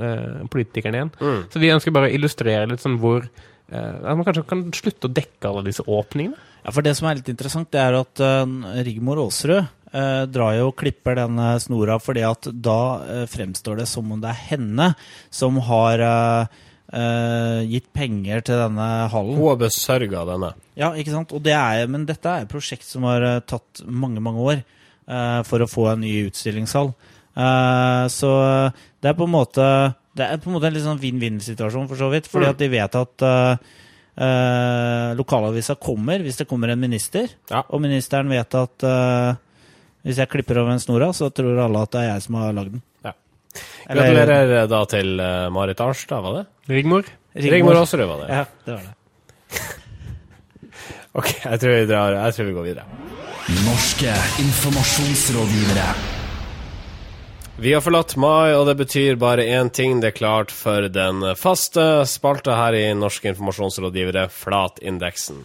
eh, 0.00 0.42
politikerne 0.52 1.00
igjen. 1.02 1.14
Mm. 1.20 1.42
Så 1.52 1.62
vi 1.62 1.72
ønsker 1.74 1.94
bare 1.94 2.10
å 2.10 2.16
illustrere 2.16 2.70
litt 2.70 2.84
sånn 2.84 2.98
hvor 3.02 3.26
eh, 3.26 3.92
at 4.02 4.16
man 4.16 4.26
kanskje 4.28 4.48
kan 4.48 4.66
slutte 4.76 5.10
å 5.10 5.14
dekke 5.20 5.52
alle 5.52 5.66
disse 5.68 5.84
åpningene. 5.86 6.50
Ja, 6.62 6.70
for 6.70 6.86
Det 6.86 6.94
som 6.94 7.08
er 7.10 7.18
litt 7.18 7.30
interessant, 7.32 7.72
det 7.74 7.80
er 7.82 7.96
at 7.98 8.20
Rigmor 8.86 9.18
Aasrud 9.18 9.64
øh, 9.92 10.24
drar 10.32 10.56
jo 10.58 10.68
og 10.70 10.76
klipper 10.80 11.18
denne 11.20 11.54
snora 11.62 11.98
fordi 12.02 12.24
at 12.26 12.50
da 12.52 12.80
eh, 13.04 13.24
fremstår 13.30 13.82
det 13.82 13.88
som 13.90 14.10
om 14.12 14.20
det 14.22 14.32
er 14.32 14.44
henne 14.50 14.90
som 15.30 15.60
har 15.68 16.04
eh, 16.08 16.58
øh, 16.98 17.62
gitt 17.70 17.88
penger 17.96 18.44
til 18.48 18.60
denne 18.64 18.90
hallen. 19.12 19.38
Hun 19.38 19.52
har 19.52 19.62
besørga 19.64 20.26
denne. 20.32 20.52
Ja, 20.78 20.92
ikke 20.96 21.14
sant? 21.14 21.32
Og 21.36 21.44
det 21.44 21.56
er, 21.56 21.86
men 21.90 22.06
dette 22.08 22.28
er 22.28 22.46
et 22.46 22.52
prosjekt 22.52 22.88
som 22.88 23.08
har 23.10 23.24
øh, 23.36 23.40
tatt 23.46 23.84
mange, 23.86 24.22
mange 24.22 24.48
år 24.52 24.64
for 25.44 25.60
å 25.60 25.66
få 25.66 25.82
en 25.90 26.04
ny 26.04 26.12
utstillingshall. 26.28 26.92
Eh, 27.34 28.04
så 28.08 28.30
det 29.02 29.10
er 29.10 29.16
på 29.18 29.26
en 29.26 29.34
måte 29.34 29.66
det 30.16 30.26
er 30.26 30.40
på 30.40 30.50
en 30.50 30.56
måte 30.56 30.68
en 30.68 30.74
litt 30.76 30.84
sånn 30.84 31.00
vinn-vinn-situasjon, 31.00 31.88
for 31.88 32.00
så 32.00 32.10
vidt. 32.12 32.28
Fordi 32.28 32.50
at 32.50 32.60
de 32.60 32.68
vet 32.72 32.98
at 33.00 33.24
uh, 33.24 33.54
eh, 34.12 35.12
lokalavisa 35.16 35.78
kommer 35.80 36.20
hvis 36.24 36.42
det 36.42 36.48
kommer 36.50 36.72
en 36.72 36.82
minister. 36.82 37.32
Ja. 37.50 37.64
Og 37.72 37.80
ministeren 37.84 38.28
vet 38.32 38.58
at 38.58 38.86
eh, 38.88 39.40
hvis 40.02 40.18
jeg 40.18 40.28
klipper 40.32 40.58
over 40.62 40.72
en 40.74 40.82
snora, 40.82 41.12
så 41.14 41.28
tror 41.34 41.60
alle 41.64 41.82
at 41.86 41.92
det 41.94 42.00
er 42.02 42.08
jeg 42.14 42.22
som 42.26 42.38
har 42.40 42.52
lagd 42.56 42.72
den. 42.76 42.82
Ja. 43.04 43.12
Eller- 43.88 44.02
Gratulerer 44.08 44.54
eh, 44.62 44.66
da 44.72 44.80
til 44.90 45.20
eh, 45.20 45.48
Marit 45.54 45.80
Arnstad, 45.84 46.22
var 46.24 46.40
det? 46.40 46.46
Rigmor? 46.72 47.06
Rigmor 47.34 47.78
Aasrud, 47.82 48.04
var 48.08 48.24
det? 48.24 48.28
Ja, 48.34 48.44
det 48.66 48.76
var 48.78 48.82
det. 48.88 48.96
Ok, 51.12 51.28
jeg 51.44 51.60
tror 51.60 51.74
vi 51.76 51.84
drar 51.90 52.14
Jeg 52.16 52.34
tror 52.34 52.46
vi 52.48 52.52
går 52.56 52.64
videre. 52.70 52.84
Norske 53.66 54.12
informasjonsrådgivere. 54.40 55.88
Vi 57.62 57.74
har 57.76 57.82
forlatt 57.84 58.14
mai, 58.16 58.54
og 58.56 58.64
det 58.70 58.78
betyr 58.80 59.18
bare 59.20 59.44
én 59.44 59.68
ting. 59.70 60.00
Det 60.00 60.08
er 60.14 60.16
klart 60.16 60.50
for 60.50 60.88
den 60.88 61.20
faste 61.36 61.84
spalta 62.08 62.56
her 62.56 62.74
i 62.78 62.86
Norske 62.96 63.28
informasjonsrådgivere, 63.28 64.24
Flatindeksen. 64.32 65.42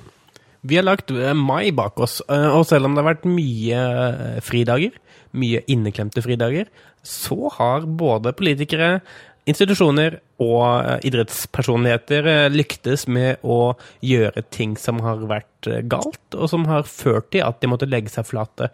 Vi 0.68 0.76
har 0.76 0.84
lagt 0.84 1.12
eh, 1.12 1.34
mai 1.34 1.72
bak 1.72 2.00
oss, 2.00 2.20
eh, 2.30 2.50
og 2.52 2.66
selv 2.68 2.88
om 2.88 2.96
det 2.96 3.04
har 3.04 3.14
vært 3.14 3.30
mye 3.30 3.80
eh, 3.80 4.40
fridager, 4.44 4.98
mye 5.38 5.64
inneklemte 5.72 6.24
fridager, 6.26 6.68
så 7.08 7.52
har 7.56 7.88
både 7.88 8.36
politikere, 8.36 9.00
institusjoner 9.48 10.18
og 10.44 11.06
idrettspersonligheter 11.08 12.50
lyktes 12.52 13.06
med 13.08 13.46
å 13.48 13.78
gjøre 14.04 14.44
ting 14.52 14.74
som 14.76 15.00
har 15.06 15.22
vært 15.30 15.70
galt, 15.88 16.36
og 16.36 16.50
som 16.52 16.66
har 16.68 16.84
ført 16.84 17.30
til 17.32 17.46
at 17.46 17.62
de 17.62 17.70
måtte 17.72 17.88
legge 17.88 18.12
seg 18.12 18.28
flate. 18.28 18.68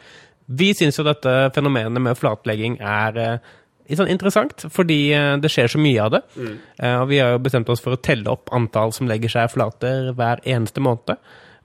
Vi 0.50 0.72
syns 0.74 0.98
jo 0.98 1.06
dette 1.06 1.52
fenomenet 1.54 2.02
med 2.02 2.18
flatlegging 2.18 2.80
er 2.82 3.20
litt 3.22 4.02
sånn 4.02 4.10
interessant, 4.10 4.66
fordi 4.74 5.14
det 5.46 5.54
skjer 5.54 5.76
så 5.76 5.84
mye 5.84 6.08
av 6.08 6.16
det. 6.16 6.24
Mm. 6.42 6.58
Og 7.04 7.08
vi 7.14 7.22
har 7.22 7.36
jo 7.36 7.46
bestemt 7.46 7.70
oss 7.70 7.84
for 7.84 7.94
å 7.94 8.02
telle 8.02 8.34
opp 8.34 8.50
antall 8.58 8.98
som 8.98 9.06
legger 9.12 9.30
seg 9.30 9.54
flater 9.54 10.10
hver 10.18 10.42
eneste 10.42 10.82
måned. 10.82 11.22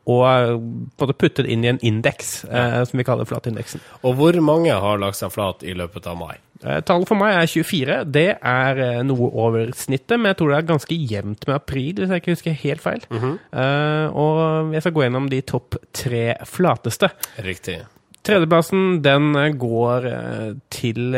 Og 0.09 0.25
eh, 0.25 1.13
putte 1.13 1.45
det 1.45 1.53
inn 1.53 1.65
i 1.67 1.73
en 1.75 1.81
indeks, 1.85 2.45
eh, 2.49 2.79
som 2.89 2.97
vi 3.01 3.05
kaller 3.05 3.29
flatindeksen. 3.29 3.83
Og 4.03 4.15
hvor 4.19 4.39
mange 4.45 4.73
har 4.73 5.01
lagt 5.03 5.19
seg 5.21 5.33
flat 5.35 5.65
i 5.69 5.75
løpet 5.77 6.07
av 6.09 6.17
mai? 6.21 6.37
Eh, 6.65 6.81
Tallet 6.89 7.07
for 7.11 7.21
meg 7.21 7.37
er 7.39 7.51
24. 7.51 7.99
Det 8.17 8.27
er 8.37 8.81
eh, 8.83 9.03
noe 9.07 9.29
over 9.45 9.69
snittet, 9.79 10.17
men 10.17 10.33
jeg 10.33 10.41
tror 10.41 10.55
det 10.55 10.63
er 10.63 10.71
ganske 10.73 10.99
jevnt 11.13 11.45
med 11.47 11.59
april, 11.59 11.93
hvis 12.01 12.15
jeg 12.15 12.23
ikke 12.25 12.35
husker 12.39 12.59
helt 12.65 12.83
feil. 12.87 13.05
Eh, 13.13 14.07
og 14.25 14.73
jeg 14.75 14.87
skal 14.87 14.97
gå 14.97 15.05
gjennom 15.07 15.29
de 15.31 15.43
topp 15.47 15.79
tre 15.95 16.25
flateste. 16.49 17.13
Riktig. 17.47 17.79
Tredjeplassen 18.27 18.99
den 19.05 19.31
eh, 19.39 19.53
går 19.57 20.09
til 20.75 21.15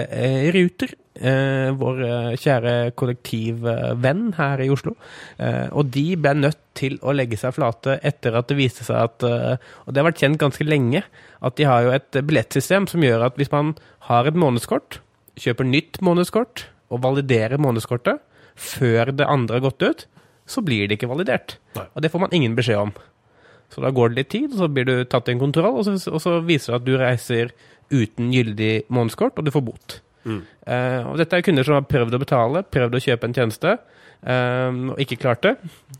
Ruter, 0.54 0.92
eh, 1.16 1.70
vår 1.80 2.02
kjære 2.38 2.74
kollektivvenn 3.00 4.26
her 4.36 4.62
i 4.62 4.68
Oslo. 4.72 4.94
Eh, 5.40 5.66
og 5.72 5.88
de 5.94 6.04
ble 6.20 6.34
nødt 6.38 6.59
til 6.78 6.96
å 7.02 7.14
legge 7.16 7.38
seg 7.40 7.54
flate 7.56 7.98
etter 8.06 8.36
at 8.38 8.48
det 8.50 8.56
viste 8.58 8.86
seg 8.86 8.98
at 9.02 9.26
eh, 9.26 9.56
Og 9.84 9.92
det 9.92 10.00
har 10.00 10.08
vært 10.10 10.22
kjent 10.22 10.40
ganske 10.40 10.66
lenge, 10.66 11.02
at 11.40 11.56
de 11.58 11.66
har 11.68 11.84
jo 11.86 11.94
et 11.94 12.20
billettsystem 12.22 12.86
som 12.90 13.04
gjør 13.04 13.26
at 13.26 13.38
hvis 13.40 13.52
man 13.52 13.74
har 14.10 14.28
et 14.28 14.38
månedskort, 14.38 15.00
kjøper 15.40 15.66
nytt 15.66 16.00
månedskort 16.04 16.66
og 16.90 17.02
validerer 17.04 17.60
månedskortet 17.62 18.20
før 18.60 19.12
det 19.14 19.28
andre 19.30 19.58
har 19.58 19.66
gått 19.70 19.82
ut, 19.86 20.06
så 20.50 20.62
blir 20.66 20.88
det 20.88 20.98
ikke 20.98 21.10
validert. 21.10 21.56
Nei. 21.78 21.86
Og 21.94 22.02
det 22.02 22.10
får 22.12 22.24
man 22.26 22.34
ingen 22.36 22.56
beskjed 22.58 22.90
om. 22.90 22.92
Så 23.70 23.82
da 23.84 23.92
går 23.94 24.10
det 24.10 24.18
litt 24.18 24.30
tid, 24.34 24.48
og 24.50 24.58
så 24.58 24.68
blir 24.72 24.88
du 24.88 24.94
tatt 25.06 25.30
i 25.30 25.34
en 25.36 25.42
kontroll, 25.42 25.78
og 25.78 25.86
så, 25.86 25.94
og 26.10 26.22
så 26.22 26.40
viser 26.42 26.74
det 26.74 26.80
at 26.80 26.88
du 26.88 26.96
reiser 26.98 27.52
uten 27.90 28.32
gyldig 28.34 28.72
månedskort, 28.90 29.38
og 29.38 29.46
du 29.46 29.52
får 29.54 29.64
bot. 29.66 30.00
Eh, 30.66 31.06
og 31.06 31.16
dette 31.20 31.38
er 31.38 31.44
kunder 31.46 31.66
som 31.66 31.78
har 31.78 31.86
prøvd 31.88 32.18
å 32.18 32.20
betale, 32.22 32.64
prøvd 32.66 32.98
å 32.98 33.02
kjøpe 33.06 33.30
en 33.30 33.36
tjeneste, 33.38 33.76
eh, 34.22 34.80
og 34.92 35.00
ikke 35.02 35.18
klarte. 35.20 35.54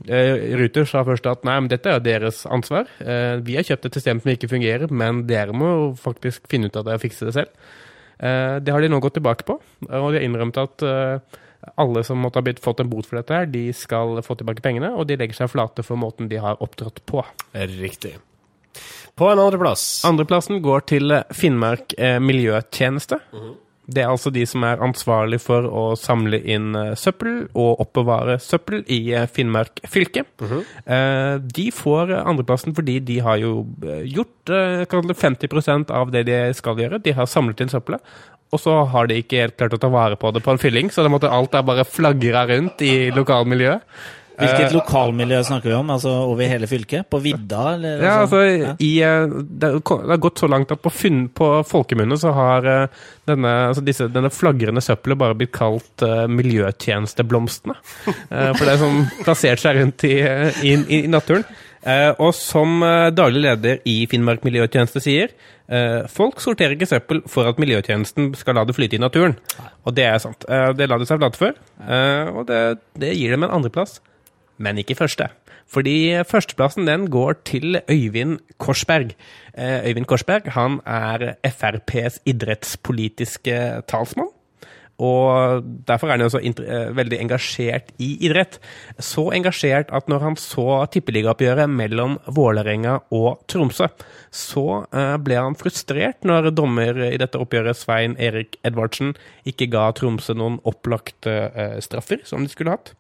Eh, 0.06 0.56
Ruter 0.61 0.87
sa 0.88 1.02
først 1.06 1.26
at 1.30 1.44
nei, 1.46 1.59
men 1.61 1.68
dette 1.72 1.90
er 1.90 1.98
jo 1.98 2.06
deres 2.06 2.42
ansvar. 2.48 2.88
Eh, 3.02 3.37
vi 3.44 3.59
har 3.59 3.66
kjøpt 3.66 3.88
et 3.88 3.98
system 3.98 4.22
som 4.22 4.33
ikke 4.33 4.50
fungerer, 4.50 4.90
men 4.92 5.24
dere 5.28 5.54
må 5.56 5.92
faktisk 6.00 6.48
finne 6.50 6.70
ut 6.70 6.80
av 6.80 6.88
det 6.88 6.96
og 6.98 7.04
fikse 7.04 7.28
det 7.28 7.37
selv. 7.37 7.70
Eh, 8.20 8.56
det 8.64 8.75
har 8.75 8.83
de 8.83 8.90
nå 8.92 9.00
gått 9.02 9.18
tilbake 9.21 9.46
på, 9.48 9.58
og 9.88 10.10
de 10.10 10.21
har 10.21 10.27
innrømt 10.27 10.60
at 10.60 10.87
alle 11.77 12.00
som 12.04 12.16
måtte 12.16 12.40
ha 12.40 12.44
blitt, 12.44 12.60
fått 12.64 12.81
en 12.81 12.88
bot 12.88 13.04
for 13.04 13.21
dette, 13.21 13.37
her, 13.37 13.48
de 13.52 13.66
skal 13.77 14.23
få 14.25 14.37
tilbake 14.40 14.64
pengene, 14.64 14.94
og 14.96 15.04
de 15.10 15.18
legger 15.21 15.42
seg 15.42 15.50
flate 15.52 15.85
for 15.85 16.00
måten 16.00 16.31
de 16.31 16.38
har 16.40 16.60
opptrådt 16.64 17.02
på. 17.08 17.21
Riktig. 17.52 18.14
På 19.18 19.27
en 19.29 19.40
andreplass 19.42 20.04
Andreplassen 20.08 20.62
går 20.64 20.85
til 20.88 21.12
Finnmark 21.37 21.92
miljøtjeneste. 22.23 23.18
Det 23.91 24.05
er 24.05 24.11
altså 24.11 24.31
de 24.35 24.45
som 24.49 24.65
er 24.67 24.83
ansvarlig 24.85 25.41
for 25.43 25.67
å 25.67 25.85
samle 25.99 26.41
inn 26.41 26.75
eh, 26.79 26.93
søppel 26.99 27.45
og 27.51 27.83
oppbevare 27.85 28.38
søppel 28.43 28.85
i 28.87 29.01
eh, 29.17 29.29
Finnmark 29.31 29.83
fylke. 29.91 30.25
Eh, 30.85 31.35
de 31.43 31.67
får 31.75 32.15
andreplassen 32.21 32.77
fordi 32.77 32.99
de 33.07 33.21
har 33.25 33.41
jo 33.43 33.65
gjort 34.07 34.55
eh, 34.55 34.85
kall 34.91 35.07
det 35.09 35.19
50% 35.19 35.91
av 35.95 36.13
det 36.15 36.27
de 36.31 36.43
skal 36.57 36.79
gjøre. 36.81 37.03
De 37.03 37.17
har 37.17 37.31
samlet 37.31 37.65
inn 37.65 37.73
søppelet. 37.73 38.05
Og 38.51 38.59
så 38.59 38.73
har 38.93 39.07
de 39.07 39.21
ikke 39.21 39.45
helt 39.45 39.59
klart 39.59 39.77
å 39.77 39.83
ta 39.83 39.91
vare 39.93 40.19
på 40.19 40.33
det 40.35 40.43
på 40.43 40.51
en 40.51 40.59
fylling, 40.59 40.88
så 40.91 41.05
det 41.07 41.13
måtte 41.13 41.31
alt 41.31 41.55
er 41.55 41.67
bare 41.67 41.87
flagra 41.87 42.49
rundt 42.51 42.83
i 42.83 42.95
lokalmiljøet. 43.15 43.85
Hvilket 44.41 44.75
lokalmiljø 44.75 45.41
snakker 45.47 45.71
vi 45.71 45.77
om? 45.77 45.93
Altså 45.95 46.13
Over 46.31 46.51
hele 46.51 46.69
fylket? 46.71 47.09
På 47.11 47.21
vidda? 47.23 47.63
Eller, 47.75 48.05
Ja, 48.05 48.17
altså, 48.25 48.43
ja. 48.49 48.75
i, 48.79 48.91
eh, 49.05 49.37
det, 49.63 49.73
har 49.87 50.23
gått 50.23 50.43
så 50.43 50.49
langt 50.51 50.73
at 50.75 50.83
på, 50.83 50.93
funn, 50.93 51.23
på 51.37 51.51
folkemunne 51.69 52.19
så 52.21 52.35
har 52.37 52.69
eh, 52.69 53.01
denne, 53.31 53.55
altså 53.71 53.85
disse, 53.87 54.09
denne 54.13 54.33
flagrende 54.35 54.83
søppelet 54.85 55.21
bare 55.21 55.38
blitt 55.38 55.55
kalt 55.55 56.05
uh, 56.07 56.27
miljøtjenesteblomstene. 56.31 57.77
Uh, 58.07 58.53
for 58.57 58.65
det 58.65 58.75
er 58.75 58.83
sånn 58.83 59.03
plassert 59.23 59.63
seg 59.63 59.81
rundt 59.81 60.07
i, 60.09 60.17
eh, 60.25 60.63
i, 60.65 60.77
i, 60.81 61.03
i 61.05 61.11
naturen. 61.11 61.47
Uh, 61.81 62.13
og 62.21 62.35
som 62.37 62.83
eh, 62.85 63.07
daglig 63.17 63.41
leder 63.41 63.79
i 63.88 64.03
Finnmark 64.11 64.43
miljøtjeneste 64.45 65.01
sier, 65.01 65.31
eh, 65.73 66.03
folk 66.13 66.43
sorterer 66.45 66.75
ikke 66.77 66.91
søppel 66.91 67.23
for 67.31 67.49
at 67.49 67.61
miljøtjenesten 67.63 68.35
skal 68.37 68.59
la 68.59 68.67
det 68.69 68.77
flyte 68.77 68.99
i 68.99 69.01
naturen. 69.01 69.38
Og 69.88 69.97
det 69.97 70.05
er 70.05 70.19
sant. 70.21 70.45
Eh, 70.45 70.71
det 70.77 70.91
la 70.91 70.99
de 71.01 71.09
seg 71.09 71.23
flate 71.23 71.41
for, 71.41 71.57
eh, 71.81 72.29
og 72.35 72.45
det, 72.51 72.61
det 73.01 73.15
gir 73.17 73.33
dem 73.33 73.47
en 73.49 73.57
andreplass 73.57 74.01
men 74.61 74.81
ikke 74.81 74.98
første. 74.98 75.31
Fordi 75.71 76.19
førsteplassen 76.27 76.88
den 76.88 77.06
går 77.11 77.38
til 77.46 77.79
Øyvind 77.90 78.38
Korsberg. 78.58 79.15
Eh, 79.54 79.87
Øyvind 79.87 80.08
Korsberg 80.11 80.50
han 80.50 80.81
er 80.87 81.35
FrPs 81.46 82.21
idrettspolitiske 82.27 83.83
talsmann. 83.88 84.35
Og 85.00 85.65
derfor 85.88 86.11
er 86.11 86.19
han 86.19 86.21
jo 86.27 86.29
så 86.29 86.40
eh, 86.42 86.90
veldig 86.96 87.21
engasjert 87.23 87.94
i 88.02 88.11
idrett. 88.27 88.58
Så 88.98 89.31
engasjert 89.33 89.94
at 89.94 90.11
når 90.13 90.27
han 90.27 90.37
så 90.37 90.85
tippeligaoppgjøret 90.92 91.71
mellom 91.71 92.19
Vålerenga 92.27 92.98
og 93.15 93.40
Tromsø, 93.48 93.88
så 94.31 94.67
eh, 94.92 95.17
ble 95.23 95.38
han 95.38 95.56
frustrert 95.56 96.27
når 96.27 96.50
dommer 96.50 96.98
i 97.13 97.17
dette 97.17 97.40
oppgjøret, 97.40 97.79
Svein 97.79 98.19
Erik 98.19 98.58
Edvardsen, 98.67 99.15
ikke 99.46 99.71
ga 99.73 99.88
Tromsø 99.96 100.35
noen 100.37 100.61
opplagte 100.69 101.79
straffer 101.81 102.27
som 102.29 102.44
de 102.44 102.52
skulle 102.52 102.75
hatt. 102.75 102.92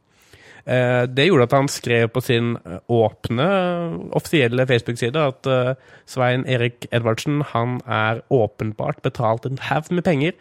Eh, 0.66 1.06
Det 1.08 1.26
gjorde 1.26 1.48
at 1.48 1.56
han 1.56 1.68
skrev 1.68 2.08
på 2.12 2.22
sin 2.24 2.56
eh, 2.64 2.78
åpne, 2.88 3.48
offisielle 4.12 4.66
Facebook-side 4.66 5.16
at 5.16 5.46
eh, 5.46 5.74
Svein 6.06 6.44
Erik 6.46 6.86
Edvardsen 6.92 7.42
han 7.54 7.80
er 7.86 8.22
åpenbart 8.30 9.02
betalt 9.02 9.46
en 9.46 9.60
haug 9.70 9.90
med 9.90 10.04
penger 10.04 10.32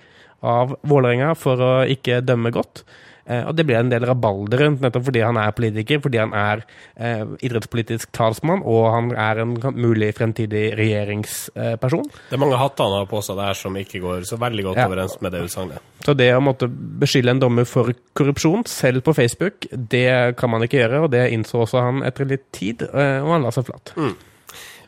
av 0.44 0.78
Vålerenga 0.88 1.36
for 1.38 1.58
å 1.58 1.72
ikke 1.90 2.22
dømme 2.26 2.52
godt. 2.52 2.84
Eh, 3.30 3.44
Og 3.46 3.54
det 3.56 3.66
ble 3.68 3.76
en 3.78 3.90
del 3.92 4.02
rabalder 4.10 4.58
rundt, 4.64 4.82
nettopp 4.82 5.04
fordi 5.06 5.22
han 5.22 5.38
er 5.38 5.52
politiker, 5.54 6.00
fordi 6.02 6.18
han 6.18 6.32
er 6.34 6.64
eh, 6.98 7.26
idrettspolitisk 7.46 8.10
talsmann, 8.12 8.64
og 8.66 8.88
han 8.92 9.12
er 9.14 9.42
en 9.44 9.52
mulig 9.78 10.16
fremtidig 10.18 10.72
regjeringsperson. 10.80 12.08
Det 12.30 12.38
er 12.38 12.42
mange 12.42 12.58
hatter 12.58 12.84
han 12.90 12.96
har 13.04 13.10
på 13.12 13.22
seg 13.26 13.38
der 13.38 13.54
som 13.60 13.78
ikke 13.78 14.02
går 14.02 14.26
så 14.26 14.40
veldig 14.42 14.64
godt 14.70 14.78
Ja. 14.82 14.88
overens 14.90 15.20
med 15.22 15.32
det 15.32 15.44
utsagnet. 15.46 15.78
Så 16.06 16.16
det 16.18 16.32
å 16.34 16.42
måtte 16.42 16.68
beskylde 16.70 17.30
en 17.36 17.40
dommer 17.44 17.66
for 17.70 17.94
korrupsjon, 18.16 18.66
selv 18.66 19.04
på 19.04 19.14
Facebook, 19.14 19.68
det 19.72 20.36
kan 20.38 20.50
man 20.50 20.62
ikke 20.66 20.80
gjøre, 20.82 21.04
og 21.04 21.12
det 21.12 21.32
innså 21.32 21.62
også 21.68 21.82
han 21.86 22.02
etter 22.04 22.26
litt 22.26 22.52
tid, 22.52 22.82
eh, 22.82 23.22
og 23.22 23.30
han 23.36 23.44
la 23.44 23.52
seg 23.52 23.66
flat. 23.70 23.94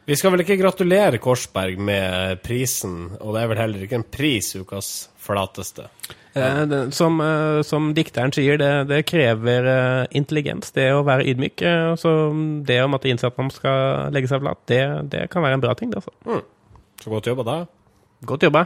Vi 0.09 0.15
skal 0.17 0.33
vel 0.33 0.41
ikke 0.43 0.57
gratulere 0.59 1.19
Korsberg 1.21 1.77
med 1.79 2.39
prisen, 2.43 3.11
og 3.21 3.35
det 3.35 3.43
er 3.43 3.51
vel 3.51 3.59
heller 3.61 3.83
ikke 3.85 3.99
en 3.99 4.05
pris, 4.11 4.49
ukas 4.57 4.89
flateste. 5.21 5.85
Eh, 6.33 6.65
det- 6.65 6.93
Som, 6.93 7.19
eh, 7.21 7.61
som 7.61 7.93
dikteren 7.93 8.31
sier, 8.33 8.57
det, 8.57 8.87
det 8.87 9.05
krever 9.05 9.67
eh, 9.67 10.07
intelligens, 10.17 10.71
det 10.71 10.89
å 10.91 11.03
være 11.05 11.25
ydmyk. 11.29 11.61
eh, 11.61 11.95
Så 11.95 12.09
det 12.65 12.79
å 12.81 12.87
måtte 12.89 13.09
innse 13.11 13.27
at 13.27 13.37
man 13.37 13.51
skal 13.51 14.11
legge 14.11 14.27
seg 14.27 14.41
flat, 14.41 14.57
det, 14.67 15.09
det 15.11 15.29
kan 15.29 15.43
være 15.43 15.53
en 15.53 15.61
bra 15.61 15.73
ting. 15.75 15.91
Det, 15.91 16.01
altså. 16.01 16.41
Så 17.03 17.09
godt 17.09 17.27
jobba 17.27 17.43
da. 17.43 17.65
Godt 18.25 18.41
jobba. 18.43 18.65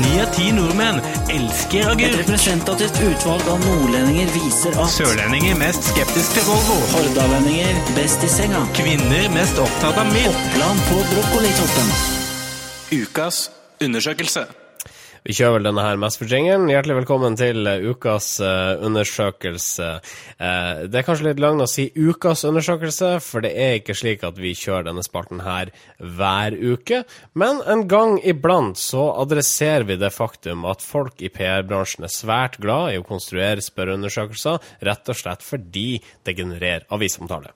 Ni 0.00 0.20
av 0.22 0.30
ti 0.34 0.50
nordmenn 0.56 1.00
elsker 1.32 1.90
Et 2.00 2.14
representativt 2.20 3.00
utvalg 3.04 3.48
av 3.52 3.60
nordlendinger 3.64 4.30
viser 4.36 4.78
at 4.80 4.94
Sørlendinger 4.94 5.58
mest 5.60 5.90
skeptisk 5.90 6.38
til 6.38 6.46
Volvo. 6.48 6.78
hordalendinger 6.94 7.82
best 7.98 8.24
i 8.24 8.30
senga. 8.32 8.62
Kvinner 8.78 9.28
mest 9.34 9.60
opptatt 9.60 10.00
av 10.00 10.08
mild. 10.14 10.32
Oppland 10.32 10.88
på 10.88 11.02
brokkolitoppen. 11.12 11.92
Ukas 13.02 13.44
undersøkelse. 13.80 14.48
Vi 15.20 15.34
kjører 15.36 15.58
vel 15.58 15.66
denne 15.68 15.82
her 15.84 15.98
mest 16.00 16.16
for 16.16 16.30
jingelen. 16.32 16.70
Hjertelig 16.72 16.94
velkommen 17.02 17.34
til 17.36 17.68
eh, 17.68 17.82
ukas 17.92 18.28
eh, 18.40 18.80
undersøkelse. 18.86 19.88
Eh, 20.40 20.80
det 20.88 21.00
er 21.00 21.04
kanskje 21.04 21.26
litt 21.26 21.42
løgn 21.44 21.60
å 21.60 21.68
si 21.68 21.90
ukas 21.92 22.46
undersøkelse, 22.48 23.10
for 23.24 23.44
det 23.44 23.50
er 23.52 23.76
ikke 23.78 23.96
slik 23.98 24.24
at 24.24 24.40
vi 24.40 24.54
kjører 24.56 24.88
denne 24.88 25.04
spalten 25.04 25.44
her 25.44 25.74
hver 26.00 26.56
uke. 26.56 27.02
Men 27.36 27.60
en 27.68 27.84
gang 27.90 28.16
iblant 28.24 28.80
så 28.80 29.10
adresserer 29.20 29.84
vi 29.90 30.00
det 30.00 30.12
faktum 30.16 30.64
at 30.70 30.84
folk 30.84 31.20
i 31.20 31.32
PR-bransjen 31.34 32.08
er 32.08 32.16
svært 32.16 32.56
glad 32.64 32.94
i 32.94 33.00
å 33.02 33.06
konstruere 33.06 33.60
spørreundersøkelser, 33.64 34.72
rett 34.88 35.12
og 35.12 35.20
slett 35.20 35.44
fordi 35.44 35.88
det 36.24 36.38
genererer 36.40 36.88
avisomtale. 36.96 37.52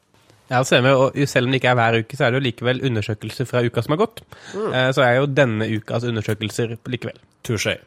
Ja. 0.52 0.60
Og 0.60 0.68
selv 0.68 1.48
om 1.48 1.54
det 1.54 1.62
ikke 1.62 1.72
er 1.72 1.80
hver 1.80 2.02
uke, 2.04 2.16
så 2.18 2.26
er 2.26 2.34
det 2.34 2.42
jo 2.42 2.48
likevel 2.50 2.84
undersøkelser 2.90 3.48
fra 3.48 3.64
uka 3.64 3.80
som 3.80 3.96
har 3.96 4.04
gått. 4.04 4.26
Mm. 4.52 4.74
Så 4.92 5.00
er 5.00 5.14
jo 5.16 5.30
denne 5.32 5.70
ukas 5.72 6.04
undersøkelser 6.04 6.76
likevel. 6.92 7.16
Touché. 7.44 7.78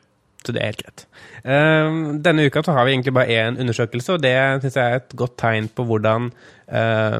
Så 0.45 0.53
det 0.55 0.61
er 0.61 0.69
helt 0.69 0.83
greit. 0.83 1.01
Eh, 1.43 1.95
denne 2.23 2.45
uka 2.47 2.61
så 2.63 2.75
har 2.75 2.85
vi 2.85 2.93
egentlig 2.93 3.13
bare 3.15 3.33
én 3.33 3.57
undersøkelse, 3.59 4.13
og 4.13 4.21
det 4.23 4.35
syns 4.61 4.77
jeg 4.77 4.91
er 4.93 5.01
et 5.01 5.15
godt 5.17 5.35
tegn 5.41 5.67
på 5.75 5.83
hvordan 5.89 6.29
eh, 6.69 7.17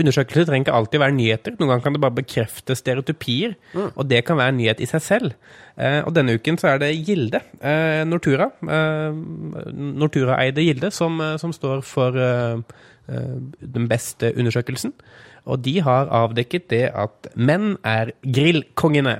Undersøkelser 0.00 0.46
trenger 0.48 0.68
ikke 0.68 0.76
alltid 0.78 1.02
være 1.02 1.16
nyheter. 1.16 1.56
Noen 1.58 1.72
ganger 1.72 1.84
kan 1.84 1.96
det 1.96 2.04
bare 2.04 2.18
bekrefte 2.20 2.76
stereotypier, 2.78 3.56
og 3.92 4.06
det 4.08 4.22
kan 4.24 4.38
være 4.40 4.54
en 4.54 4.60
nyhet 4.62 4.80
i 4.80 4.88
seg 4.88 5.04
selv. 5.04 5.36
Uh, 5.72 6.04
og 6.04 6.12
denne 6.12 6.34
uken 6.36 6.58
så 6.60 6.74
er 6.74 6.80
det 6.82 6.90
Gilde, 7.06 7.40
eh, 7.64 8.02
Nortura, 8.04 8.50
Nortura-eide 9.72 10.64
Gilde, 10.66 10.90
som, 10.92 11.20
eh, 11.20 11.38
som 11.40 11.52
står 11.52 11.80
for 11.80 12.16
eh, 12.16 12.60
den 13.08 13.88
beste 13.88 14.34
undersøkelsen. 14.36 14.92
Og 15.44 15.64
de 15.64 15.80
har 15.80 16.12
avdekket 16.12 16.68
det 16.70 16.84
at 16.94 17.32
menn 17.34 17.78
er 17.84 18.12
grillkongene. 18.22 19.16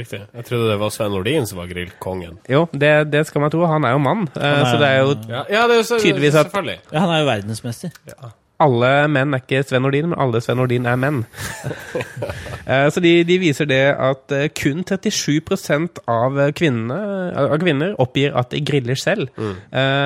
Riktig. 0.00 0.22
Jeg 0.32 0.48
trodde 0.48 0.70
det 0.72 0.78
var 0.80 0.92
Sven 0.94 1.12
Nordin 1.12 1.46
som 1.48 1.60
var 1.60 1.68
grillkongen. 1.70 2.38
Jo, 2.48 2.64
det, 2.72 2.92
det 3.12 3.26
skal 3.28 3.44
man 3.44 3.52
tro. 3.52 3.66
Han 3.68 3.84
er 3.84 3.96
jo 3.96 4.02
mann, 4.02 4.26
er, 4.32 4.64
så 4.64 4.76
det 4.80 4.90
er 4.90 5.00
jo 5.04 5.16
Ja, 5.28 5.44
ja 5.52 5.64
det 5.68 5.80
er 5.82 5.88
så, 5.88 6.00
Tydeligvis 6.00 6.38
at- 6.40 6.54
Ja, 6.92 6.98
han 7.04 7.10
er 7.10 7.24
jo 7.24 7.26
verdensmester. 7.28 7.92
alle 8.60 8.90
menn 9.08 9.34
er 9.34 9.40
ikke 9.40 9.62
Sven 9.64 9.82
Nordin, 9.82 10.10
men 10.12 10.18
alle 10.20 10.40
Sven 10.44 10.58
Nordin 10.60 10.86
er 10.88 10.96
menn. 11.00 11.24
Eh, 12.70 12.86
så 12.92 13.00
de, 13.02 13.24
de 13.26 13.34
viser 13.42 13.66
det 13.66 13.80
at 13.98 14.30
eh, 14.36 14.44
kun 14.54 14.84
37% 14.86 15.96
av 16.06 16.36
kvinnene, 16.54 16.98
av 17.34 17.56
kvinner 17.58 17.96
oppgir 17.98 18.36
at 18.38 18.52
de 18.52 18.60
griller 18.62 18.94
selv, 19.00 19.32
mm. 19.34 19.56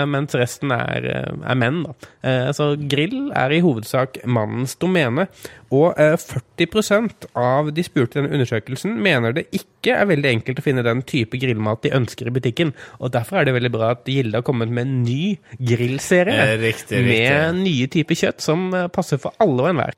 mens 0.08 0.36
resten 0.38 0.72
er, 0.72 1.08
eh, 1.10 1.34
er 1.50 1.58
menn. 1.60 1.82
Da. 1.84 2.08
Eh, 2.24 2.48
Så 2.56 2.70
grill 2.88 3.26
er 3.36 3.52
i 3.52 3.60
hovedsak 3.60 4.22
mannens 4.24 4.78
domene. 4.80 5.26
Og 5.72 5.94
eh, 6.00 6.16
40% 6.20 7.28
av 7.38 7.70
de 7.74 7.84
spurte 7.86 8.18
i 8.18 8.22
denne 8.22 8.34
undersøkelsen 8.36 8.96
mener 9.02 9.36
det 9.36 9.46
ikke 9.56 9.96
er 9.96 10.08
veldig 10.10 10.30
enkelt 10.36 10.60
å 10.60 10.64
finne 10.64 10.84
den 10.86 11.02
type 11.08 11.38
grillmat 11.40 11.84
de 11.84 11.94
ønsker 11.96 12.28
i 12.28 12.34
butikken. 12.34 12.74
Og 13.00 13.12
Derfor 13.14 13.40
er 13.40 13.48
det 13.48 13.56
veldig 13.56 13.72
bra 13.74 13.92
at 13.94 14.08
Gilde 14.08 14.40
har 14.40 14.46
kommet 14.46 14.72
med 14.72 14.88
en 14.88 15.02
ny 15.06 15.36
grillserie 15.58 16.34
Eh, 16.44 16.56
riktig, 16.60 17.04
med 17.06 17.60
nye 17.62 17.90
typer 17.90 18.18
kjøtt 18.18 18.42
som 18.44 18.66
eh, 18.74 18.88
passer 18.92 19.20
for 19.22 19.36
alle 19.42 19.62
og 19.62 19.70
enhver. 19.72 19.94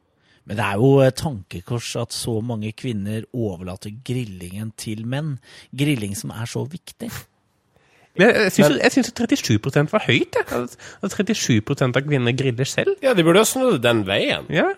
Men 0.46 0.60
det 0.60 0.66
er 0.66 0.78
jo 0.78 0.90
et 1.02 1.16
tankekors 1.18 1.94
at 1.98 2.14
så 2.14 2.36
mange 2.44 2.70
kvinner 2.78 3.24
overlater 3.34 3.94
grillingen 4.06 4.70
til 4.78 5.02
menn. 5.08 5.36
Grilling 5.74 6.14
som 6.18 6.30
er 6.30 6.46
så 6.50 6.62
viktig. 6.70 7.10
Men 8.18 8.32
jeg, 8.32 8.52
syns 8.56 8.78
jeg 8.80 8.94
syns 8.96 9.12
37 9.14 9.90
var 9.92 10.06
høyt. 10.06 10.38
Jeg. 10.38 10.46
At- 10.46 10.76
At 11.02 11.16
37 11.16 11.60
av 11.96 12.02
kvinner 12.06 12.36
griller 12.36 12.68
selv. 12.68 12.96
Ja, 13.02 13.14
de 13.14 13.24
burde 13.26 13.42
jo 13.42 13.48
snudd 13.48 13.82
den 13.82 14.04
veien. 14.08 14.46
Ja. 14.52 14.70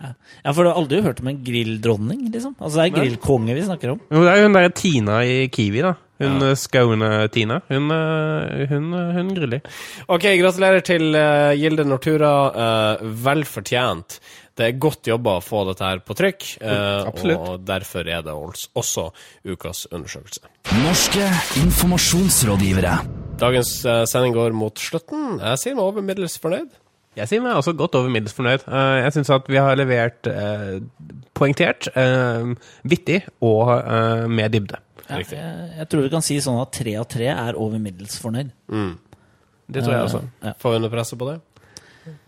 Ja, 0.45 0.53
for 0.53 0.65
du 0.65 0.71
har 0.73 0.81
aldri 0.81 1.03
hørt 1.03 1.21
om 1.21 1.29
en 1.29 1.41
grilldronning, 1.45 2.29
liksom? 2.33 2.57
Altså 2.61 2.83
det 2.83 2.89
er 2.93 2.99
grillkonge 3.03 3.55
vi 3.55 3.63
snakker 3.67 3.95
om. 3.95 4.01
Jo, 4.11 4.25
det 4.25 4.33
er 4.35 4.43
jo 4.43 4.49
hun 4.49 4.59
derre 4.59 4.75
Tina 4.75 5.23
i 5.25 5.49
Kiwi, 5.49 5.83
da. 5.83 5.95
Hun 6.19 6.41
Ja. 6.41 6.49
ja. 6.49 6.55
Skaune 6.59 7.29
Tina. 7.31 7.61
Hun, 7.69 7.91
eh, 7.95 8.67
hun, 8.69 8.93
hun 8.93 9.35
griller. 9.37 9.61
Ok, 10.09 10.27
gratulerer 10.41 10.83
til 10.83 11.15
uh, 11.15 11.55
Gilde 11.55 11.85
Nortura. 11.87 12.33
Uh, 12.99 13.07
vel 13.25 13.45
fortjent. 13.45 14.19
Det 14.59 14.67
er 14.67 14.79
godt 14.83 15.07
jobba 15.07 15.37
å 15.39 15.45
få 15.45 15.63
dette 15.69 15.87
her 15.87 16.01
på 16.03 16.17
trykk, 16.19 16.49
uh, 16.67 17.07
og 17.39 17.63
derfor 17.63 18.09
er 18.11 18.25
det 18.27 18.35
også 18.35 19.13
ukas 19.47 19.87
undersøkelse. 19.93 20.51
Norske 20.83 21.31
informasjonsrådgivere. 21.63 23.28
Dagens 23.39 23.71
eh, 23.87 24.03
sending 24.11 24.35
går 24.35 24.55
mot 24.57 24.81
slutten. 24.83 25.39
Jeg 25.39 25.61
sier 25.63 25.77
meg 25.79 25.85
over 25.87 26.03
middels 26.05 26.35
fornøyd. 26.43 26.73
Jeg 27.19 27.31
sier 27.31 27.43
meg 27.43 27.57
også 27.59 27.75
godt 27.79 27.95
over 27.99 28.11
middels 28.13 28.35
fornøyd. 28.35 28.65
Eh, 28.67 28.97
jeg 29.05 29.15
syns 29.15 29.31
at 29.35 29.47
vi 29.51 29.61
har 29.63 29.79
levert 29.79 30.27
eh, 30.31 30.79
poengtert, 31.39 31.89
eh, 31.99 32.51
vittig 32.91 33.21
og 33.47 33.71
eh, 33.79 34.25
med 34.31 34.55
dybde. 34.57 34.81
Ja, 35.09 35.21
Riktig. 35.23 35.39
jeg, 35.39 35.69
jeg 35.79 35.89
tror 35.89 36.03
vi 36.05 36.11
kan 36.13 36.25
si 36.27 36.37
sånn 36.45 36.59
at 36.61 36.75
tre 36.77 36.97
av 37.01 37.07
tre 37.09 37.31
er 37.33 37.57
over 37.57 37.81
middels 37.81 38.19
fornøyd. 38.21 38.51
Det 39.69 39.85
tror 39.85 39.95
jeg 39.95 40.09
også. 40.09 40.21
Får 40.61 40.75
vi 40.75 40.83
noe 40.83 40.93
presse 40.93 41.17
på 41.21 41.29
det? 41.31 41.39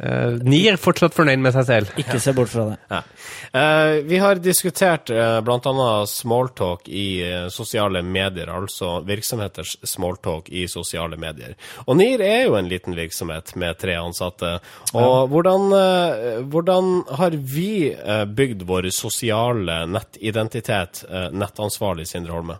Uh, 0.00 0.38
Nier 0.46 0.78
fortsatt 0.80 1.16
fornøyd 1.16 1.42
med 1.42 1.54
seg 1.56 1.68
selv. 1.68 1.94
Ikke 2.00 2.20
se 2.22 2.34
bort 2.36 2.52
fra 2.52 2.66
det. 2.70 2.78
Ja. 2.90 3.02
Uh, 3.50 3.94
vi 4.06 4.20
har 4.22 4.40
diskutert 4.42 5.10
uh, 5.14 5.40
bl.a. 5.44 5.88
smalltalk 6.08 6.88
i 6.88 7.08
uh, 7.24 7.48
sosiale 7.52 8.02
medier, 8.06 8.52
altså 8.52 8.98
virksomheters 9.06 9.76
smalltalk 9.86 10.50
i 10.52 10.66
sosiale 10.70 11.18
medier. 11.20 11.56
Og 11.86 11.98
NIR 11.98 12.24
er 12.24 12.42
jo 12.46 12.56
en 12.58 12.70
liten 12.70 12.96
virksomhet 12.98 13.54
med 13.60 13.78
tre 13.80 13.96
ansatte. 14.00 14.56
Og 14.98 15.30
hvordan, 15.30 15.72
eh, 15.72 16.40
hvordan 16.50 17.04
har 17.18 17.30
vi 17.30 17.92
eh, 17.92 18.24
bygd 18.24 18.64
vår 18.68 18.90
sosiale 18.94 19.84
nettidentitet, 19.90 21.04
uh, 21.10 21.28
nettansvarlig 21.32 22.08
Sindre 22.08 22.36
Holme? 22.36 22.58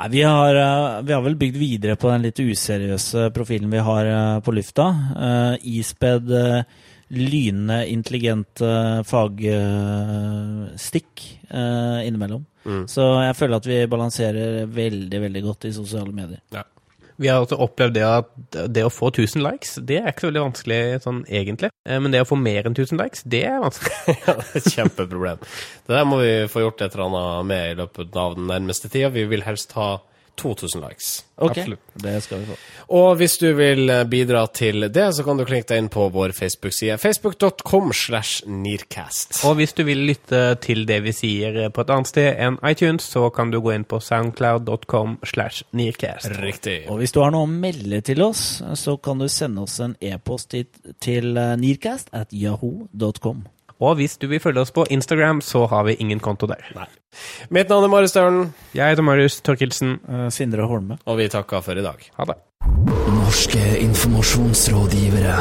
Nei, 0.00 0.08
vi, 0.08 0.22
har, 0.22 0.54
eh, 0.54 1.02
vi 1.02 1.12
har 1.12 1.22
vel 1.22 1.36
bygd 1.36 1.56
videre 1.60 1.96
på 2.00 2.08
den 2.08 2.22
litt 2.24 2.40
useriøse 2.40 3.26
profilen 3.36 3.70
vi 3.72 3.78
har 3.84 4.06
eh, 4.08 4.40
på 4.40 4.52
lufta. 4.56 4.86
isped, 5.12 5.60
ispedd 5.80 6.30
uh, 6.32 6.62
lynende 7.10 7.88
intelligente 7.90 9.02
fagstikk 9.04 10.30
innimellom. 11.50 12.44
Mm. 12.62 12.86
Så 12.88 13.02
jeg 13.24 13.36
føler 13.36 13.56
at 13.58 13.66
vi 13.66 13.86
balanserer 13.90 14.66
veldig, 14.70 15.20
veldig 15.24 15.42
godt 15.42 15.64
i 15.66 15.72
sosiale 15.74 16.12
medier. 16.14 16.40
Ja. 16.54 16.62
Vi 17.20 17.28
har 17.28 17.42
altså 17.42 17.58
opplevd 17.60 17.94
det 17.98 18.04
at 18.06 18.58
det 18.72 18.84
å 18.86 18.92
få 18.92 19.10
1000 19.12 19.42
likes, 19.44 19.74
det 19.84 19.98
er 20.00 20.08
ikke 20.08 20.24
så 20.24 20.30
veldig 20.30 20.44
vanskelig 20.46 20.80
sånn 21.04 21.18
egentlig. 21.28 21.68
Eh, 21.84 21.98
Men 22.00 22.14
det 22.14 22.22
å 22.24 22.28
få 22.28 22.38
mer 22.40 22.64
enn 22.64 22.76
1000 22.76 23.00
likes, 23.00 23.24
det 23.28 23.42
er 23.50 23.60
vanskelig. 23.60 24.14
ja, 24.26 24.36
det 24.40 24.46
er 24.48 24.60
et 24.62 24.70
kjempeproblem. 24.74 25.42
Det 25.86 25.98
der 25.98 26.06
må 26.08 26.22
vi 26.22 26.32
få 26.48 26.64
gjort 26.64 26.80
et 26.86 26.96
eller 26.96 27.10
annet 27.10 27.50
med 27.52 27.66
i 27.72 27.76
løpet 27.82 28.16
av 28.24 28.38
den 28.38 28.48
nærmeste 28.48 28.88
tida. 28.88 29.12
Vi 29.12 29.26
vil 29.28 29.44
helst 29.44 29.76
ha 29.76 29.90
2000 30.36 30.82
likes. 30.82 31.24
Okay. 31.40 31.62
Absolutt. 31.62 31.80
det 31.94 32.20
skal 32.20 32.42
vi 32.42 32.46
få. 32.50 32.56
Og 32.96 33.14
hvis 33.16 33.38
du 33.40 33.46
vil 33.56 33.90
eh, 33.90 34.04
bidra 34.04 34.42
til 34.46 34.86
det, 34.92 35.06
så 35.16 35.24
kan 35.24 35.40
du 35.40 35.44
klinke 35.48 35.70
deg 35.70 35.84
inn 35.84 35.90
på 35.92 36.08
vår 36.12 36.34
Facebook-side. 36.36 36.98
Facebook.com 37.00 37.92
slash 37.96 38.44
Nearcast. 38.46 39.40
Og 39.48 39.56
hvis 39.60 39.72
du 39.76 39.84
vil 39.88 40.04
lytte 40.10 40.42
til 40.60 40.84
det 40.88 41.00
vi 41.06 41.14
sier 41.16 41.60
på 41.72 41.84
et 41.84 41.92
annet 41.94 42.10
sted 42.10 42.28
enn 42.36 42.58
iTunes, 42.66 43.06
så 43.08 43.28
kan 43.34 43.52
du 43.52 43.60
gå 43.64 43.72
inn 43.74 43.86
på 43.88 44.02
soundcloud.com 44.04 45.20
slash 45.32 45.64
nearcast. 45.72 46.28
Riktig. 46.42 46.82
Og 46.90 47.00
hvis 47.00 47.16
du 47.16 47.22
har 47.24 47.32
noe 47.34 47.48
å 47.48 47.52
melde 47.52 48.02
til 48.04 48.20
oss, 48.26 48.60
så 48.76 48.98
kan 49.00 49.22
du 49.22 49.28
sende 49.32 49.64
oss 49.64 49.78
en 49.80 49.96
e-post 50.00 50.52
til, 50.52 50.68
til 51.00 51.32
eh, 51.36 51.56
nearcast 51.60 52.12
at 52.12 52.36
yahoo.com. 52.36 53.46
Og 53.80 53.94
hvis 53.96 54.16
du 54.20 54.26
vil 54.28 54.40
følge 54.40 54.60
oss 54.60 54.70
på 54.76 54.84
Instagram, 54.90 55.40
så 55.40 55.64
har 55.66 55.84
vi 55.88 55.94
ingen 55.98 56.20
konto 56.20 56.46
der. 56.46 56.60
Mitt 57.50 57.68
navn 57.72 57.84
er 57.84 57.88
Marius 57.88 58.10
Staulen, 58.10 58.52
Jeg 58.74 58.88
heter 58.92 59.02
Marius 59.02 59.40
Torkelsen. 59.40 59.98
Uh, 60.08 60.28
Sindre 60.30 60.66
Holme. 60.68 60.98
og 61.06 61.16
vi 61.18 61.28
takker 61.28 61.60
for 61.60 61.72
i 61.72 61.82
dag. 61.82 61.96
Ha 62.18 62.24
det. 62.24 62.34
Norske 63.16 63.78
informasjonsrådgivere. 63.80 65.34